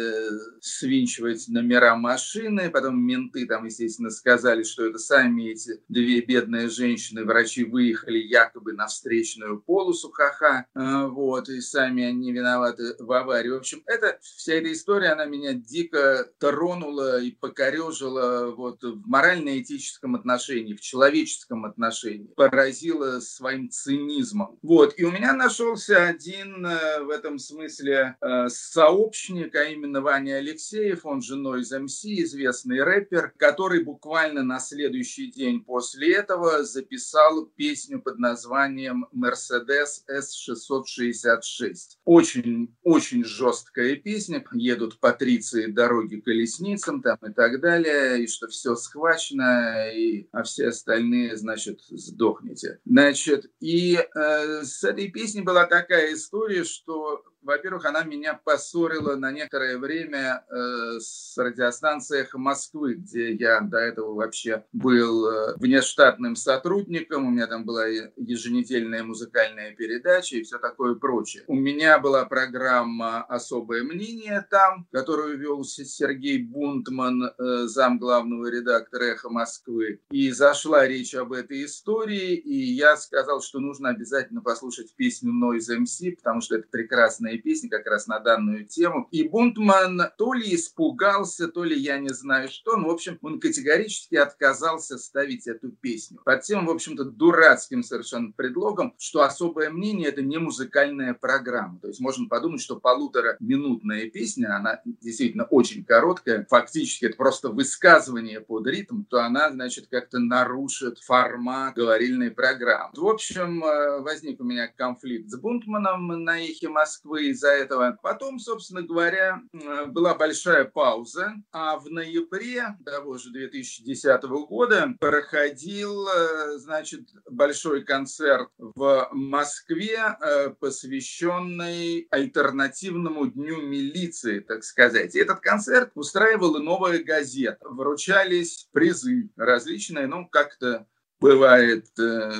[0.60, 7.24] свинчивать номера машины, потом менты там, естественно, сказали, что это сами эти две бедные женщины,
[7.24, 13.12] врачи, выехали якобы на встречную полосу, ха-ха, ЖКХ, э, вот, и сами они виноваты в
[13.12, 13.50] аварии.
[13.50, 20.14] В общем, это, вся эта история, она меня дико тронула и покорежила вот в морально-этическом
[20.14, 24.58] отношении, в человеческом отношении, поразила своим цинизмом.
[24.62, 30.36] Вот, и у меня нашелся один э, в этом смысле э, сообщник, а именно Ваня
[30.36, 37.46] Алексеев, он же Noise MC, известный рэпер, который буквально на следующий день после этого записал
[37.46, 40.04] песню под названием «Мерседес
[40.38, 41.74] С-666».
[42.04, 44.44] Очень, очень жесткая песня.
[44.52, 50.68] Едут патриции дороги колесницам там и так далее, и что все схвачено, и, а все
[50.68, 52.80] остальные, значит, сдохнете.
[52.84, 59.32] Значит, и э, с этой песней была такая история, что во-первых, она меня поссорила на
[59.32, 66.36] некоторое время э, с радиостанцией «Эхо Москвы», где я до этого вообще был э, внештатным
[66.36, 67.26] сотрудником.
[67.26, 71.44] У меня там была еженедельная музыкальная передача и все такое прочее.
[71.46, 79.04] У меня была программа «Особое мнение» там, которую вел Сергей Бунтман, э, зам главного редактора
[79.04, 80.02] «Эхо Москвы».
[80.10, 85.78] И зашла речь об этой истории, и я сказал, что нужно обязательно послушать песню «Noise
[85.78, 89.08] MC», потому что это прекрасная песни как раз на данную тему.
[89.10, 93.40] И Бунтман то ли испугался, то ли я не знаю что, но, в общем, он
[93.40, 96.20] категорически отказался ставить эту песню.
[96.24, 101.78] Под тем, в общем-то, дурацким совершенно предлогом, что особое мнение– это не музыкальная программа.
[101.80, 108.40] То есть можно подумать, что полутораминутная песня, она действительно очень короткая, фактически это просто высказывание
[108.40, 112.92] под ритм, то она, значит, как-то нарушит формат говорильной программы.
[112.94, 117.98] В общем, э, возник у меня конфликт с Бунтманом на эхе Москвы, из-за этого.
[118.02, 119.40] Потом, собственно говоря,
[119.88, 128.48] была большая пауза, а в ноябре того же 2010 года проходил, э, значит, большой концерт
[128.58, 135.14] в Москве, э, посвященный альтернативному дню милиции, так сказать.
[135.14, 137.58] И этот концерт устраивала новая газета.
[137.68, 140.86] Вручались призы различные, ну, как-то
[141.20, 142.32] бывает э,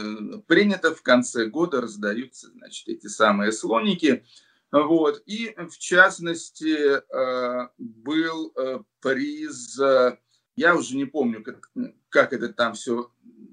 [0.47, 4.25] принято в конце года раздаются, значит, эти самые слоники.
[4.71, 5.23] Вот.
[5.27, 10.19] И, в частности, э, был э, приз, э,
[10.57, 11.71] я уже не помню, как,
[12.11, 13.11] как это там все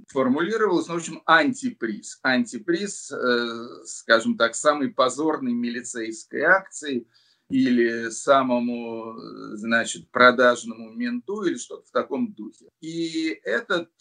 [0.09, 2.19] формулировалось, но, в общем, антиприз.
[2.21, 3.11] Антиприз,
[3.85, 7.07] скажем так, самой позорной милицейской акции
[7.49, 9.15] или самому,
[9.55, 12.69] значит, продажному менту или что-то в таком духе.
[12.81, 13.91] И этот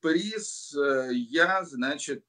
[0.00, 0.74] приз
[1.10, 2.24] я, значит,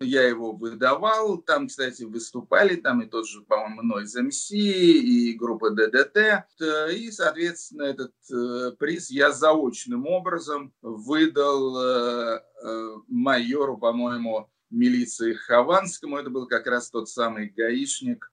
[0.00, 5.70] я его выдавал, там, кстати, выступали там и тот же, по-моему, Noise MC и группа
[5.70, 6.46] ДДТ.
[6.92, 16.18] И, соответственно, этот э, приз я заочным образом выдал э, э, майору, по-моему, милиции Хованскому.
[16.18, 18.28] Это был как раз тот самый гаишник,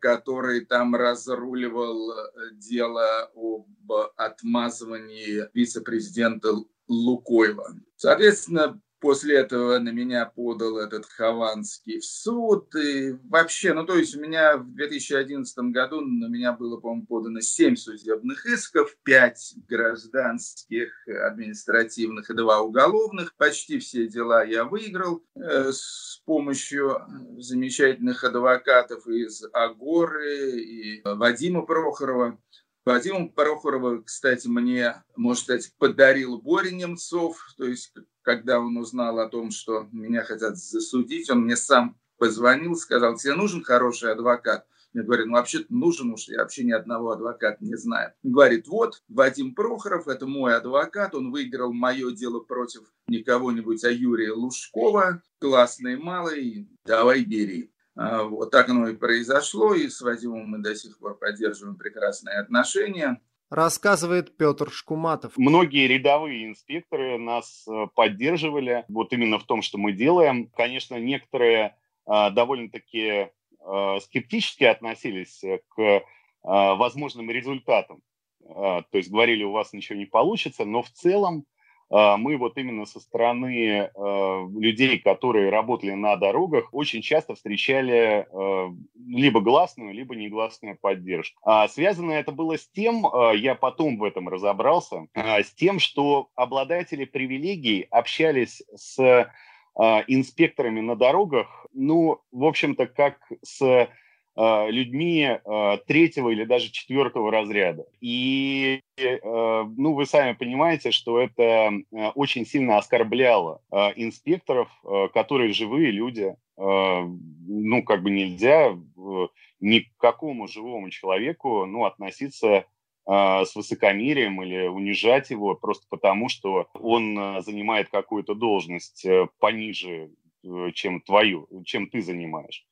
[0.00, 2.12] который там разруливал
[2.54, 6.56] дело об отмазывании вице-президента
[6.88, 7.76] Лукоева.
[7.94, 12.74] Соответственно, После этого на меня подал этот Хованский в суд.
[12.74, 17.40] И вообще, ну то есть у меня в 2011 году на меня было, по-моему, подано
[17.40, 23.34] 7 судебных исков, 5 гражданских, административных и 2 уголовных.
[23.36, 27.02] Почти все дела я выиграл э, с помощью
[27.36, 32.38] замечательных адвокатов из Агоры и Вадима Прохорова.
[32.86, 37.92] Вадима Прохорова, кстати, мне, можно сказать, подарил Боря Немцов, то есть
[38.26, 43.34] когда он узнал о том, что меня хотят засудить, он мне сам позвонил, сказал, тебе
[43.34, 44.66] нужен хороший адвокат?
[44.92, 48.14] Я говорю, ну вообще-то нужен уж, я вообще ни одного адвоката не знаю.
[48.24, 53.84] Он говорит, вот, Вадим Прохоров, это мой адвокат, он выиграл мое дело против не кого-нибудь,
[53.84, 57.70] а Юрия Лужкова, классный малый, давай бери.
[57.94, 62.40] А, вот так оно и произошло, и с Вадимом мы до сих пор поддерживаем прекрасные
[62.40, 63.20] отношения.
[63.50, 65.32] Рассказывает Петр Шкуматов.
[65.36, 70.48] Многие рядовые инспекторы нас э, поддерживали вот именно в том, что мы делаем.
[70.48, 73.28] Конечно, некоторые а, довольно-таки
[73.60, 76.02] а, скептически относились к
[76.42, 78.02] возможным результатам.
[78.44, 81.44] То есть говорили, у вас ничего не получится, но в целом
[81.88, 88.74] мы вот именно со стороны а, людей, которые работали на дорогах, очень часто встречали а,
[89.06, 91.40] либо гласную, либо негласную поддержку.
[91.68, 97.86] Связано это было с тем, я потом в этом разобрался, с тем, что обладатели привилегий
[97.90, 99.30] общались с
[99.78, 103.88] инспекторами на дорогах, ну, в общем-то, как с
[104.36, 107.86] людьми э, третьего или даже четвертого разряда.
[108.00, 115.08] И, э, ну, вы сами понимаете, что это э, очень сильно оскорбляло э, инспекторов, э,
[115.14, 116.34] которые живые люди.
[116.58, 117.02] Э,
[117.48, 119.26] ну, как бы нельзя э,
[119.60, 122.66] ни к какому живому человеку, ну, относиться
[123.08, 130.10] с высокомерием или унижать его просто потому, что он занимает какую-то должность э, пониже,
[130.42, 132.66] э, чем твою, чем ты занимаешь.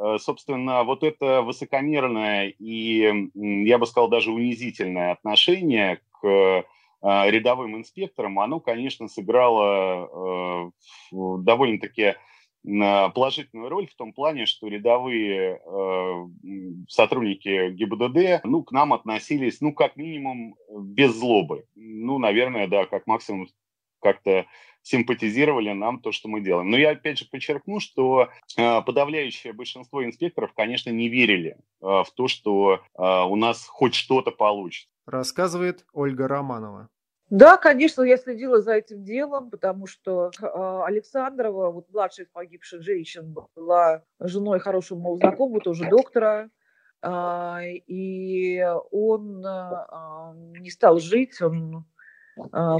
[0.00, 6.64] Э, собственно, вот это высокомерное и, я бы сказал, даже унизительное отношение к
[7.02, 10.70] а, рядовым инспекторам, оно, конечно, сыграло
[11.12, 12.16] довольно-таки
[12.62, 16.26] положительную роль в том плане, что рядовые э,
[16.88, 21.64] сотрудники ГИБДД ну, к нам относились, ну, как минимум, без злобы.
[21.74, 23.48] Ну, наверное, да, как максимум
[24.02, 24.44] как-то
[24.82, 26.70] симпатизировали нам то, что мы делаем.
[26.70, 32.08] Но я опять же подчеркну, что э, подавляющее большинство инспекторов, конечно, не верили э, в
[32.14, 34.94] то, что э, у нас хоть что-то получится.
[35.06, 36.88] Рассказывает Ольга Романова.
[37.30, 42.82] Да, конечно, я следила за этим делом, потому что э, Александрова, вот младшая из погибших
[42.82, 46.50] женщин, была женой хорошего моего знакомого, тоже доктора,
[47.02, 51.99] э, и он э, не стал жить, он э,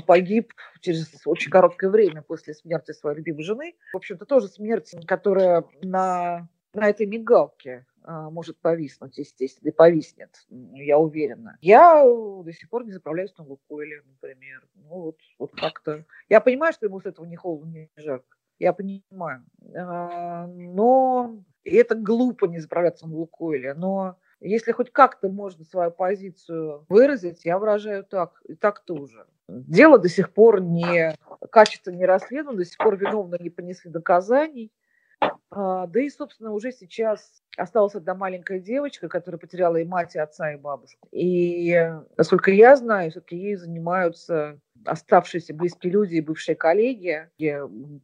[0.07, 3.75] погиб через очень короткое время после смерти своей любимой жены.
[3.93, 10.31] В общем-то, тоже смерть, которая на, на этой мигалке а, может повиснуть, естественно, и повиснет,
[10.49, 11.59] я уверена.
[11.61, 14.67] Я до сих пор не заправляюсь на Лукойле, например.
[14.75, 16.05] Ну, вот, вот как-то...
[16.29, 18.37] Я понимаю, что ему с этого ни холодно, ни жарко.
[18.59, 19.45] Я понимаю.
[19.77, 23.75] А, но и это глупо не заправляться на Лукойле.
[23.75, 29.27] Но если хоть как-то можно свою позицию выразить, я выражаю так, и так тоже.
[29.49, 31.15] Дело до сих пор не
[31.51, 34.73] качественно не расследовано, до сих пор виновные не понесли доказаний.
[35.51, 40.19] А, да и, собственно, уже сейчас осталась одна маленькая девочка, которая потеряла и мать, и
[40.19, 41.09] отца, и бабушку.
[41.13, 47.29] И, насколько я знаю, все-таки ей занимаются оставшиеся близкие люди и бывшие коллеги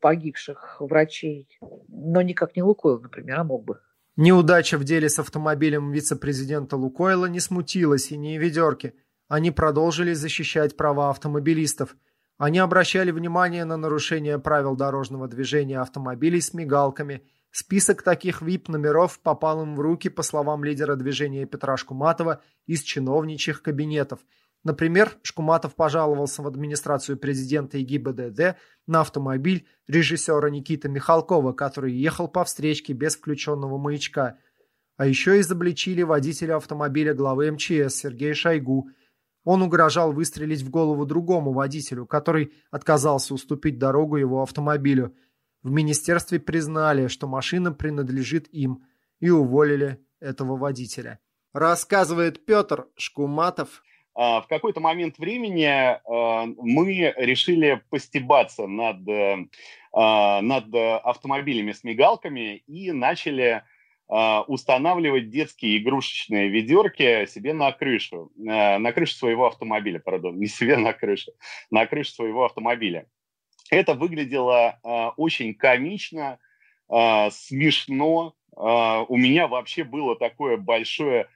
[0.00, 1.48] погибших врачей,
[1.88, 3.80] но никак не Лукойл, например, а мог бы.
[4.16, 8.94] Неудача в деле с автомобилем вице-президента Лукойла не смутила синие ведерки.
[9.28, 11.96] Они продолжили защищать права автомобилистов–
[12.38, 17.22] они обращали внимание на нарушение правил дорожного движения автомобилей с мигалками.
[17.50, 23.62] Список таких VIP-номеров попал им в руки, по словам лидера движения Петра Шкуматова, из чиновничьих
[23.62, 24.20] кабинетов.
[24.66, 28.56] Например, Шкуматов пожаловался в администрацию президента и ГИБДД
[28.88, 34.38] на автомобиль режиссера Никиты Михалкова, который ехал по встречке без включенного маячка.
[34.96, 38.90] А еще изобличили водителя автомобиля главы МЧС Сергея Шойгу–
[39.44, 45.14] он угрожал выстрелить в голову другому водителю, который отказался уступить дорогу его автомобилю.
[45.62, 48.82] В министерстве признали, что машина принадлежит им,
[49.20, 51.20] и уволили этого водителя.
[51.52, 53.84] Рассказывает Петр Шкуматов.
[54.16, 58.96] А, в какой-то момент времени а, мы решили постебаться над,
[59.92, 63.62] а, над автомобилями с мигалками и начали
[64.08, 70.92] устанавливать детские игрушечные ведерки себе на крышу, на крышу своего автомобиля, пардон, не себе на
[70.92, 71.32] крышу,
[71.72, 73.08] на крышу своего автомобиля.
[73.68, 74.78] Это выглядело
[75.16, 76.38] очень комично,
[76.88, 78.36] смешно.
[78.52, 81.28] У меня вообще было такое большое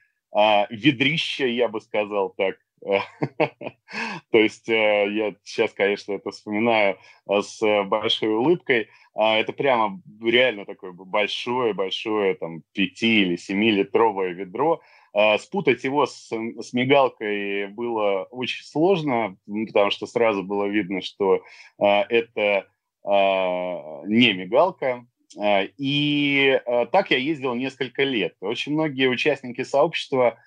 [0.69, 2.55] ведрище, я бы сказал так,
[4.31, 6.97] То есть э, я сейчас, конечно, это вспоминаю
[7.29, 8.89] э, с большой улыбкой.
[9.13, 14.81] А это прямо реально такое большое-большое, там, 5 или 7-литровое ведро.
[15.13, 19.35] А спутать его с, с мигалкой было очень сложно,
[19.67, 21.43] потому что сразу было видно, что
[21.77, 22.67] а, это
[23.03, 28.35] не мигалка, и так я ездил несколько лет.
[28.41, 30.37] Очень многие участники сообщества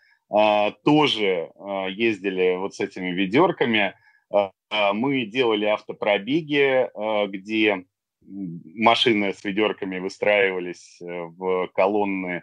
[0.83, 3.95] тоже а, ездили вот с этими ведерками.
[4.33, 6.89] А, мы делали автопробеги,
[7.29, 7.85] где
[8.27, 12.43] машины с ведерками выстраивались э, в колонны,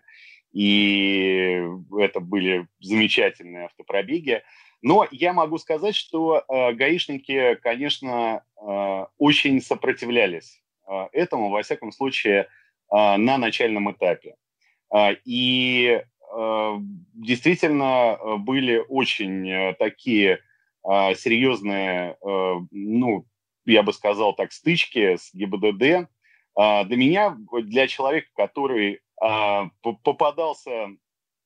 [0.53, 1.59] и
[1.99, 4.43] это были замечательные автопробеги.
[4.83, 8.43] Но я могу сказать, что гаишники, конечно,
[9.17, 10.61] очень сопротивлялись
[11.13, 12.47] этому, во всяком случае,
[12.89, 14.35] на начальном этапе.
[15.23, 16.03] И
[17.13, 20.39] действительно э, были очень э, такие
[20.83, 22.17] серьезные,
[22.71, 23.27] ну,
[23.65, 26.09] я бы сказал так, стычки с ГИБДД.
[26.55, 28.99] Для меня, для человека, который
[29.81, 30.89] попадался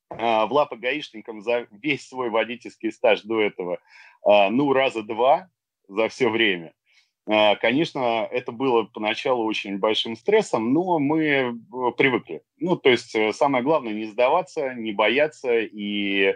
[0.09, 3.79] в лапы гаишникам за весь свой водительский стаж до этого,
[4.23, 5.49] ну, раза два
[5.89, 6.84] за все время, Э,
[7.25, 11.53] конечно, это было поначалу очень большим стрессом, но мы э,
[11.97, 12.43] привыкли.
[12.57, 16.35] Ну, то есть э, самое главное не сдаваться, не бояться и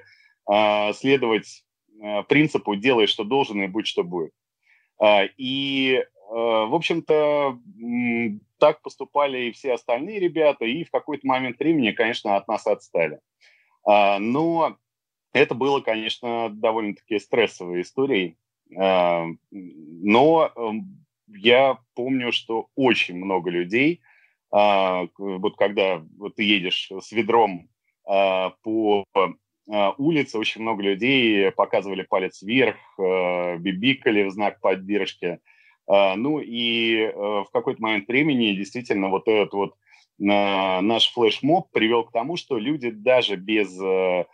[0.51, 1.63] э, следовать
[2.01, 4.31] э, принципу «делай, что должен, и будь, что будет».
[4.99, 7.59] Э, и, э, в общем-то,
[8.57, 13.19] так поступали и все остальные ребята, и в какой-то момент времени, конечно, от нас отстали.
[13.87, 14.75] Э, но
[15.33, 18.37] это было, конечно, довольно-таки стрессовой историей.
[18.77, 24.01] А, но эм, я помню, что очень много людей,
[24.51, 26.03] а, вот когда
[26.35, 27.69] ты едешь с ведром
[28.07, 29.05] а, по
[29.99, 35.39] улице, очень много людей показывали палец вверх, бибикали в знак поддержки.
[35.87, 39.75] Ну и э, в какой-то момент времени действительно вот этот вот
[40.17, 44.25] наш флешмоб привел к тому, что люди даже без э,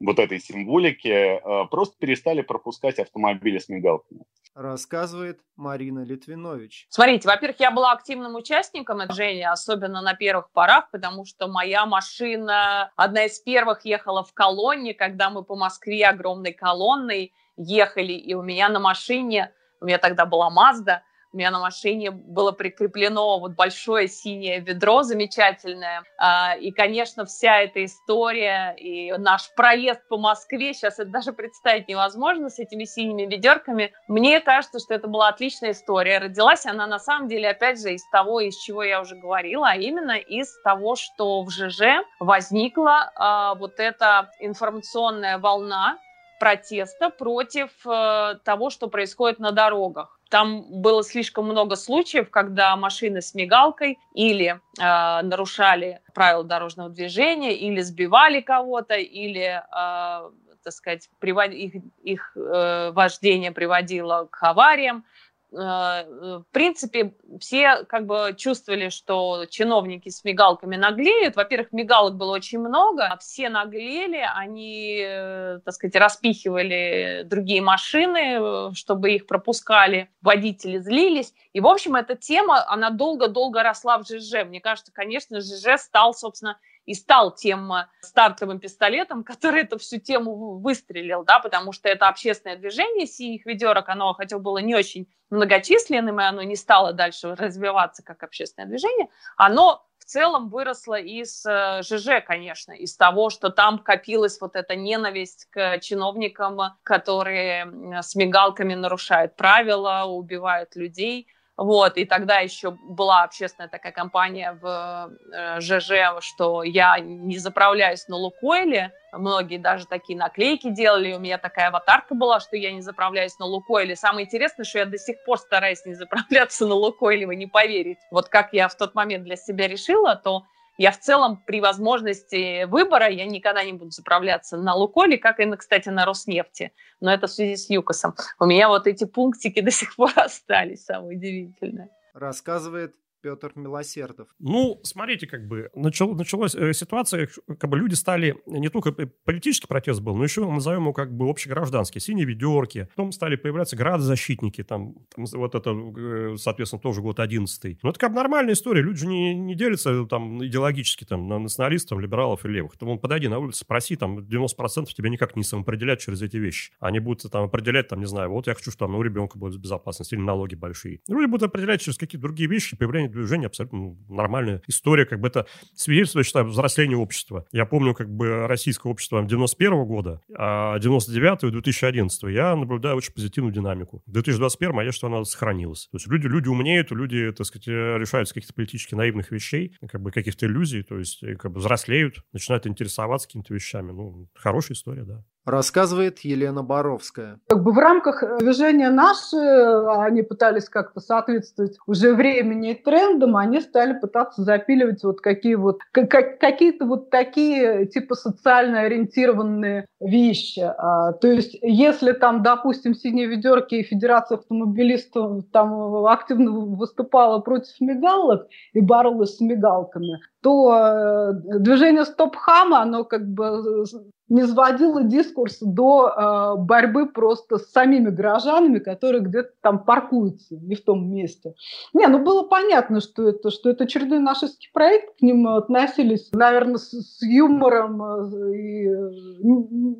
[0.00, 4.22] вот этой символики, э, просто перестали пропускать автомобили с мигалками.
[4.54, 6.86] Рассказывает Марина Литвинович.
[6.88, 12.92] Смотрите, во-первых, я была активным участником движения, особенно на первых порах, потому что моя машина,
[12.96, 18.42] одна из первых ехала в колонне, когда мы по Москве огромной колонной ехали, и у
[18.42, 21.02] меня на машине, у меня тогда была Мазда,
[21.32, 26.02] у меня на машине было прикреплено вот большое синее ведро замечательное.
[26.16, 31.88] А, и, конечно, вся эта история и наш проезд по Москве, сейчас это даже представить
[31.88, 33.92] невозможно с этими синими ведерками.
[34.08, 36.18] Мне кажется, что это была отличная история.
[36.18, 39.76] Родилась она на самом деле, опять же, из того, из чего я уже говорила, а
[39.76, 45.98] именно из того, что в ЖЖ возникла а, вот эта информационная волна,
[46.38, 50.17] протеста против э, того, что происходит на дорогах.
[50.28, 57.56] Там было слишком много случаев, когда машины с мигалкой или э, нарушали правила дорожного движения,
[57.56, 60.30] или сбивали кого-то, или, э,
[60.62, 61.50] так сказать, привод...
[61.52, 65.04] их, их э, вождение приводило к авариям.
[65.50, 66.04] Э,
[66.40, 71.36] в принципе, все как бы чувствовали, что чиновники с мигалками наглеют.
[71.36, 78.38] Во-первых, мигалок было очень много, а все наглели, они, э, так сказать, распихивали другие машины,
[78.38, 81.32] э, чтобы их пропускали, водители злились.
[81.54, 84.44] И, в общем, эта тема, она долго-долго росла в ЖЖ.
[84.44, 86.58] Мне кажется, конечно, ЖЖ стал, собственно,
[86.88, 87.70] и стал тем
[88.00, 93.88] стартовым пистолетом, который эту всю тему выстрелил, да, потому что это общественное движение синих ведерок,
[93.90, 99.08] оно хотя было не очень многочисленным, и оно не стало дальше развиваться как общественное движение,
[99.36, 104.74] оно в целом выросло из э, ЖЖ, конечно, из того, что там копилась вот эта
[104.74, 111.28] ненависть к чиновникам, которые с мигалками нарушают правила, убивают людей–
[111.58, 118.06] вот, и тогда еще была общественная такая компания в э, ЖЖ, что я не заправляюсь
[118.06, 118.92] на Лукойле.
[119.12, 121.14] Многие даже такие наклейки делали.
[121.14, 123.96] У меня такая аватарка была, что я не заправляюсь на Лукойле.
[123.96, 128.00] Самое интересное, что я до сих пор стараюсь не заправляться на Лукойле, вы не поверите.
[128.12, 130.44] Вот как я в тот момент для себя решила, то
[130.78, 135.56] я в целом при возможности выбора, я никогда не буду заправляться на Луколе, как и,
[135.56, 136.72] кстати, на Роснефти.
[137.00, 138.14] Но это в связи с ЮКОСом.
[138.38, 141.90] У меня вот эти пунктики до сих пор остались, самое удивительное.
[142.14, 142.94] Рассказывает
[143.28, 144.28] Петр Милосердов.
[144.38, 147.28] Ну, смотрите, как бы начал, началась э, ситуация,
[147.58, 151.28] как бы люди стали, не только политический протест был, но еще назовем его как бы
[151.28, 152.88] общегражданский, синие ведерки.
[152.96, 157.98] Потом стали появляться градозащитники, там, там вот это, э, соответственно, тоже год 11 Ну, это
[157.98, 158.80] как бы нормальная история.
[158.80, 162.78] Люди же не, не делятся там идеологически там на националистов, либералов и левых.
[162.78, 166.72] Там, подойди на улицу, спроси, там 90% тебя никак не самоопределять через эти вещи.
[166.80, 170.14] Они будут там определять, там, не знаю, вот я хочу, чтобы у ребенка будет безопасность
[170.14, 171.00] или налоги большие.
[171.08, 175.28] Люди будут определять через какие-то другие вещи, появление движение абсолютно ну, нормальная история, как бы
[175.28, 177.46] это свидетельствует, что взросление общества.
[177.52, 183.12] Я помню, как бы российское общество 91 года, а 99 и 2011 я наблюдаю очень
[183.12, 184.02] позитивную динамику.
[184.06, 185.88] В 2021 я считаю, она сохранилась.
[185.90, 190.10] То есть люди, люди умнеют, люди, так сказать, решаются каких-то политически наивных вещей, как бы
[190.10, 193.92] каких-то иллюзий, то есть как бы взрослеют, начинают интересоваться какими-то вещами.
[193.92, 197.38] Ну, хорошая история, да рассказывает Елена Боровская.
[197.48, 203.36] Как бы в рамках э, движения наши они пытались как-то соответствовать уже времени и трендам,
[203.36, 210.60] они стали пытаться запиливать вот какие вот как, какие-то вот такие типа социально ориентированные вещи.
[210.60, 217.80] А, то есть если там, допустим, синие ведерки и Федерация автомобилистов там активно выступала против
[217.80, 223.84] мигалок и боролась с мигалками, то э, движение Стоп-Хама, оно как бы
[224.28, 230.74] не сводила дискурс до э, борьбы просто с самими горожанами, которые где-то там паркуются не
[230.74, 231.54] в том месте.
[231.94, 236.76] Не, ну было понятно, что это, что это очередной нашистский проект, к ним относились, наверное,
[236.76, 238.88] с, с юмором э, и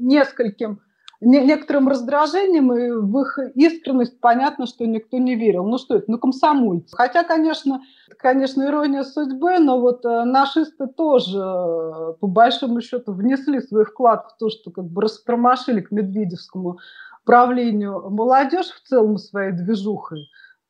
[0.01, 0.81] нескольким
[1.21, 5.65] некоторым раздражением, и в их искренность понятно, что никто не верил.
[5.65, 6.95] Ну что это, ну комсомольцы.
[6.97, 7.83] Хотя, конечно,
[8.19, 14.27] конечно, ирония судьбы, но вот э, нашисты тоже, э, по большому счету, внесли свой вклад
[14.33, 16.79] в то, что как бы растормошили к Медведевскому
[17.25, 20.29] правлению молодежь в целом своей движухой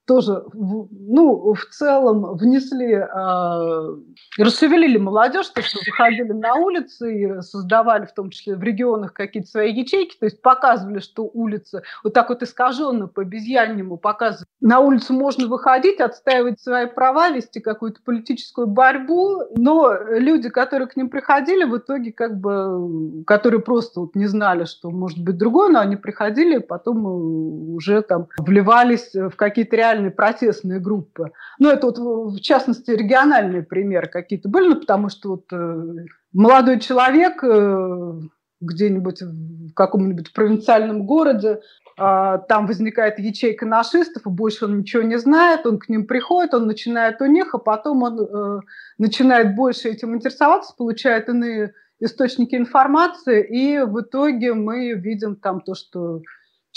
[0.08, 3.96] тоже, ну, в целом внесли, э,
[4.38, 9.50] расшевелили молодежь, то, что выходили на улицы и создавали в том числе в регионах какие-то
[9.50, 14.46] свои ячейки, то есть показывали, что улицы вот так вот искаженно по обезьяннему показывали.
[14.62, 20.96] На улицу можно выходить, отстаивать свои права, вести какую-то политическую борьбу, но люди, которые к
[20.96, 25.68] ним приходили, в итоге как бы, которые просто вот не знали, что может быть другое,
[25.68, 31.32] но они приходили, потом уже там вливались в какие-то реальные региональные протестные группы.
[31.58, 36.80] Ну, это вот, в частности, региональные примеры какие-то были, ну, потому что вот э, молодой
[36.80, 38.20] человек э,
[38.60, 41.60] где-нибудь в каком-нибудь провинциальном городе,
[41.98, 46.54] э, там возникает ячейка нашистов, и больше он ничего не знает, он к ним приходит,
[46.54, 48.60] он начинает у них, а потом он э,
[48.98, 55.74] начинает больше этим интересоваться, получает иные источники информации, и в итоге мы видим там то,
[55.74, 56.22] что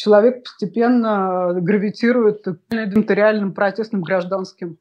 [0.02, 4.80] человек постепенно гравитирует к реальным протестным гражданским.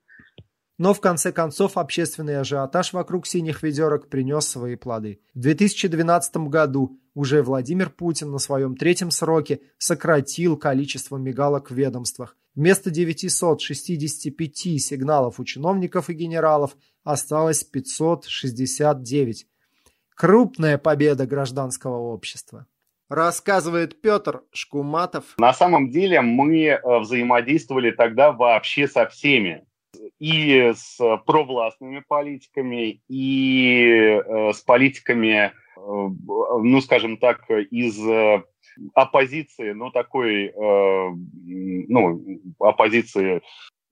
[0.78, 5.20] Но в конце концов общественный ажиотаж вокруг синих ведерок принес свои плоды.
[5.34, 12.34] В 2012 году уже Владимир Путин на своем третьем сроке сократил количество мигалок в ведомствах.
[12.54, 16.74] Вместо 965 сигналов у чиновников и генералов
[17.04, 19.46] осталось 569.
[20.14, 22.66] Крупная победа гражданского общества.
[23.10, 25.34] Рассказывает Петр Шкуматов.
[25.36, 29.64] На самом деле мы э, взаимодействовали тогда вообще со всеми.
[30.20, 30.96] И с
[31.26, 37.98] провластными политиками, и э, с политиками, э, ну, скажем так, из
[38.94, 42.22] оппозиции, ну, такой, ну,
[42.60, 43.42] оппозиции,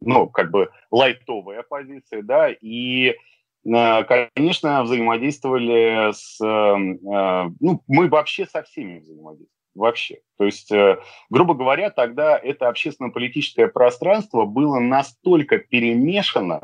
[0.00, 6.40] ну, как бы лайтовой оппозиции, да, и Э, конечно, взаимодействовали с...
[6.40, 9.48] Эм, э, ну, мы вообще со всеми взаимодействовали.
[9.74, 10.20] Вообще.
[10.36, 10.98] То есть, э,
[11.30, 16.60] грубо говоря, тогда это общественно-политическое пространство было настолько перемешано,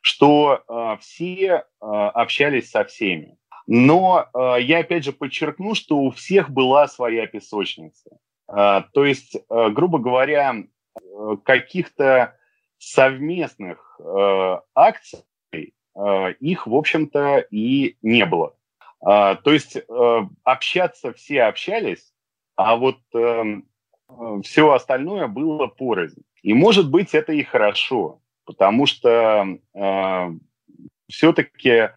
[0.00, 0.62] что
[1.00, 3.36] все общались со всеми.
[3.66, 8.10] Но я опять же подчеркну, что у всех была своя песочница.
[8.46, 10.54] То есть, грубо говоря,
[11.44, 12.36] каких-то
[12.78, 14.00] совместных
[14.74, 15.22] акций Э,
[16.40, 18.54] их, в общем-то, и не было.
[19.00, 22.12] А, то есть э, общаться все общались,
[22.56, 23.68] а вот эм,
[24.08, 26.22] э, все остальное было порознь.
[26.42, 29.58] И, может быть, это и хорошо, потому что
[31.08, 31.90] все-таки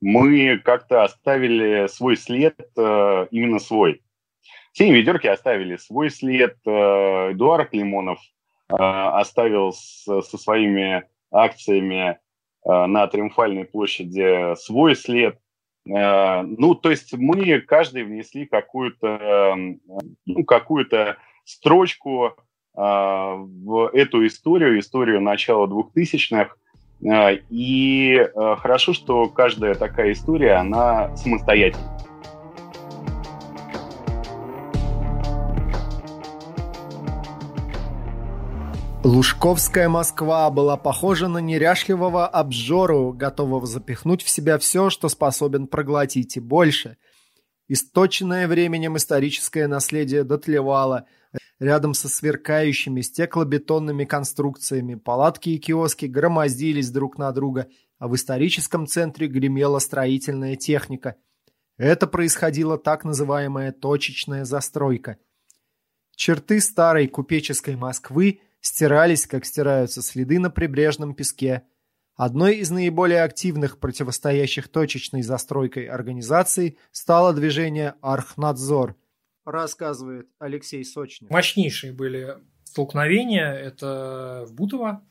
[0.00, 4.02] мы как-то оставили свой след, именно свой.
[4.72, 6.58] Все ведерки оставили свой след.
[6.66, 8.18] Эдуард Лимонов
[8.68, 12.29] оставил со своими акциями Э,
[12.64, 15.38] на Триумфальной площади свой след.
[15.88, 19.56] Э, ну, то есть мы каждый внесли какую-то
[20.26, 22.32] ну, какую-то строчку э,
[22.74, 26.54] в эту историю, историю начала 2000-х.
[27.48, 31.99] И хорошо, что каждая такая история, она самостоятельна.
[39.10, 46.36] Лужковская Москва была похожа на неряшливого обжору, готового запихнуть в себя все, что способен проглотить,
[46.36, 46.96] и больше.
[47.66, 51.06] Источенное временем историческое наследие дотлевало.
[51.58, 57.66] Рядом со сверкающими стеклобетонными конструкциями палатки и киоски громоздились друг на друга,
[57.98, 61.16] а в историческом центре гремела строительная техника.
[61.78, 65.16] Это происходила так называемая точечная застройка.
[66.14, 71.62] Черты старой купеческой Москвы– стирались, как стираются следы на прибрежном песке.
[72.16, 78.96] Одной из наиболее активных противостоящих точечной застройкой организаций стало движение «Архнадзор»,
[79.44, 81.30] рассказывает Алексей Сочнев.
[81.30, 85.02] Мощнейшие были столкновения, это в Бутово.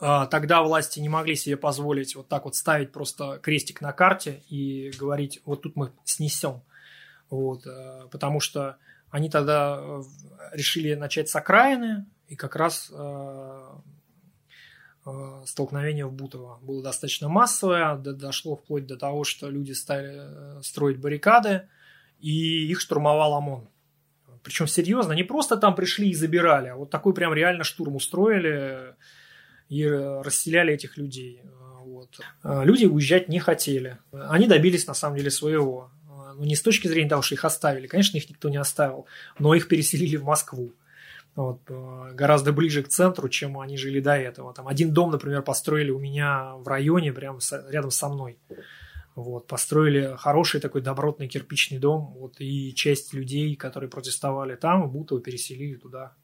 [0.00, 4.42] А, тогда власти не могли себе позволить вот так вот ставить просто крестик на карте
[4.48, 6.62] и говорить, вот тут мы снесем.
[7.30, 8.76] Вот, э, потому что
[9.10, 10.02] они тогда э,
[10.52, 13.62] решили начать с окраины, и как раз э,
[15.04, 20.62] э, столкновение в Бутово было достаточно массовое, дошло вплоть до того, что люди стали э,
[20.62, 21.68] строить баррикады,
[22.20, 23.68] и их штурмовал ОМОН.
[24.42, 28.94] Причем серьезно, не просто там пришли и забирали, а вот такой прям реально штурм устроили
[29.68, 31.42] и расселяли этих людей.
[31.84, 32.18] Вот.
[32.42, 33.98] Люди уезжать не хотели.
[34.10, 35.90] Они добились на самом деле своего.
[36.06, 39.06] ну, не с точки зрения того, что их оставили, конечно, их никто не оставил,
[39.38, 40.72] но их переселили в Москву.
[41.34, 44.52] Вот, э, гораздо ближе к центру, чем они жили до этого.
[44.52, 47.38] Там один дом, например, построили у меня в районе, прямо
[47.70, 48.38] рядом со мной.
[49.14, 55.18] Вот, построили хороший такой добротный кирпичный дом, вот, и часть людей, которые протестовали там, будто
[55.20, 56.14] переселили туда,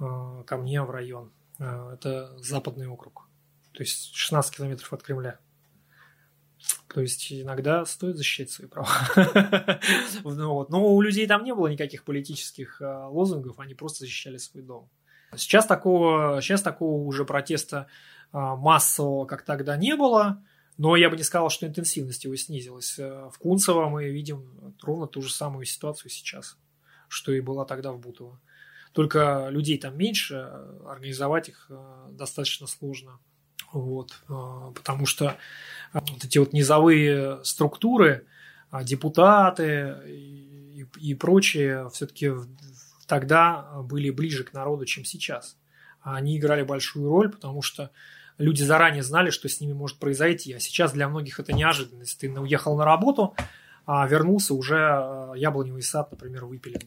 [0.00, 1.32] э, ко мне в район.
[1.58, 3.28] Э, это западный округ,
[3.72, 5.38] то есть 16 километров от Кремля.
[6.88, 8.88] То есть иногда стоит защищать свои права.
[10.24, 10.66] ну.
[10.68, 14.88] Но у людей там не было никаких политических э, лозунгов, они просто защищали свой дом.
[15.36, 17.88] Сейчас такого, сейчас такого уже протеста
[18.32, 20.44] э, массового, как тогда, не было.
[20.76, 22.98] Но я бы не сказал, что интенсивность его снизилась.
[22.98, 26.56] Э, в Кунцево мы видим ровно ту же самую ситуацию сейчас,
[27.08, 28.40] что и была тогда в Бутово.
[28.92, 30.36] Только людей там меньше,
[30.86, 33.18] организовать их э, достаточно сложно.
[33.72, 35.36] Вот, э, потому что
[35.92, 38.26] вот эти вот низовые структуры,
[38.82, 42.32] депутаты и, и прочие все-таки
[43.06, 45.56] тогда были ближе к народу, чем сейчас.
[46.00, 47.90] Они играли большую роль, потому что
[48.38, 50.52] люди заранее знали, что с ними может произойти.
[50.52, 52.18] А сейчас для многих это неожиданность.
[52.18, 53.34] Ты уехал на работу,
[53.86, 56.80] а вернулся уже яблоневый сад, например, выпилен.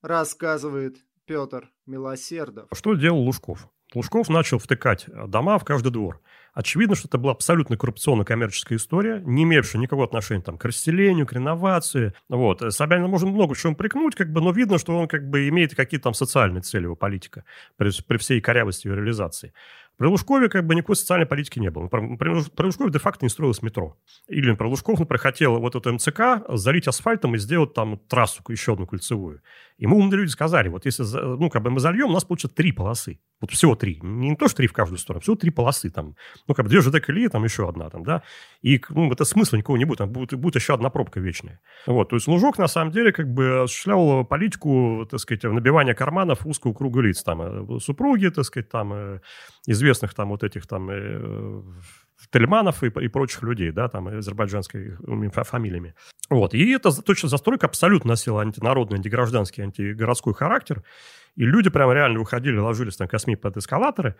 [0.00, 0.96] Рассказывает
[1.26, 2.68] Петр Милосердов.
[2.72, 3.68] Что делал Лужков?
[3.94, 6.20] Лужков начал втыкать дома в каждый двор.
[6.54, 11.32] Очевидно, что это была абсолютно коррупционно-коммерческая история, не имевшая никакого отношения там, к расселению, к
[11.32, 12.12] реновации.
[12.28, 12.62] Вот.
[12.74, 16.04] Собянина можно много чего прикнуть, как бы, но видно, что он как бы имеет какие-то
[16.04, 17.44] там социальные цели его политика
[17.76, 19.54] при, при всей корявости ее реализации.
[19.98, 21.86] При Лужкове как бы никакой социальной политики не было.
[21.86, 23.96] При, при Лужкове де-факто не строилось метро.
[24.26, 28.72] Или при Лужков, например, хотел вот эту МЦК залить асфальтом и сделать там трассу, еще
[28.72, 29.42] одну кольцевую.
[29.78, 32.72] Мы умные люди сказали, вот если ну, как бы мы зальем, у нас получится три
[32.72, 33.20] полосы.
[33.40, 33.98] Вот всего три.
[34.02, 36.16] Не то, что три в каждую сторону, всего три полосы там.
[36.48, 38.22] Ну, как бы две ЖД колеи, там еще одна там, да.
[38.62, 39.98] И, ну, это смысла никакого не будет.
[39.98, 41.60] Там будет, будет еще одна пробка вечная.
[41.86, 46.46] Вот, то есть Лужок, на самом деле, как бы осуществлял политику, так сказать, набивания карманов
[46.46, 47.22] узкого круга лиц.
[47.22, 49.20] Там э, супруги, так сказать, там э,
[49.66, 51.62] известных там вот этих там э,
[52.30, 54.96] Тельманов и, и прочих людей, да, там, азербайджанской
[55.44, 55.94] фамилиями.
[56.30, 56.54] Вот.
[56.54, 60.82] И эта точно застройка абсолютно носила антинародный, антигражданский, антигородской характер.
[61.36, 64.16] И люди прямо реально выходили, ложились на косми под эскалаторы,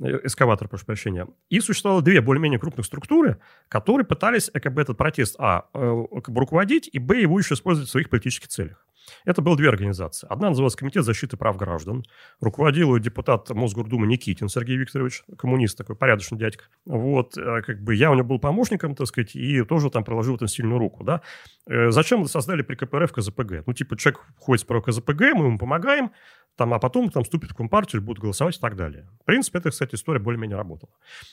[0.00, 1.26] э, эскаватор, прошу прощения.
[1.48, 3.38] И существовало две более-менее крупных структуры,
[3.68, 7.54] которые пытались как бы, этот протест, а, э, как бы руководить, и, б, его еще
[7.54, 8.86] использовать в своих политических целях.
[9.24, 10.26] Это было две организации.
[10.28, 12.04] Одна называлась Комитет защиты прав граждан.
[12.40, 16.64] Руководил ее депутат Мосгордумы Никитин Сергей Викторович, коммунист такой, порядочный дядька.
[16.84, 20.36] Вот, э, как бы я у него был помощником, так сказать, и тоже там приложил
[20.36, 21.22] этом сильную руку, да.
[21.68, 23.66] Э, зачем создали при КПРФ КЗПГ?
[23.66, 26.10] Ну, типа, человек ходит про КЗПГ, мы ему помогаем,
[26.56, 29.08] там, а потом там вступит в Компартию, будет голосовать и так далее.
[29.20, 30.92] В принципе, эта, кстати, история более-менее работала.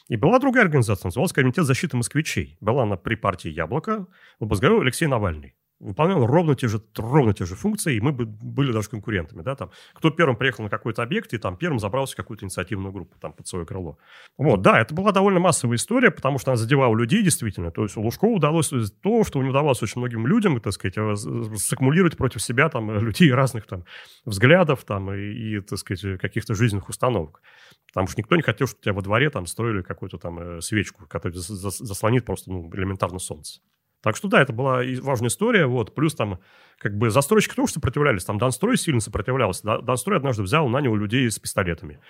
[0.10, 2.58] И была другая организация, называлась Комитет защиты москвичей.
[2.60, 4.08] Была она при партии «Яблоко»,
[4.40, 8.72] возглавлял Алексей Навальный выполнял ровно те же, ровно те же функции, и мы бы были
[8.72, 9.42] даже конкурентами.
[9.42, 12.92] Да, там, кто первым приехал на какой-то объект и там первым забрался в какую-то инициативную
[12.92, 13.98] группу там, под свое крыло.
[14.38, 17.72] Вот, да, это была довольно массовая история, потому что она задевала людей действительно.
[17.72, 18.70] То есть у Лужкова удалось
[19.02, 21.16] то, что не удавалось очень многим людям, так сказать, э,
[21.56, 23.84] саккумулировать против себя там, людей разных там,
[24.26, 27.42] взглядов там, и, и так сказать, каких-то жизненных установок.
[27.88, 31.06] Потому что никто не хотел, чтобы тебя во дворе там строили какую-то там э, свечку,
[31.08, 33.60] которая заслонит просто ну, элементарно солнце.
[34.04, 36.40] Так что да, это была важная история, вот, плюс там
[36.78, 41.40] как бы застройщики тоже сопротивлялись, там Донстрой сильно сопротивлялся, Донстрой однажды взял, нанял людей с
[41.40, 42.02] пистолетами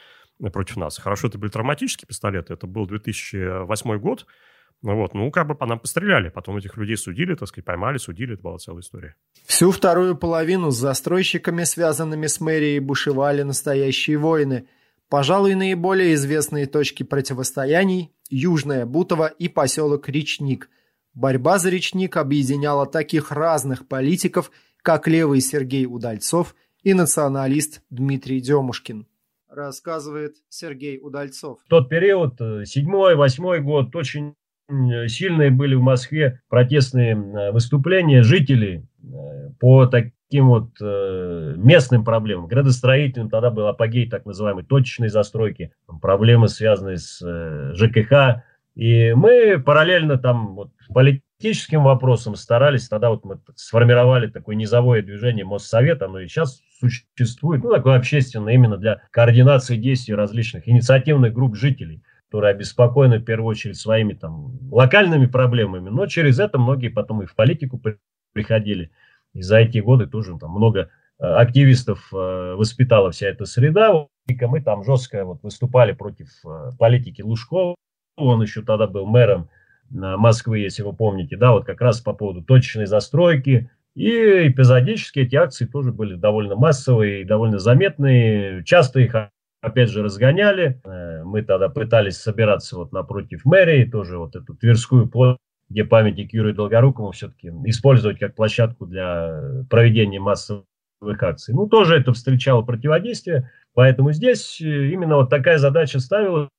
[0.51, 0.97] против нас.
[0.97, 4.25] Хорошо, это были травматические пистолеты, это был 2008 год,
[4.81, 6.27] ну вот, ну, как бы по нам постреляли.
[6.27, 8.33] Потом этих людей судили, так сказать, поймали, судили.
[8.33, 9.15] Это была целая история.
[9.45, 14.65] Всю вторую половину с застройщиками, связанными с мэрией, бушевали настоящие войны.
[15.07, 20.69] Пожалуй, наиболее известные точки противостояний– Южная Бутово и поселок Речник–
[21.13, 29.07] Борьба за речник объединяла таких разных политиков, как левый Сергей Удальцов и националист Дмитрий Демушкин.
[29.47, 31.59] Рассказывает Сергей Удальцов.
[31.63, 34.33] В тот период, э, седьмой, восьмой год, очень
[34.67, 38.87] э, сильные были в Москве протестные э, выступления жителей
[39.59, 46.97] по таким вот местным проблемам, градостроительным, тогда был апогей так называемой точечной застройки, проблемы, связанные
[46.97, 47.19] с
[47.75, 48.43] ЖКХ,
[48.75, 55.45] и мы параллельно там вот, политическим вопросам старались, тогда вот мы сформировали такое низовое движение
[55.45, 61.55] Моссовет, оно и сейчас существует, ну, такое общественное именно для координации действий различных инициативных групп
[61.55, 67.21] жителей, которые обеспокоены в первую очередь своими там локальными проблемами, но через это многие потом
[67.21, 67.79] и в политику
[68.33, 68.89] приходили.
[69.33, 70.89] И за эти годы тоже там много
[71.19, 74.07] э, активистов э, воспитала вся эта среда.
[74.27, 77.75] Мы там жестко вот выступали против э, политики Лужкова,
[78.15, 79.49] он еще тогда был мэром
[79.89, 85.35] Москвы, если вы помните, да, вот как раз по поводу точечной застройки, и эпизодически эти
[85.35, 88.63] акции тоже были довольно массовые довольно заметные.
[88.63, 89.15] Часто их,
[89.61, 90.81] опять же, разгоняли.
[90.83, 95.37] Э, мы тогда пытались собираться вот напротив мэрии, тоже вот эту Тверскую площадь,
[95.69, 100.65] где памятник Юрию Долгорукому все-таки использовать как площадку для проведения массовых
[101.21, 101.53] акций.
[101.53, 106.49] Ну, тоже это встречало противодействие, поэтому здесь э, именно вот такая задача ставилась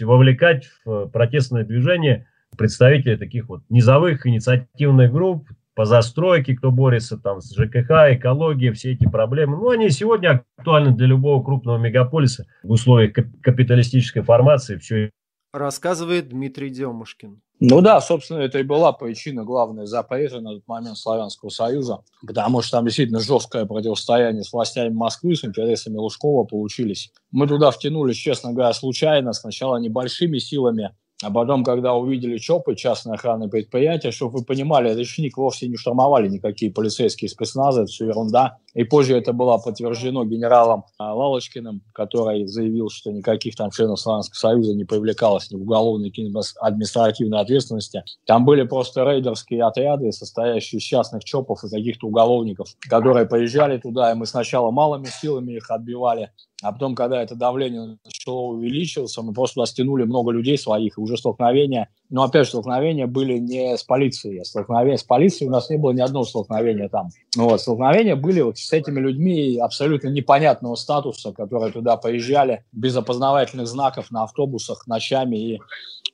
[0.00, 2.26] вовлекать в протестное движение
[2.56, 8.94] представителей таких вот низовых инициативных групп, по застройке, кто борется там с ЖКХ, экология, все
[8.94, 9.58] эти проблемы.
[9.58, 14.78] Ну, они сегодня актуальны для любого крупного мегаполиса в условиях капиталистической формации.
[14.78, 15.12] Все
[15.52, 17.40] Рассказывает Дмитрий Демушкин.
[17.60, 22.62] Ну да, собственно, это и была причина главная запрета на тот момент Славянского Союза, потому
[22.62, 27.10] что там действительно жесткое противостояние с властями Москвы, с интересами Лужкова получились.
[27.32, 33.14] Мы туда втянулись, честно говоря, случайно, сначала небольшими силами, а потом, когда увидели ЧОПы, частные
[33.14, 38.58] охранные предприятия, чтобы вы понимали, Речник вовсе не штурмовали никакие полицейские спецназы, это все ерунда.
[38.74, 44.36] И позже это было подтверждено генералом а, Лалочкиным, который заявил, что никаких там членов Славянского
[44.36, 48.04] Союза не привлекалось ни в уголовной, ни в административной ответственности.
[48.24, 54.12] Там были просто рейдерские отряды, состоящие из частных ЧОПов и каких-то уголовников, которые приезжали туда,
[54.12, 56.30] и мы сначала малыми силами их отбивали,
[56.62, 61.00] а потом, когда это давление начало увеличиваться, мы просто туда стянули много людей своих, и
[61.00, 65.52] уже столкновения, но опять же, столкновения были не с полицией, а столкновения с полицией у
[65.52, 67.10] нас не было ни одного столкновения там.
[67.36, 73.68] Вот, столкновения были вот с этими людьми абсолютно непонятного статуса, которые туда поезжали без опознавательных
[73.68, 75.60] знаков на автобусах ночами и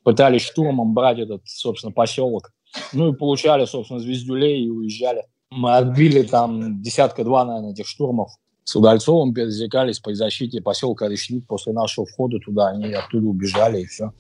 [0.03, 2.53] пытались штурмом брать этот, собственно, поселок.
[2.93, 5.25] Ну и получали, собственно, звездюлей и уезжали.
[5.51, 8.31] Мы отбили там десятка-два, наверное, этих штурмов
[8.65, 12.69] с Удальцовым пересекались по защите поселка Речник после нашего входа туда.
[12.69, 14.13] Они оттуда убежали и все.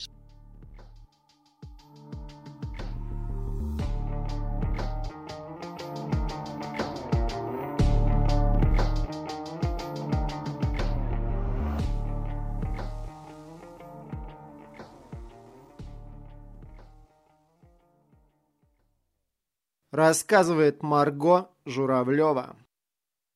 [19.90, 22.56] Рассказывает Марго Журавлева.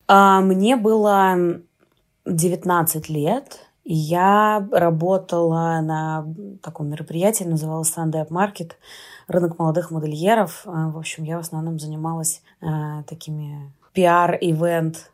[0.08, 1.60] А, мне было
[2.24, 6.26] 19 лет, и я работала на
[6.62, 8.72] таком мероприятии, называлось Sunday Up Market,
[9.28, 10.62] рынок молодых модельеров.
[10.64, 15.12] А, в общем, я в основном занималась а, такими пиар-ивент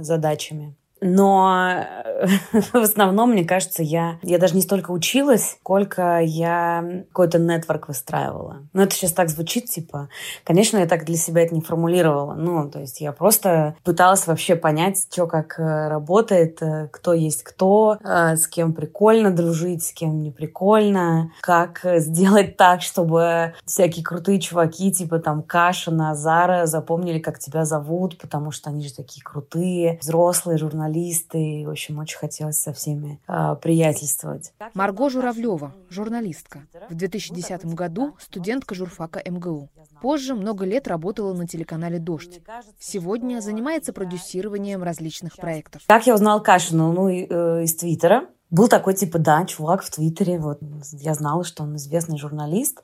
[0.00, 0.74] задачами.
[1.00, 2.26] Но э,
[2.72, 8.62] в основном, мне кажется, я, я даже не столько училась, сколько я какой-то нетворк выстраивала.
[8.72, 10.08] Ну, это сейчас так звучит, типа,
[10.44, 12.34] конечно, я так для себя это не формулировала.
[12.34, 17.42] Ну, то есть я просто пыталась вообще понять, что как э, работает, э, кто есть
[17.42, 24.40] кто, с кем прикольно дружить, с кем не прикольно, как сделать так, чтобы всякие крутые
[24.40, 29.98] чуваки, типа там Кашина, Зара, запомнили, как тебя зовут, потому что они же такие крутые,
[30.00, 31.60] взрослые журналисты журналисты.
[31.60, 34.52] И, в общем, очень хотелось со всеми э, приятельствовать.
[34.74, 36.66] Марго Журавлева, журналистка.
[36.88, 39.68] В 2010 году студентка журфака МГУ.
[40.00, 42.40] Позже много лет работала на телеканале «Дождь».
[42.78, 45.82] Сегодня занимается продюсированием различных проектов.
[45.86, 46.92] Как я узнала Кашину?
[46.92, 48.26] Ну, э, из Твиттера.
[48.50, 50.38] Был такой, типа, да, чувак в Твиттере.
[50.38, 50.60] Вот
[50.92, 52.82] я знала, что он известный журналист.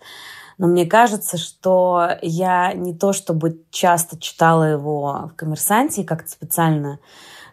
[0.58, 6.98] Но мне кажется, что я не то чтобы часто читала его в «Коммерсанте», как-то специально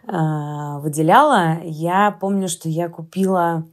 [0.06, 3.66] выделяла, я помню, что я купила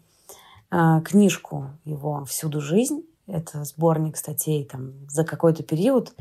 [0.72, 3.04] э, книжку его «Всюду жизнь».
[3.28, 6.14] Это сборник статей там за какой-то период.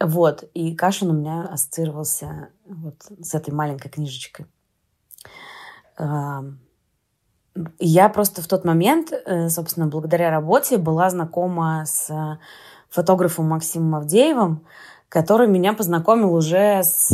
[0.00, 0.44] Вот.
[0.54, 4.46] И Кашин у меня ассоциировался вот с этой маленькой книжечкой.
[5.98, 6.42] Э,
[7.78, 9.12] я просто в тот момент,
[9.48, 12.10] собственно, благодаря работе была знакома с
[12.94, 14.64] фотографом Максимом Авдеевым,
[15.14, 17.08] который меня познакомил уже с,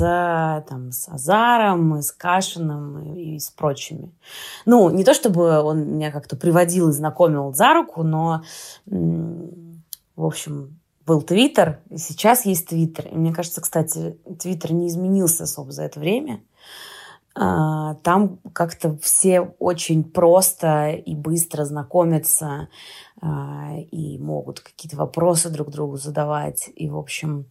[0.67, 4.11] там, с Азаром, и с Кашиным и, и с прочими.
[4.65, 8.43] Ну, не то чтобы он меня как-то приводил и знакомил за руку, но,
[8.87, 13.09] в общем, был Твиттер, и сейчас есть Твиттер.
[13.09, 16.41] И мне кажется, кстати, Твиттер не изменился особо за это время.
[17.35, 22.69] А, там как-то все очень просто и быстро знакомятся
[23.21, 26.71] а, и могут какие-то вопросы друг другу задавать.
[26.75, 27.47] И, в общем,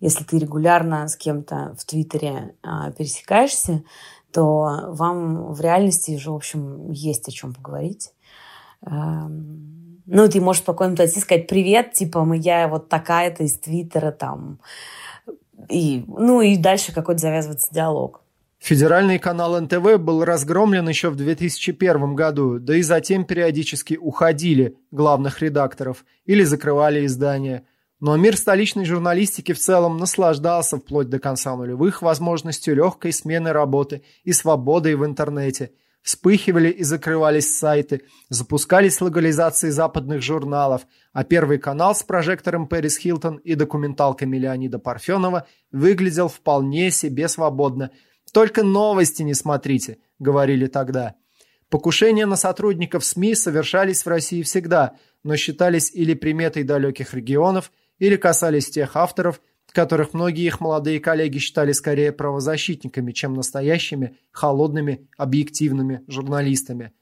[0.00, 3.82] если ты регулярно с кем-то в Твиттере а, пересекаешься,
[4.32, 8.12] то вам в реальности уже, в общем, есть о чем поговорить.
[8.82, 14.10] Ну, ты можешь спокойно подойти и сказать «Привет, типа, мы, я вот такая-то из Твиттера,
[14.10, 14.58] там».
[15.70, 18.23] И, ну, и дальше какой-то завязывается диалог.
[18.64, 25.42] Федеральный канал НТВ был разгромлен еще в 2001 году, да и затем периодически уходили главных
[25.42, 27.66] редакторов или закрывали издания.
[28.00, 34.02] Но мир столичной журналистики в целом наслаждался вплоть до конца нулевых возможностью легкой смены работы
[34.22, 35.72] и свободой в интернете.
[36.00, 38.00] Вспыхивали и закрывались сайты,
[38.30, 45.46] запускались легализации западных журналов, а Первый канал с прожектором Пэрис Хилтон и документалками Леонида Парфенова
[45.70, 47.90] выглядел вполне себе свободно–
[48.34, 51.14] только новости не смотрите, говорили тогда.
[51.70, 58.16] Покушения на сотрудников СМИ совершались в России всегда, но считались или приметой далеких регионов, или
[58.16, 59.40] касались тех авторов,
[59.74, 66.92] которых многие их молодые коллеги считали скорее правозащитниками, чем настоящими, холодными, объективными журналистами.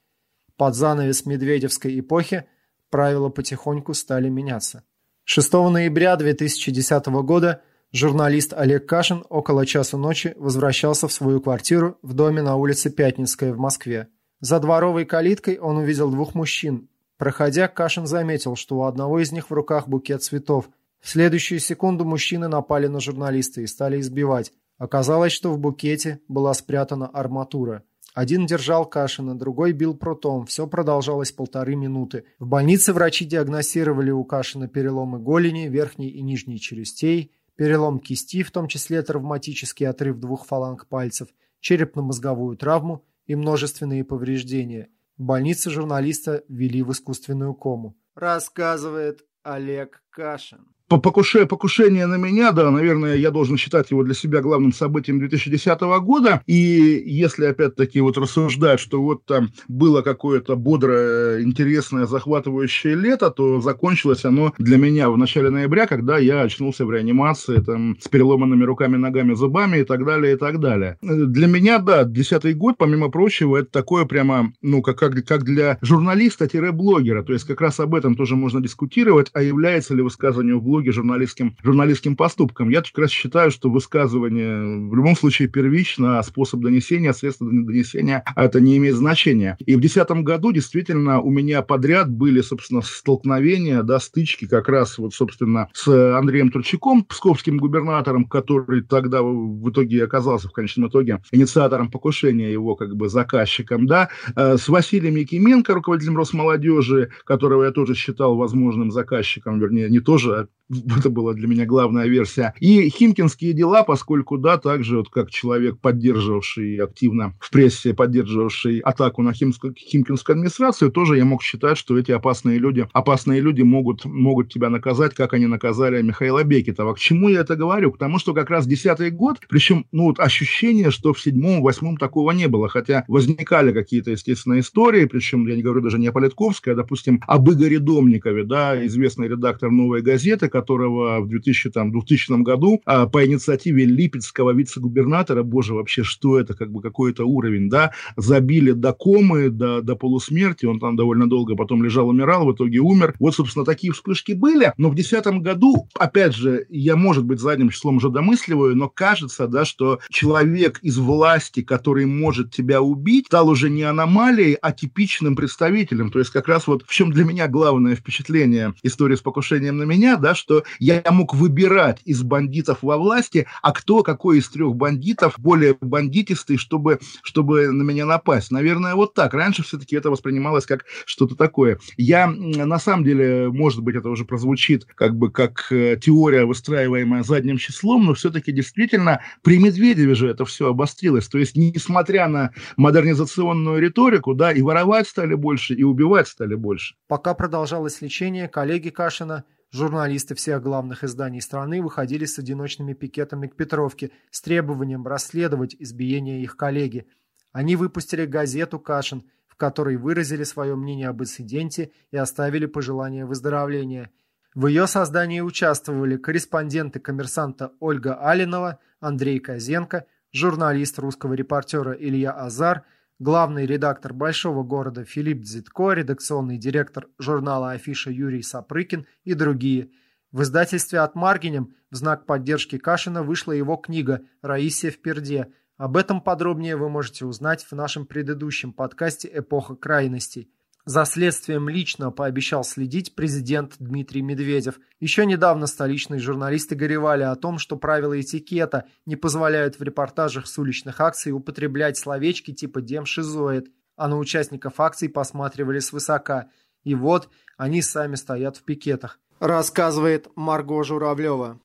[0.57, 2.45] Под занавес Медведевской эпохи
[2.91, 4.85] правила потихоньку стали меняться.
[5.25, 7.63] 6 ноября 2010 года
[7.95, 13.53] Журналист Олег Кашин около часу ночи возвращался в свою квартиру в доме на улице Пятницкая
[13.53, 14.09] в Москве.
[14.41, 16.89] За дворовой калиткой он увидел двух мужчин.
[17.19, 20.71] Проходя, Кашин заметил, что у одного из них в руках букет цветов.
[21.01, 24.53] В следующую секунду мужчины напали на журналиста и стали избивать.
[24.79, 27.83] Оказалось, что в букете была спрятана арматура.
[28.15, 30.47] Один держал Кашина, другой бил прутом.
[30.47, 32.25] Все продолжалось полторы минуты.
[32.39, 37.33] В больнице врачи диагностировали у Кашина переломы голени, верхней и нижней челюстей,
[37.63, 41.29] перелом кисти, в том числе травматический отрыв двух фаланг пальцев,
[41.61, 44.89] черепно-мозговую травму и множественные повреждения.
[45.17, 47.95] В больнице журналиста ввели в искусственную кому.
[48.17, 54.41] Рассказывает Олег Кашин покушение, покушение на меня, да, наверное, я должен считать его для себя
[54.41, 56.43] главным событием 2010 года.
[56.47, 63.61] И если, опять-таки, вот рассуждать, что вот там было какое-то бодрое, интересное, захватывающее лето, то
[63.61, 68.65] закончилось оно для меня в начале ноября, когда я очнулся в реанимации, там, с переломанными
[68.65, 70.99] руками, ногами, зубами и так далее, и так далее.
[71.03, 75.79] Для меня, да, десятый год, помимо прочего, это такое прямо, ну, как, как, как для
[75.81, 80.63] журналиста-блогера, то есть как раз об этом тоже можно дискутировать, а является ли высказывание в
[80.63, 82.69] блоге заслуги журналистским, журналистским поступкам.
[82.69, 88.25] Я как раз считаю, что высказывание в любом случае первично, а способ донесения, средства донесения,
[88.37, 89.57] это не имеет значения.
[89.61, 94.99] И в 2010 году действительно у меня подряд были, собственно, столкновения, да, стычки как раз
[94.99, 101.23] вот, собственно, с Андреем Турчаком, псковским губернатором, который тогда в итоге оказался в конечном итоге
[101.33, 107.71] инициатором покушения его как бы заказчиком, да, э, с Василием Якименко, руководителем Росмолодежи, которого я
[107.71, 110.47] тоже считал возможным заказчиком, вернее, не тоже, а
[110.99, 112.55] это была для меня главная версия.
[112.61, 119.23] И химкинские дела, поскольку, да, также вот как человек, поддерживавший активно в прессе, поддерживавший атаку
[119.23, 124.05] на химскую, химкинскую администрацию, тоже я мог считать, что эти опасные люди, опасные люди могут,
[124.05, 126.95] могут тебя наказать, как они наказали Михаила Бекетова.
[126.95, 127.93] К чему я это говорю?
[127.93, 131.97] К тому, что как раз десятый год, причем, ну, вот ощущение, что в седьмом, восьмом
[131.97, 136.13] такого не было, хотя возникали какие-то, естественно, истории, причем я не говорю даже не о
[136.13, 141.91] Политковской, а, допустим, об Игоре Домникове, да, известный редактор «Новой газеты», которого в 2000, там,
[141.91, 147.69] 2000 году а, по инициативе липецкого вице-губернатора, боже, вообще, что это, как бы какой-то уровень,
[147.69, 152.55] да, забили до комы, до, до полусмерти, он там довольно долго потом лежал, умирал, в
[152.55, 153.15] итоге умер.
[153.19, 157.71] Вот, собственно, такие вспышки были, но в 2010 году, опять же, я, может быть, задним
[157.71, 163.49] числом уже домысливаю, но кажется, да, что человек из власти, который может тебя убить, стал
[163.49, 166.13] уже не аномалией, а типичным представителем.
[166.13, 169.85] То есть как раз вот в чем для меня главное впечатление истории с покушением на
[169.85, 174.49] меня, да, что что я мог выбирать из бандитов во власти, а кто, какой из
[174.49, 178.51] трех бандитов более бандитистый, чтобы, чтобы на меня напасть.
[178.51, 179.33] Наверное, вот так.
[179.33, 181.79] Раньше все-таки это воспринималось как что-то такое.
[181.97, 187.23] Я, на самом деле, может быть, это уже прозвучит как бы как э, теория, выстраиваемая
[187.23, 191.29] задним числом, но все-таки действительно при Медведеве же это все обострилось.
[191.29, 196.95] То есть, несмотря на модернизационную риторику, да, и воровать стали больше, и убивать стали больше.
[197.09, 203.57] Пока продолжалось лечение, коллеги Кашина Журналисты всех главных изданий страны выходили с одиночными пикетами к
[203.57, 207.07] Петровке с требованием расследовать избиение их коллеги.
[207.53, 214.11] Они выпустили газету «Кашин», в которой выразили свое мнение об инциденте и оставили пожелания выздоровления.
[214.55, 222.83] В ее создании участвовали корреспонденты коммерсанта Ольга Алинова, Андрей Козенко, журналист русского репортера Илья Азар–
[223.19, 229.91] главный редактор «Большого города» Филипп Дзитко, редакционный директор журнала «Афиша» Юрий Сапрыкин и другие.
[230.31, 235.53] В издательстве «От Маргинем» в знак поддержки Кашина вышла его книга «Раисия в перде».
[235.77, 240.51] Об этом подробнее вы можете узнать в нашем предыдущем подкасте «Эпоха крайностей».
[240.85, 244.81] За следствием лично пообещал следить президент Дмитрий Медведев.
[244.99, 250.59] Еще недавно столичные журналисты горевали о том, что правила этикета не позволяют в репортажах с
[250.59, 256.49] уличных акций употреблять словечки типа «демшизоид», а на участников акций посматривали свысока.
[256.83, 259.21] И вот они сами стоят в пикетах.
[259.39, 261.61] Рассказывает Марго Журавлева.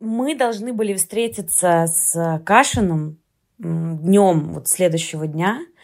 [0.00, 3.18] Мы должны были встретиться с Кашиным
[3.58, 5.60] днем вот следующего дня–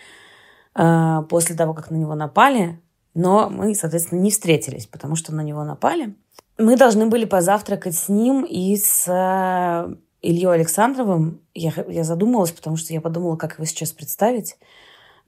[0.74, 2.80] после того, как на него напали,
[3.14, 6.14] но мы, соответственно, не встретились, потому что на него напали.
[6.58, 11.40] Мы должны были позавтракать с ним и с э, Ильей Александровым.
[11.54, 14.56] Я, я задумалась, потому что я подумала, как его сейчас представить.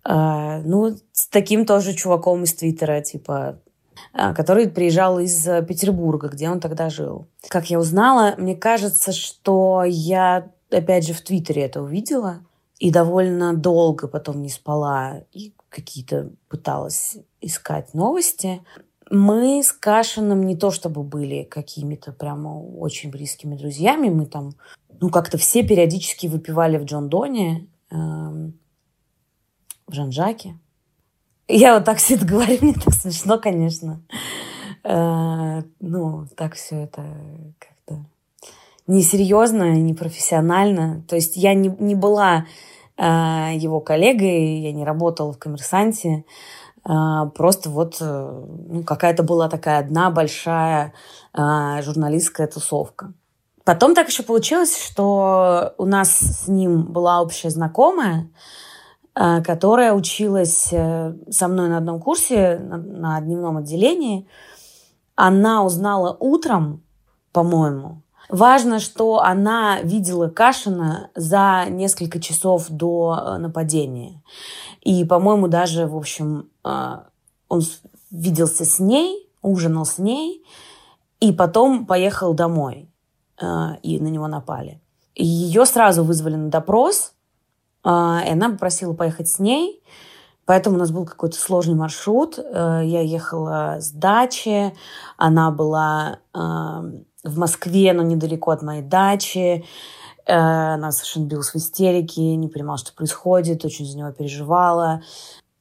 [0.05, 3.61] А, ну, с таким тоже чуваком из Твиттера, типа,
[4.13, 7.29] который приезжал из Петербурга, где он тогда жил.
[7.49, 12.41] Как я узнала, мне кажется, что я, опять же, в Твиттере это увидела–
[12.79, 18.63] и довольно долго потом не спала и какие-то пыталась искать новости.
[19.11, 24.55] Мы с Кашиным не то чтобы были какими-то прямо очень близкими друзьями, мы там,
[25.01, 30.59] ну, как-то все периодически выпивали в Джон Доне, э, в Жан-Жаке.
[31.49, 34.03] Я вот так все это говорю, мне так смешно, конечно.
[34.83, 37.03] Э, ну, так все это
[37.59, 37.76] как-то
[38.87, 41.03] несерьезно, непрофессионально.
[41.09, 42.47] То есть я не, не была
[42.97, 43.03] э,
[43.55, 46.25] его коллегой, я не работала в «Коммерсанте».
[46.89, 50.93] Э, просто вот э, ну, какая-то была такая одна большая
[51.35, 53.13] э, журналистская тусовка.
[53.65, 58.31] Потом так еще получилось, что у нас с ним была общая знакомая,
[59.17, 64.29] э, которая училась э, со мной на одном курсе, на, на дневном отделении.
[65.17, 66.85] Она узнала утром,
[67.33, 74.23] по-моему, Важно, что она видела Кашина за несколько часов до э, нападения.
[74.83, 76.97] И, по-моему, даже, в общем, э,
[77.49, 77.63] он
[78.11, 80.45] виделся с ней, ужинал с ней,
[81.21, 82.91] и потом поехал домой,
[83.41, 83.47] э,
[83.83, 84.81] и на него напали.
[85.15, 87.13] Ее сразу вызвали на допрос,
[87.85, 89.83] и она попросила поехать с ней,
[90.45, 92.39] Поэтому у нас был какой-то сложный маршрут.
[92.39, 94.73] Я ехала с дачи,
[95.17, 96.21] она была
[97.27, 99.65] в Москве, но недалеко от моей дачи.
[100.27, 105.03] Э, она совершенно билась в истерике, не понимала, что происходит, очень за него переживала.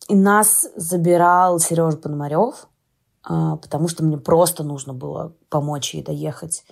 [0.07, 2.67] И нас забирал Сережа Пономарев,
[3.27, 6.63] э, потому что мне просто нужно было помочь ей доехать.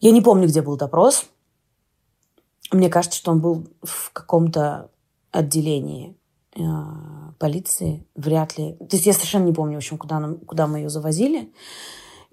[0.00, 1.26] Я не помню, где был допрос.
[2.70, 4.90] Мне кажется, что он был в каком-то
[5.32, 6.16] отделении
[6.54, 6.60] э,
[7.38, 8.74] полиции, вряд ли.
[8.74, 11.52] То есть я совершенно не помню, в общем, куда, нам, куда мы ее завозили.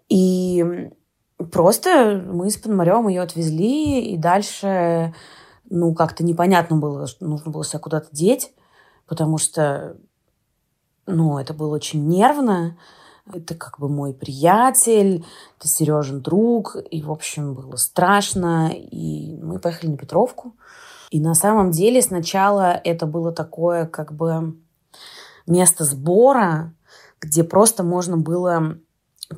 [0.10, 0.90] И
[1.38, 5.14] Просто мы с Пономаревым ее отвезли, и дальше,
[5.70, 8.53] ну, как-то непонятно было, нужно было себя куда-то деть,
[9.06, 9.98] потому что,
[11.06, 12.78] ну, это было очень нервно.
[13.34, 15.26] Это как бы мой приятель,
[15.57, 18.72] это Сережин друг, и, в общем, было страшно.
[18.72, 20.56] И мы поехали на Петровку.
[21.10, 24.56] И на самом деле сначала это было такое как бы
[25.48, 26.74] место сбора,
[27.20, 28.78] где просто можно было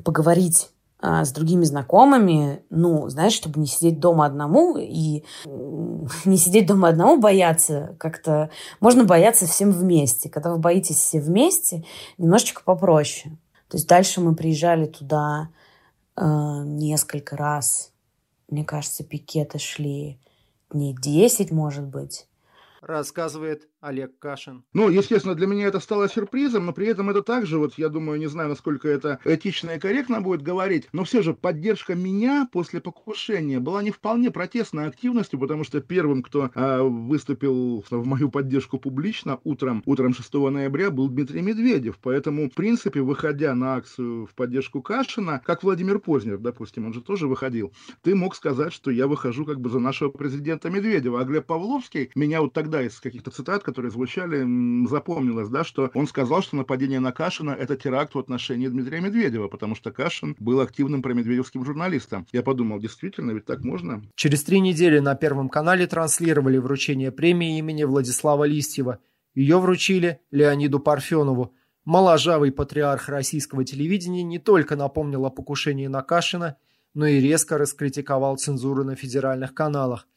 [0.04, 0.70] поговорить
[1.00, 5.22] с другими знакомыми, ну, знаешь, чтобы не сидеть дома одному и
[6.24, 8.50] не сидеть дома одному бояться как-то.
[8.80, 10.28] Можно бояться всем вместе.
[10.28, 11.84] Когда вы боитесь все вместе,
[12.16, 13.36] немножечко попроще.
[13.68, 15.50] То есть дальше мы приезжали туда
[16.16, 16.24] э,
[16.64, 17.92] несколько раз.
[18.48, 20.18] Мне кажется, пикеты шли
[20.70, 22.26] дней 10, может быть.
[22.80, 24.64] Рассказывает Олег Кашин.
[24.72, 28.18] Ну, естественно, для меня это стало сюрпризом, но при этом это также, вот я думаю,
[28.18, 32.80] не знаю, насколько это этично и корректно будет говорить, но все же поддержка меня после
[32.80, 38.78] покушения была не вполне протестной активностью, потому что первым, кто э, выступил в мою поддержку
[38.78, 41.98] публично утром, утром 6 ноября был Дмитрий Медведев.
[42.02, 47.00] Поэтому, в принципе, выходя на акцию в поддержку Кашина, как Владимир Познер, допустим, он же
[47.00, 47.72] тоже выходил,
[48.02, 51.20] ты мог сказать, что я выхожу как бы за нашего президента Медведева.
[51.20, 54.46] А Глеб Павловский, меня вот тогда из каких-то цитат, которые звучали,
[54.88, 59.48] запомнилось, да, что он сказал, что нападение на Кашина– это теракт в отношении Дмитрия Медведева,
[59.48, 62.26] потому что Кашин был активным промедведевским журналистом.
[62.32, 64.02] Я подумал, действительно, ведь так можно?
[64.14, 69.00] Через три недели на Первом канале транслировали вручение премии имени Владислава Листьева.
[69.34, 71.52] Ее вручили Леониду Парфенову.
[71.84, 76.56] Моложавый патриарх российского телевидения не только напомнил о покушении на Кашина,
[76.94, 80.08] но и резко раскритиковал цензуру на федеральных каналах.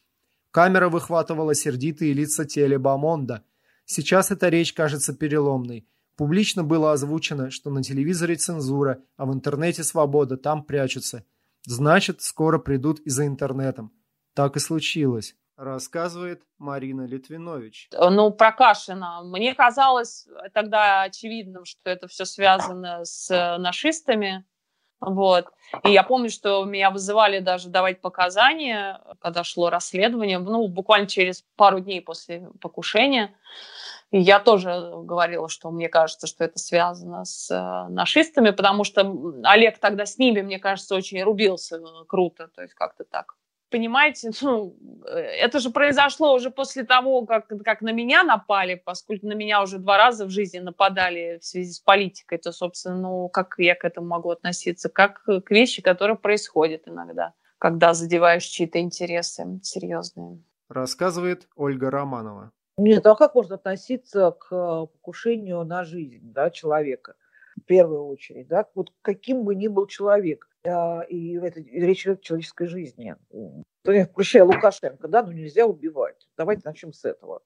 [0.52, 3.42] Камера выхватывала сердитые лица телебамонда–
[3.84, 5.86] Сейчас эта речь кажется переломной.
[6.16, 11.24] Публично было озвучено, что на телевизоре цензура, а в интернете свобода, там прячутся.
[11.66, 13.92] Значит, скоро придут и за интернетом.
[14.34, 15.34] Так и случилось.
[15.56, 17.90] рассказывает Марина Литвинович.
[17.92, 19.22] Ну, про Кашина.
[19.22, 24.44] Мне казалось тогда очевидным, что это все связано с нашистами.
[25.02, 25.48] Вот.
[25.82, 31.44] И я помню, что меня вызывали даже давать показания, когда шло расследование, ну, буквально через
[31.56, 33.34] пару дней после покушения.
[34.12, 39.10] И я тоже говорила, что мне кажется, что это связано с э, нашистами, потому что
[39.42, 43.34] Олег тогда с ними, мне кажется, очень рубился э, круто, то есть как-то так
[43.72, 49.32] понимаете, ну, это же произошло уже после того, как, как на меня напали, поскольку на
[49.32, 53.54] меня уже два раза в жизни нападали в связи с политикой, то, собственно, ну, как
[53.58, 54.88] я к этому могу относиться?
[54.88, 60.42] Как к вещи, которые происходят иногда, когда задеваешь чьи-то интересы серьезные.
[60.68, 62.52] Рассказывает Ольга Романова.
[62.78, 67.14] Нет, а как можно относиться к покушению на жизнь да, человека?
[67.56, 72.22] В первую очередь, да, вот каким бы ни был человек, и это речь идет о
[72.22, 73.16] человеческой жизни.
[73.82, 76.28] Включая Лукашенко, да, ну нельзя убивать.
[76.36, 77.42] Давайте начнем с этого.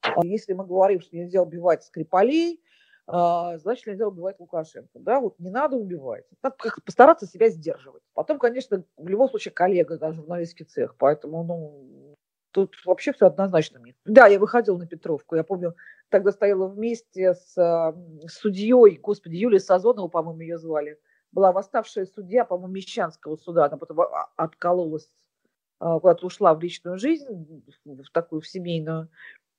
[0.00, 2.62] А если мы говорим, что нельзя убивать Скрипалей,
[3.06, 4.98] а, значит, нельзя убивать Лукашенко.
[4.98, 6.24] Да, вот не надо убивать.
[6.42, 8.02] Надо постараться себя сдерживать.
[8.14, 10.96] Потом, конечно, в любом случае коллега, да, журналистский цех.
[10.96, 12.14] Поэтому, ну,
[12.50, 13.78] тут вообще все однозначно.
[14.06, 15.36] Да, я выходила на Петровку.
[15.36, 15.74] Я помню,
[16.08, 20.98] тогда стояла вместе с, с судьей, господи, Юлия Сазонова, по-моему, ее звали
[21.34, 24.06] была восставшая судья, по-моему, Мещанского суда, она потом
[24.36, 25.08] откололась,
[25.80, 29.10] а, куда-то ушла в личную жизнь, в такую, в семейную.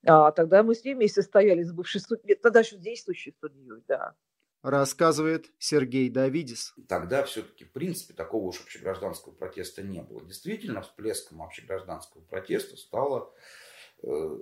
[0.04, 4.14] А тогда мы с ней вместе стояли с бывшей судьей, тогда еще действующей судьей, да.
[4.62, 6.74] Рассказывает Сергей Давидис.
[6.88, 10.24] Тогда все-таки, в принципе, такого уж общегражданского протеста не было.
[10.24, 13.32] Действительно, всплеском общегражданского протеста стала
[14.02, 14.38] э,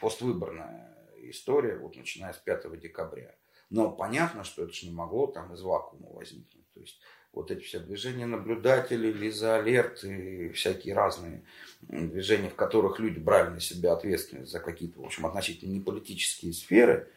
[0.00, 0.96] поствыборная
[1.30, 3.34] история, вот начиная с 5 декабря.
[3.70, 6.72] Но понятно, что это же не могло там из вакуума возникнуть.
[6.74, 7.00] То есть
[7.32, 11.42] вот эти все движения наблюдателей, Лиза Алерт и всякие разные
[11.82, 17.10] движения, в которых люди брали на себя ответственность за какие-то, в общем, относительно неполитические сферы,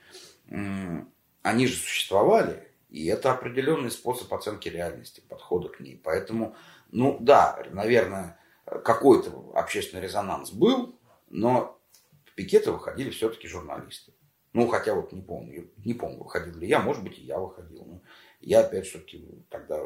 [0.49, 5.99] они же существовали, и это определенный способ оценки реальности, подхода к ней.
[6.03, 6.55] Поэтому,
[6.91, 10.97] ну да, наверное, какой-то общественный резонанс был,
[11.29, 11.79] но
[12.25, 14.13] в пикеты выходили все-таки журналисты.
[14.53, 17.85] Ну, хотя вот не помню, не помню, выходил ли я, может быть, и я выходил.
[17.85, 18.01] Но
[18.39, 19.05] я, опять же,
[19.49, 19.81] тогда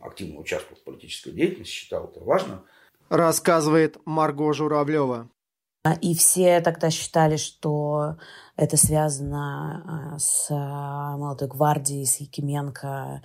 [0.00, 2.64] активно участвовал в политической деятельности, считал это важным.
[3.08, 5.30] Рассказывает Марго Журавлева.
[6.00, 8.16] И все тогда считали, что
[8.56, 13.22] это связано а, с а, молодой гвардией, с Якименко.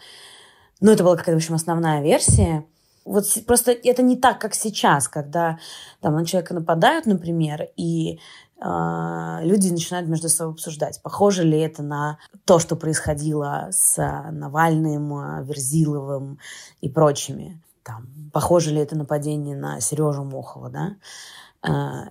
[0.80, 2.66] Ну, это была какая-то, в общем, основная версия.
[3.04, 5.58] Вот просто это не так, как сейчас, когда
[6.02, 8.20] там на человека нападают, например, и
[8.62, 13.98] люди начинают между собой обсуждать, похоже ли это на то, что происходило с
[14.32, 16.38] Навальным, Верзиловым
[16.80, 17.60] и прочими.
[17.84, 20.98] Там, похоже ли это нападение на Сережу Мохова, да?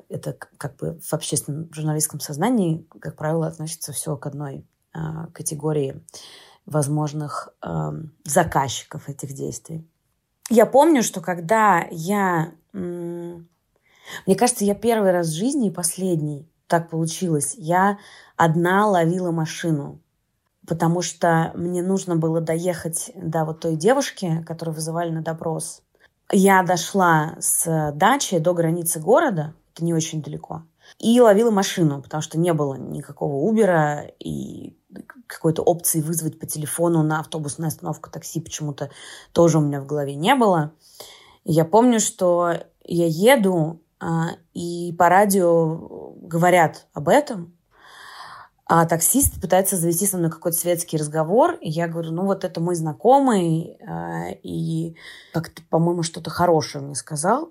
[0.08, 4.66] Это как бы в общественном журналистском сознании, как правило, относится все к одной
[5.32, 6.02] категории
[6.66, 7.54] возможных
[8.24, 9.86] заказчиков этих действий.
[10.50, 12.52] Я помню, что когда я...
[14.26, 17.98] Мне кажется, я первый раз в жизни и последний, так получилось, я
[18.36, 20.00] одна ловила машину,
[20.66, 25.82] потому что мне нужно было доехать до вот той девушки, которую вызывали на допрос.
[26.30, 30.62] Я дошла с дачи до границы города, это не очень далеко,
[30.98, 34.76] и ловила машину, потому что не было никакого Убера, и
[35.26, 38.90] какой-то опции вызвать по телефону на автобусную остановку такси почему-то
[39.32, 40.72] тоже у меня в голове не было.
[41.44, 43.80] Я помню, что я еду,
[44.54, 47.56] и по радио говорят об этом,
[48.72, 52.60] а таксист пытается завести со мной какой-то светский разговор, и я говорю, ну вот это
[52.60, 54.94] мой знакомый, а, и
[55.32, 57.50] как-то, по-моему, что-то хорошее мне сказал,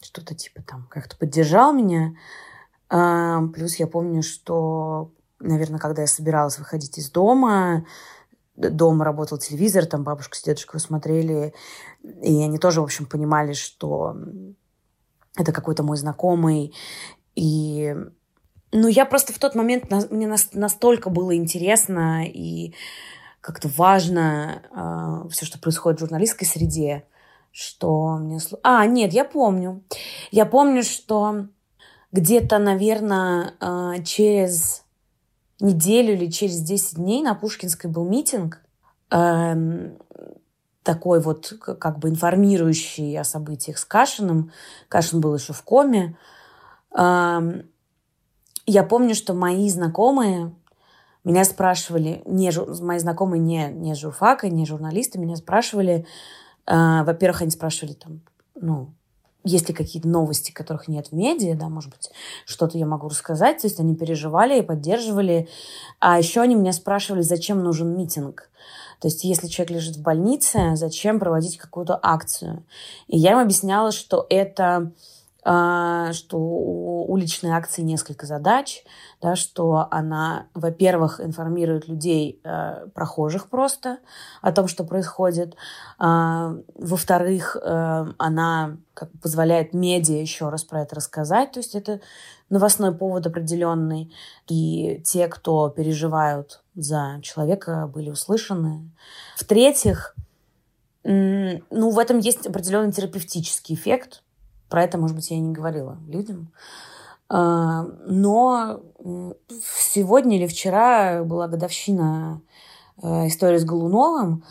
[0.00, 2.12] что-то типа там как-то поддержал меня.
[2.88, 7.84] А, плюс я помню, что наверное, когда я собиралась выходить из дома,
[8.54, 11.52] дома работал телевизор, там бабушка с дедушкой смотрели,
[12.02, 14.16] и они тоже, в общем, понимали, что
[15.38, 16.74] это какой-то мой знакомый.
[17.34, 17.94] И
[18.72, 22.74] ну, я просто в тот момент, мне настолько было интересно и
[23.40, 27.04] как-то важно э, а, все, что происходит в журналистской среде,
[27.50, 28.40] что мне...
[28.62, 29.82] А, нет, я помню.
[30.30, 31.46] Я помню, что
[32.12, 34.84] где-то, наверное, э, через
[35.60, 38.60] неделю или через 10 дней на Пушкинской был митинг,
[39.10, 39.98] эм,
[40.88, 44.52] такой вот как бы информирующий о событиях с Кашиным.
[44.88, 46.16] Кашин был еще в коме.
[46.94, 47.52] Я
[48.88, 50.50] помню, что мои знакомые
[51.24, 52.50] меня спрашивали, не,
[52.82, 56.06] мои знакомые не, не журфака, не журналисты, меня спрашивали,
[56.66, 58.20] э, во-первых, они спрашивали там,
[58.54, 58.94] ну,
[59.44, 62.10] есть ли какие-то новости, которых нет в медиа, да, может быть,
[62.46, 63.60] что-то я могу рассказать.
[63.60, 65.48] То есть они переживали и поддерживали.
[66.00, 68.50] А еще они меня спрашивали, зачем нужен митинг.
[69.00, 72.64] То есть если человек лежит в больнице, зачем проводить какую-то акцию?
[73.06, 74.92] И я им объясняла, что это
[75.50, 78.84] а, что у уличной акции несколько задач,
[79.22, 83.98] да, что она, во-первых, информирует людей, э, прохожих просто
[84.42, 85.56] о том, что происходит,
[85.98, 92.00] а, во-вторых, э, она как позволяет медиа еще раз про это рассказать, то есть это
[92.50, 94.12] новостной повод определенный,
[94.48, 98.90] и те, кто переживают за человека, были услышаны.
[99.36, 100.14] В-третьих,
[101.04, 104.22] ну, в этом есть определенный терапевтический эффект,
[104.68, 106.52] про это, может быть, я и не говорила людям.
[107.30, 108.80] А, но
[109.92, 112.40] сегодня или вчера была годовщина
[113.02, 114.44] э, истории с Голуновым.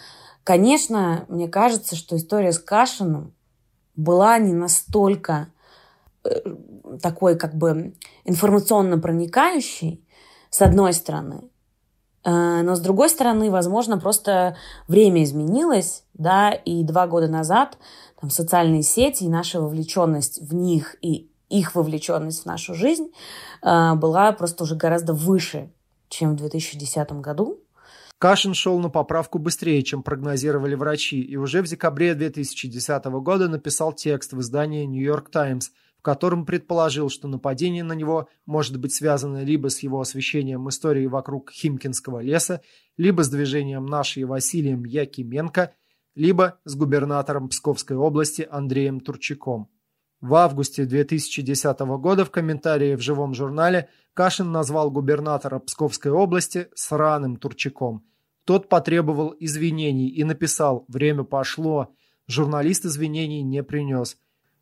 [0.44, 3.34] Конечно, мне кажется, что история с Кашиным
[3.96, 5.50] была не настолько
[6.24, 6.30] э,
[7.02, 7.94] такой как бы
[8.26, 10.04] информационно проникающей,
[10.50, 11.42] с одной стороны.
[12.28, 14.58] Э, но с другой стороны, возможно, просто
[14.88, 17.78] время изменилось, да, и два года назад
[18.20, 23.08] там, социальные сети и наша вовлеченность в них и их вовлеченность в нашу жизнь
[23.62, 25.72] э, была просто уже гораздо выше,
[26.10, 27.62] чем в 2010 году.
[28.20, 33.94] Кашин шел на поправку быстрее, чем прогнозировали врачи, и уже в декабре 2010 года написал
[33.94, 34.86] текст в издании
[35.32, 40.70] Times, в котором предположил, что нападение на него может быть связано либо с его освещением
[40.70, 42.62] истории вокруг Химкинского леса,
[42.96, 45.74] либо с движением нашей Василием Якименко–
[46.18, 49.70] либо с губернатором Псковской области Андреем Турчаком.
[50.20, 57.36] В августе 2010 года в комментарии в живом журнале Кашин назвал губернатора Псковской области сраным
[57.36, 58.04] Турчаком.
[58.46, 61.94] Тот потребовал извинений и написал «Время пошло».
[62.26, 64.18] Журналист извинений не принес.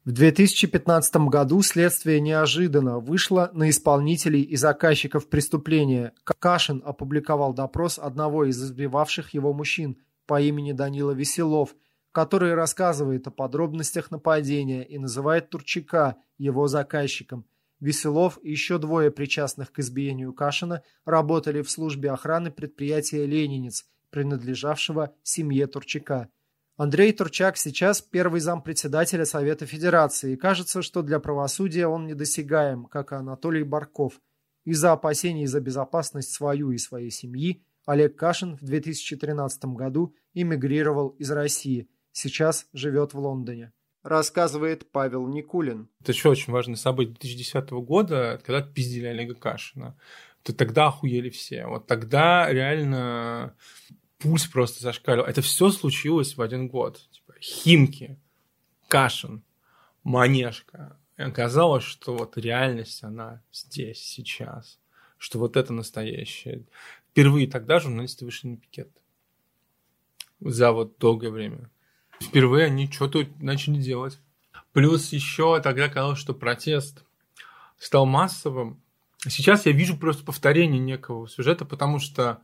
[0.05, 6.13] В 2015 году следствие неожиданно вышло на исполнителей и заказчиков преступления.
[6.23, 11.75] Кашин опубликовал допрос одного из избивавших его мужчин, по имени Данила Веселов,
[12.11, 17.47] который рассказывает о подробностях нападения и называет Турчака его заказчиком.
[17.79, 25.15] Веселов и еще двое причастных к избиению Кашина работали в службе охраны предприятия «Ленинец», принадлежавшего
[25.23, 26.29] семье Турчака.
[26.77, 33.13] Андрей Турчак сейчас первый зампредседателя Совета Федерации, и кажется, что для правосудия он недосягаем, как
[33.13, 34.19] и Анатолий Барков.
[34.65, 41.31] Из-за опасений за безопасность свою и своей семьи Олег Кашин в 2013 году эмигрировал из
[41.31, 41.87] России.
[42.11, 43.71] Сейчас живет в Лондоне.
[44.03, 45.87] Рассказывает Павел Никулин.
[46.01, 49.97] Это еще очень важное событие 2010 года, когда пиздили Олега Кашина.
[50.43, 51.67] То тогда охуели все.
[51.67, 53.55] Вот тогда реально
[54.25, 55.27] пульс просто зашкаливал.
[55.27, 56.99] Это все случилось в один год.
[57.11, 58.19] Типа, Химки,
[58.87, 59.43] Кашин,
[60.03, 60.97] Манежка.
[61.17, 64.79] И оказалось, что вот реальность, она здесь, сейчас.
[65.19, 66.65] Что вот это настоящее.
[67.11, 68.89] Впервые тогда журналисты вышли на пикет.
[70.39, 71.69] За вот долгое время.
[72.19, 74.17] Впервые они что-то начали делать.
[74.73, 77.03] Плюс еще тогда казалось, что протест
[77.77, 78.81] стал массовым.
[79.19, 82.41] Сейчас я вижу просто повторение некого сюжета, потому что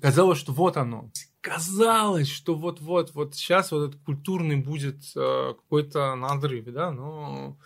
[0.00, 1.10] казалось, что вот оно.
[1.40, 7.56] Казалось, что вот-вот, вот сейчас вот этот культурный будет э, какой-то надрыв, да, но...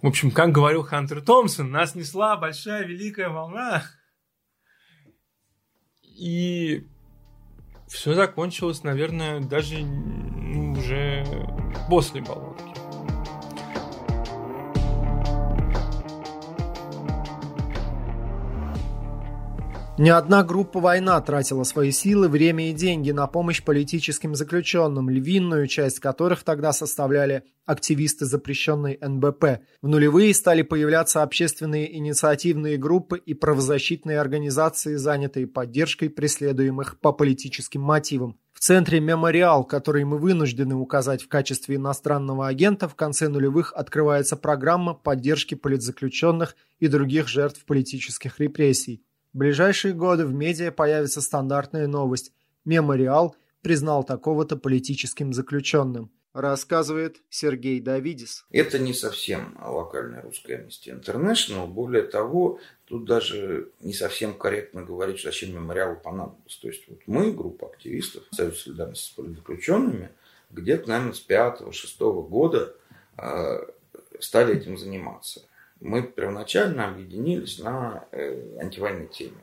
[0.00, 3.82] В общем, как говорил Хантер Томпсон, нас несла большая великая волна
[6.18, 6.84] и
[7.86, 11.24] все закончилось, наверное, даже ну, уже
[11.88, 12.67] после болотки.
[19.98, 25.66] Ни одна группа «Война» тратила свои силы, время и деньги на помощь политическим заключенным, львиную
[25.66, 29.60] часть которых тогда составляли активисты запрещенной НБП.
[29.82, 37.80] В нулевые стали появляться общественные инициативные группы и правозащитные организации, занятые поддержкой преследуемых по политическим
[37.80, 38.38] мотивам.
[38.52, 44.36] В центре «Мемориал», который мы вынуждены указать в качестве иностранного агента, в конце нулевых открывается
[44.36, 49.02] программа поддержки политзаключенных и других жертв политических репрессий.
[49.34, 52.32] В ближайшие годы в медиа появится стандартная новость.
[52.64, 56.10] Мемориал признал такого-то политическим заключенным.
[56.32, 58.46] Рассказывает Сергей Давидис.
[58.50, 61.66] Это не совсем локальная русская Amnesty International.
[61.66, 66.56] Более того, тут даже не совсем корректно говорить, зачем мемориалу понадобилось.
[66.56, 70.10] То есть вот мы, группа активистов, Союз солидарности с политзаключенными,
[70.50, 72.74] где-то, наверное, с 5-6 года
[73.18, 73.58] э,
[74.20, 75.47] стали этим заниматься
[75.80, 79.40] мы первоначально объединились на э, антивоенной теме.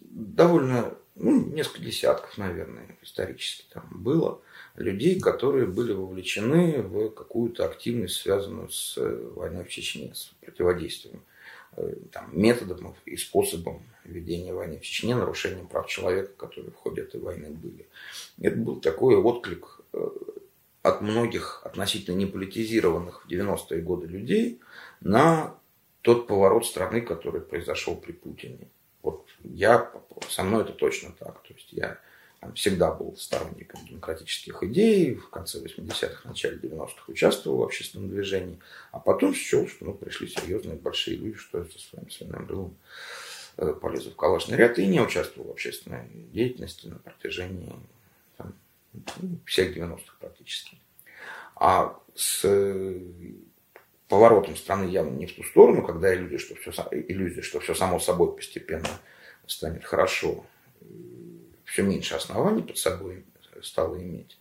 [0.00, 4.40] довольно, ну, несколько десятков, наверное, исторически там было
[4.76, 11.22] людей, которые были вовлечены в какую-то активность, связанную с войной в Чечне, с противодействием
[12.12, 17.20] там, методом и способом ведения войны в Чечне, нарушением прав человека, которые в ходе этой
[17.20, 17.86] войны были.
[18.40, 19.80] Это был такой отклик
[20.82, 24.60] от многих относительно неполитизированных в 90-е годы людей
[25.00, 25.54] на
[26.02, 28.68] тот поворот страны, который произошел при Путине.
[29.02, 29.90] Вот я,
[30.28, 31.42] со мной это точно так.
[31.42, 31.98] То есть я
[32.54, 38.58] всегда был сторонником демократических идей, в конце 80-х, начале 90-х участвовал в общественном движении,
[38.92, 42.76] а потом счел, что ну, пришли серьезные большие люди, что я со своим свиным рылом
[43.56, 47.72] э, полезу в калашный ряд и не участвовал в общественной деятельности на протяжении
[49.44, 50.78] всех 90-х практически.
[51.56, 53.00] А с э,
[54.08, 58.00] поворотом страны явно не в ту сторону, когда иллюзия, что все, иллюзия, что все само
[58.00, 58.88] собой постепенно
[59.46, 60.44] станет хорошо,
[61.64, 63.24] все меньше оснований под собой
[63.62, 64.38] стало иметь,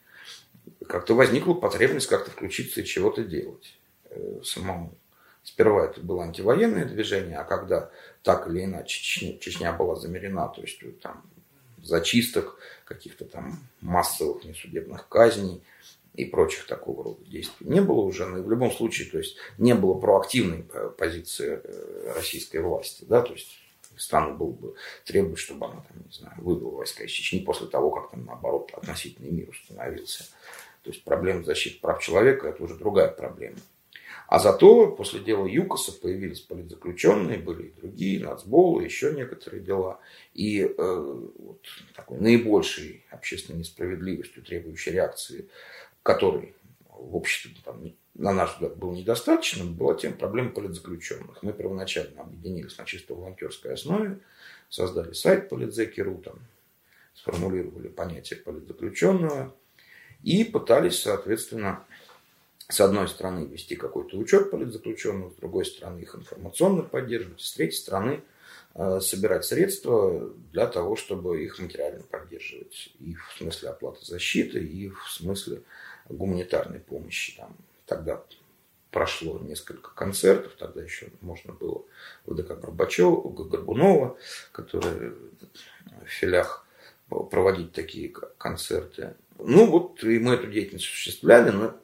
[0.87, 3.77] как-то возникла потребность как-то включиться и чего-то делать
[4.09, 4.95] э, самому.
[5.43, 7.89] Сперва это было антивоенное движение, а когда
[8.21, 11.23] так или иначе Чечня, Чечня была замерена, то есть там
[11.87, 15.61] зачисток, каких-то там массовых несудебных казней
[16.13, 19.37] и прочих такого рода действий не было уже, но и в любом случае, то есть
[19.57, 20.65] не было проактивной
[20.97, 23.59] позиции э, российской власти, да, то есть
[23.97, 24.75] странно было бы
[25.05, 28.71] требовать, чтобы она, там, не знаю, вывела войска из Чечни после того, как там, наоборот,
[28.73, 30.23] относительный мир установился.
[30.83, 33.57] То есть проблема защиты прав человека– это уже другая проблема.
[34.27, 40.01] А зато после дела ЮКОСа появились политзаключенные, были и другие, нацболы, еще некоторые дела.
[40.33, 41.61] И э, вот,
[41.95, 45.47] такой наибольшей общественной несправедливостью, требующей реакции,
[46.03, 46.53] которой
[46.89, 51.41] в обществе там, на наш взгляд, был недостаточным, была тема проблемы политзаключенных.
[51.41, 54.19] Мы первоначально объединились на чисто волонтерской основе,
[54.67, 56.39] создали сайт политзеки.ру, там,
[57.13, 59.55] сформулировали понятие политзаключенного
[60.23, 61.85] и пытались, соответственно,
[62.69, 67.77] с одной стороны вести какой-то учет политзаключенных, с другой стороны их информационно поддерживать, с третьей
[67.77, 68.23] стороны
[68.75, 72.89] э, собирать средства для того, чтобы их материально поддерживать.
[72.99, 75.61] И в смысле оплаты защиты, и в смысле
[76.09, 77.55] гуманитарной помощи, там,
[77.87, 78.21] Тогда
[78.91, 81.83] прошло несколько концертов, тогда еще можно было
[82.25, 84.17] ВДК Горбачева, Горбунова,
[84.51, 86.67] который в филях
[87.07, 89.15] проводить такие концерты.
[89.39, 91.77] Ну вот и мы эту деятельность осуществляли, но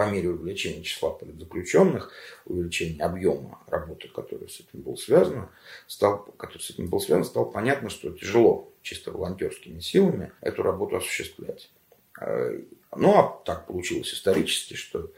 [0.00, 2.10] по мере увеличения числа политзаключенных,
[2.46, 5.50] увеличения объема работы, которая с этим был связана,
[5.86, 10.96] стал, который с этим был связан, стало понятно, что тяжело чисто волонтерскими силами эту работу
[10.96, 11.70] осуществлять.
[12.18, 15.10] Ну, а так получилось исторически, что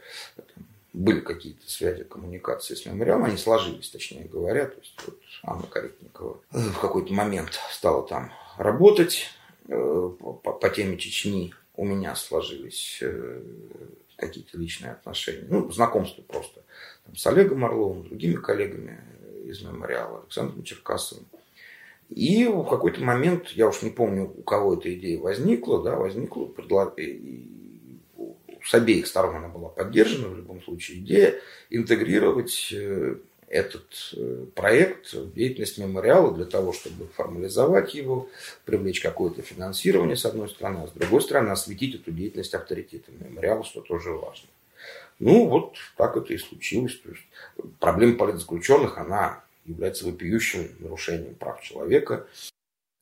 [0.91, 4.65] были какие-то связи, коммуникации с мемориалом, они сложились, точнее говоря.
[4.65, 9.29] То есть вот Анна Каретникова в какой-то момент стала там работать
[9.69, 11.53] э, по, по теме Чечни.
[11.75, 13.41] У меня сложились э,
[14.27, 16.61] какие-то личные отношения, ну, знакомство просто
[17.05, 18.99] там, с Олегом Орловым, другими коллегами
[19.45, 21.25] из мемориала, Александром Черкасовым.
[22.09, 26.45] И в какой-то момент, я уж не помню, у кого эта идея возникла, да, возникла
[26.45, 26.95] предлог
[28.63, 31.35] с обеих сторон она была поддержана, в любом случае, идея
[31.69, 33.17] интегрировать э,
[33.53, 38.27] этот э, проект деятельность мемориала для того, чтобы формализовать его,
[38.65, 43.63] привлечь какое-то финансирование с одной стороны, а с другой стороны осветить эту деятельность авторитетом мемориала,
[43.63, 44.47] что тоже важно.
[45.19, 46.97] Ну, вот так это и случилось.
[46.97, 47.21] То есть
[47.79, 52.25] проблема политзаключенных, она является вопиющим нарушением прав человека.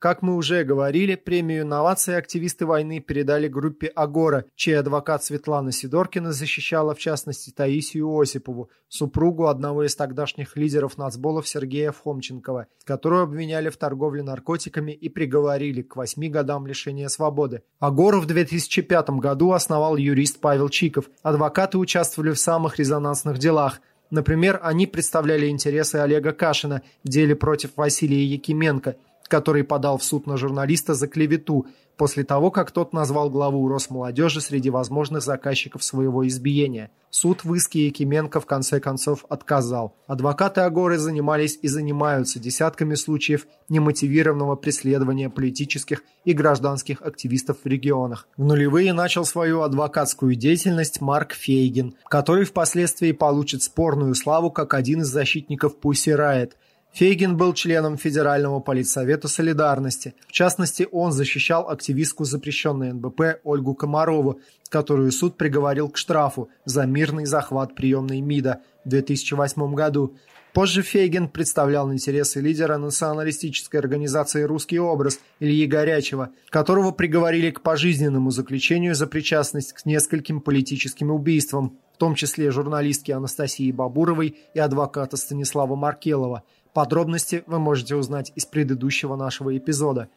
[0.01, 6.33] Как мы уже говорили, премию инновации активисты войны передали группе «Агора», чей адвокат Светлана Сидоркина
[6.33, 13.69] защищала, в частности, Таисию Осипову, супругу одного из тогдашних лидеров нацболов Сергея Фомченкова, которую обвиняли
[13.69, 17.61] в торговле наркотиками и приговорили к восьми годам лишения свободы.
[17.79, 21.11] «Агору» в 2005 году основал юрист Павел Чиков.
[21.21, 23.81] Адвокаты участвовали в самых резонансных делах–
[24.11, 28.97] Например, они представляли интересы Олега Кашина в деле против Василия Якименко–
[29.31, 34.41] который подал в суд на журналиста за клевету после того, как тот назвал главу Росмолодежи
[34.41, 36.89] среди возможных заказчиков своего избиения.
[37.11, 39.95] Суд в иске Якименко в конце концов отказал.
[40.07, 48.27] Адвокаты Агоры занимались и занимаются десятками случаев немотивированного преследования политических и гражданских активистов в регионах.
[48.35, 55.01] В нулевые начал свою адвокатскую деятельность Марк Фейгин, который впоследствии получит спорную славу как один
[55.01, 56.51] из защитников Pussy Riot–
[56.93, 60.13] Фейгин был членом Федерального политсовета «Солидарности».
[60.27, 66.85] В частности, он защищал активистку запрещенной НБП Ольгу Комарову, которую суд приговорил к штрафу за
[66.85, 70.17] мирный захват приемной МИДа в 2008 году.
[70.53, 78.31] Позже Фейгин представлял интересы лидера националистической организации «Русский образ» Ильи Горячева, которого приговорили к пожизненному
[78.31, 85.15] заключению за причастность к нескольким политическим убийствам, в том числе журналистки Анастасии Бабуровой и адвоката
[85.15, 90.07] Станислава Маркелова– Подробности вы можете узнать из предыдущего нашего эпизода.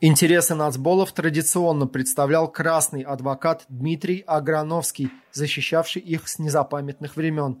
[0.00, 7.58] Интересы нацболов традиционно представлял красный адвокат Дмитрий Аграновский, защищавший их с незапамятных времен.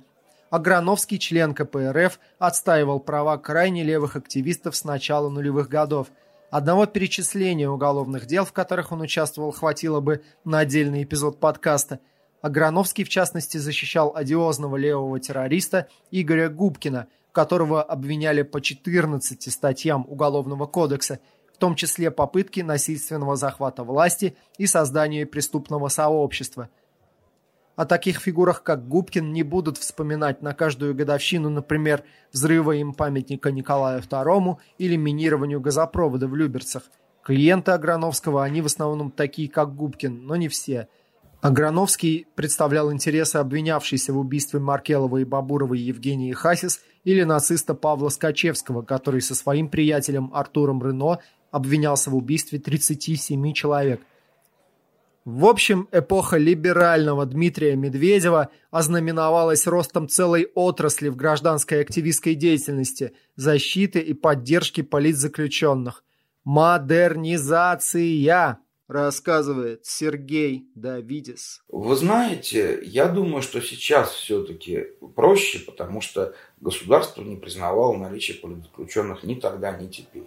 [0.50, 6.08] Аграновский, член КПРФ, отстаивал права крайне левых активистов с начала нулевых годов.
[6.50, 11.98] Одного перечисления уголовных дел, в которых он участвовал, хватило бы на отдельный эпизод подкаста.
[12.42, 20.64] Аграновский, в частности, защищал одиозного левого террориста Игоря Губкина– которого обвиняли по 14 статьям Уголовного
[20.64, 21.20] кодекса,
[21.52, 26.70] в том числе попытки насильственного захвата власти и создания преступного сообщества.
[27.76, 33.52] О таких фигурах, как Губкин, не будут вспоминать на каждую годовщину, например, взрыва им памятника
[33.52, 36.84] Николаю II или минированию газопровода в Люберцах.
[37.22, 40.88] Клиенты Аграновского, они в основном такие, как Губкин, но не все–
[41.46, 48.82] Аграновский представлял интересы обвинявшейся в убийстве Маркелова и Бабуровой Евгении Хасис или нациста Павла Скачевского,
[48.82, 51.20] который со своим приятелем Артуром Рено
[51.52, 54.00] обвинялся в убийстве 37 человек.
[55.24, 64.00] В общем, эпоха либерального Дмитрия Медведева ознаменовалась ростом целой отрасли в гражданской активистской деятельности, защиты
[64.00, 66.02] и поддержки политзаключенных.
[66.42, 68.58] Модернизация!
[68.88, 71.62] Рассказывает Сергей Давидис.
[71.68, 79.24] Вы знаете, я думаю, что сейчас все-таки проще, потому что государство не признавало наличие политзаключенных
[79.24, 80.26] ни тогда, ни теперь.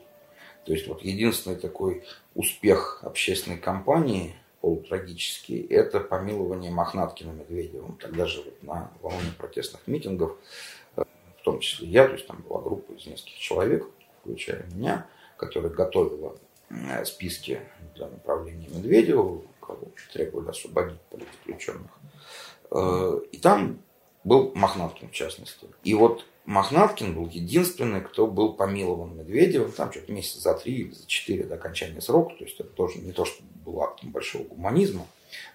[0.66, 2.04] То есть вот единственный такой
[2.36, 7.98] успех общественной кампании полутрагический, это помилование Мохнаткина Медведевым.
[7.98, 10.38] Тогда же вот на волне протестных митингов,
[10.96, 13.88] в том числе я, то есть там была группа из нескольких человек,
[14.22, 15.08] включая меня,
[15.38, 16.38] которая готовила
[17.06, 17.61] списке
[17.95, 21.91] для направления Медведева, кого требовали освободить политзаключенных.
[22.72, 23.80] Э, и там
[24.23, 25.67] был Мохнаткин в частности.
[25.83, 30.91] И вот Мохнаткин был единственный, кто был помилован Медведевым, там что-то месяца за три или
[30.91, 34.43] за четыре до окончания срока, то есть это тоже не то, что был актом большого
[34.43, 35.06] гуманизма,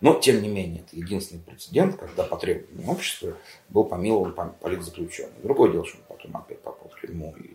[0.00, 3.36] но, тем не менее, это единственный прецедент, когда по требованию общества
[3.68, 5.42] был помилован политзаключенный.
[5.42, 7.50] Другое дело, что он потом опять попал в тюрьму и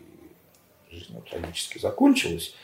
[0.90, 2.54] жизнь трагически закончилась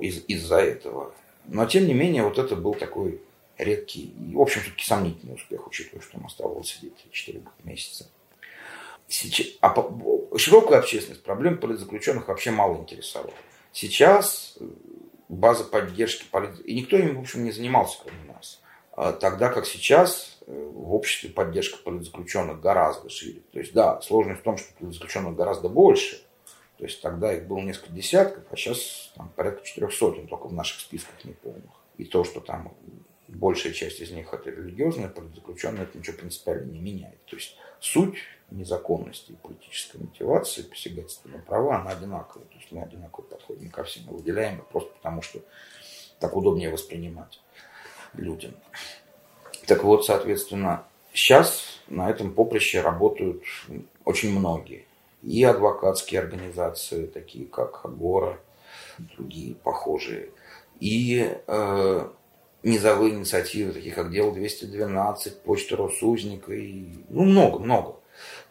[0.00, 1.12] из- из-за этого.
[1.46, 3.20] Но, тем не менее, вот это был такой
[3.58, 8.08] редкий в общем, все-таки сомнительный успех, учитывая, что он оставался сидеть 4 месяца.
[9.06, 13.34] Сейчас, а по, широкую общественность проблем политзаключенных вообще мало интересовала.
[13.72, 14.64] Сейчас э,
[15.28, 16.64] база поддержки полит...
[16.64, 18.60] и никто им, в общем, не занимался, кроме нас.
[18.92, 23.42] А тогда как сейчас э, в обществе поддержка политзаключенных гораздо шире.
[23.52, 26.23] То есть, да, сложность в том, что политзаключенных гораздо больше,
[26.84, 30.52] то есть тогда их было несколько десятков, а сейчас там, порядка четырех сотен, только в
[30.52, 31.70] наших списках неполных.
[31.96, 32.74] И то, что там
[33.26, 37.24] большая часть из них это религиозные политзаключенные, это ничего принципиально не меняет.
[37.24, 38.18] То есть суть
[38.50, 42.44] незаконности и политической мотивации, посягательства на права, она одинаковая.
[42.48, 45.40] То есть мы одинаково подходим ко всем и выделяем их просто потому, что
[46.18, 47.40] так удобнее воспринимать
[48.12, 48.52] людям.
[49.66, 53.42] Так вот, соответственно, сейчас на этом поприще работают
[54.04, 54.84] очень многие
[55.24, 58.38] и адвокатские организации, такие как Агора,
[59.16, 60.30] другие похожие,
[60.80, 62.08] и э,
[62.62, 67.96] низовые инициативы, такие как Дело 212, Почта Росузника, и, ну, много-много.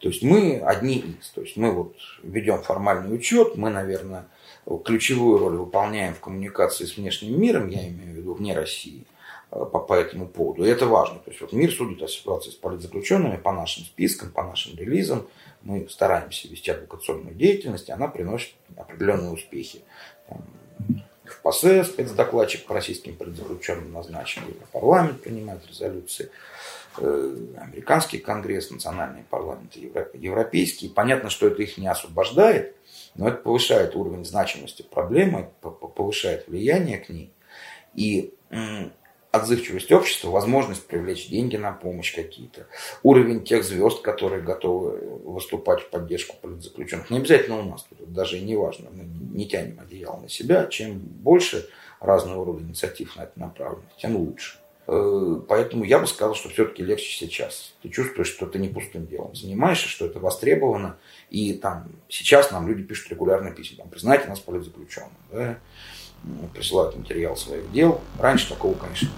[0.00, 1.30] То есть мы одни из.
[1.30, 4.26] То есть мы вот ведем формальный учет, мы, наверное,
[4.84, 9.06] ключевую роль выполняем в коммуникации с внешним миром, я имею в виду вне России,
[9.50, 10.64] по, по этому поводу.
[10.64, 11.18] И это важно.
[11.20, 15.26] То есть вот мир судит о ситуации с политзаключенными по нашим спискам, по нашим релизам,
[15.62, 19.82] мы стараемся вести адвокационную деятельность, и она приносит определенные успехи.
[21.24, 24.42] В ПАСЕ спецдокладчик по российским политзаключенным назначен,
[24.72, 26.30] парламент принимает резолюции,
[26.98, 30.90] э, американский конгресс, национальные парламенты, европейские.
[30.90, 32.76] Понятно, что это их не освобождает,
[33.14, 37.32] но это повышает уровень значимости проблемы, повышает влияние к ней.
[37.94, 38.34] И
[39.34, 42.66] отзывчивость общества, возможность привлечь деньги на помощь какие-то,
[43.02, 47.10] уровень тех звезд, которые готовы выступать в поддержку политзаключенных.
[47.10, 49.04] Не обязательно у нас, тут даже не важно, мы
[49.36, 50.66] не тянем одеяло на себя.
[50.66, 51.68] Чем больше
[52.00, 54.58] разного рода инициатив на это направлено, тем лучше.
[54.86, 57.74] Э, поэтому я бы сказал, что все-таки легче сейчас.
[57.82, 60.96] Ты чувствуешь, что ты не пустым делом занимаешься, что это востребовано.
[61.30, 63.78] И там сейчас нам люди пишут регулярно письма.
[63.78, 65.10] Там, признайте нас политзаключенным.
[65.32, 65.58] Да?
[66.52, 68.00] Присылают материал своих дел.
[68.18, 69.08] Раньше такого, конечно,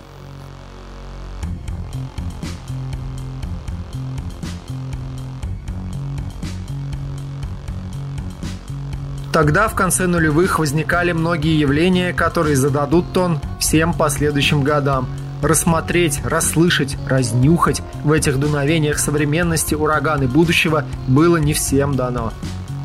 [9.36, 15.06] Тогда в конце нулевых возникали многие явления, которые зададут тон всем последующим годам.
[15.42, 22.32] Рассмотреть, расслышать, разнюхать в этих дуновениях современности ураганы будущего было не всем дано.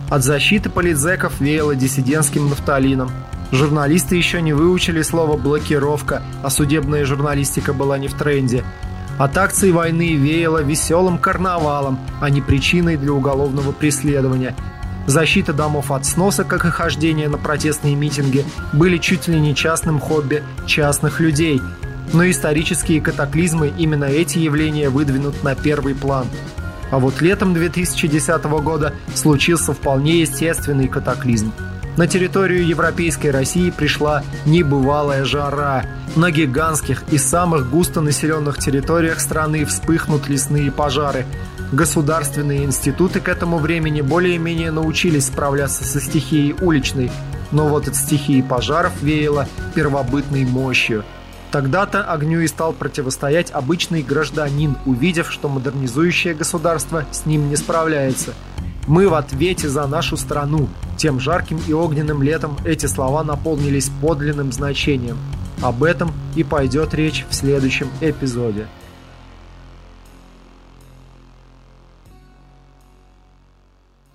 [0.10, 3.10] От защиты политзеков веяло диссидентским нафталином.
[3.52, 8.64] Журналисты еще не выучили слово «блокировка», а судебная журналистика была не в тренде.
[9.18, 14.56] От акции войны веяло веселым карнавалом, а не причиной для уголовного преследования–
[15.08, 20.00] Защита домов от сноса, как и хождение на протестные митинги, были чуть ли не частным
[20.00, 21.62] хобби частных людей.
[22.14, 26.28] Но исторические катаклизмы именно эти явления выдвинут на первый план.
[26.92, 31.52] А вот летом 2010 года случился вполне естественный катаклизм.
[31.98, 35.86] На территорию Европейской России пришла небывалая жара.
[36.16, 41.26] На гигантских и самых густонаселенных территориях страны вспыхнут лесные пожары–
[41.72, 47.10] Государственные институты к этому времени более-менее научились справляться со стихией уличной,
[47.52, 51.06] но вот от стихии пожаров веяло первобытной мощью.
[51.52, 58.34] Тогда-то огню и стал противостоять обычный гражданин, увидев, что модернизующее государство с ним не справляется.
[58.88, 60.70] «Мы в ответе за нашу страну».
[60.98, 65.18] Тем жарким и огненным летом эти слова наполнились подлинным значением.
[65.62, 68.68] Об этом и пойдет речь в следующем эпизоде.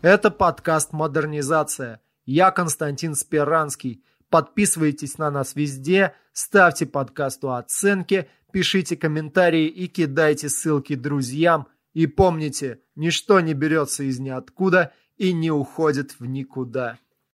[0.01, 2.01] Это подкаст «Модернизация».
[2.25, 4.03] Я Константин Спиранский.
[4.31, 11.67] Подписывайтесь на нас везде, ставьте подкасту оценки, пишите комментарии и кидайте ссылки друзьям.
[11.95, 16.99] И помните, ничто не берется из ниоткуда и не уходит в никуда.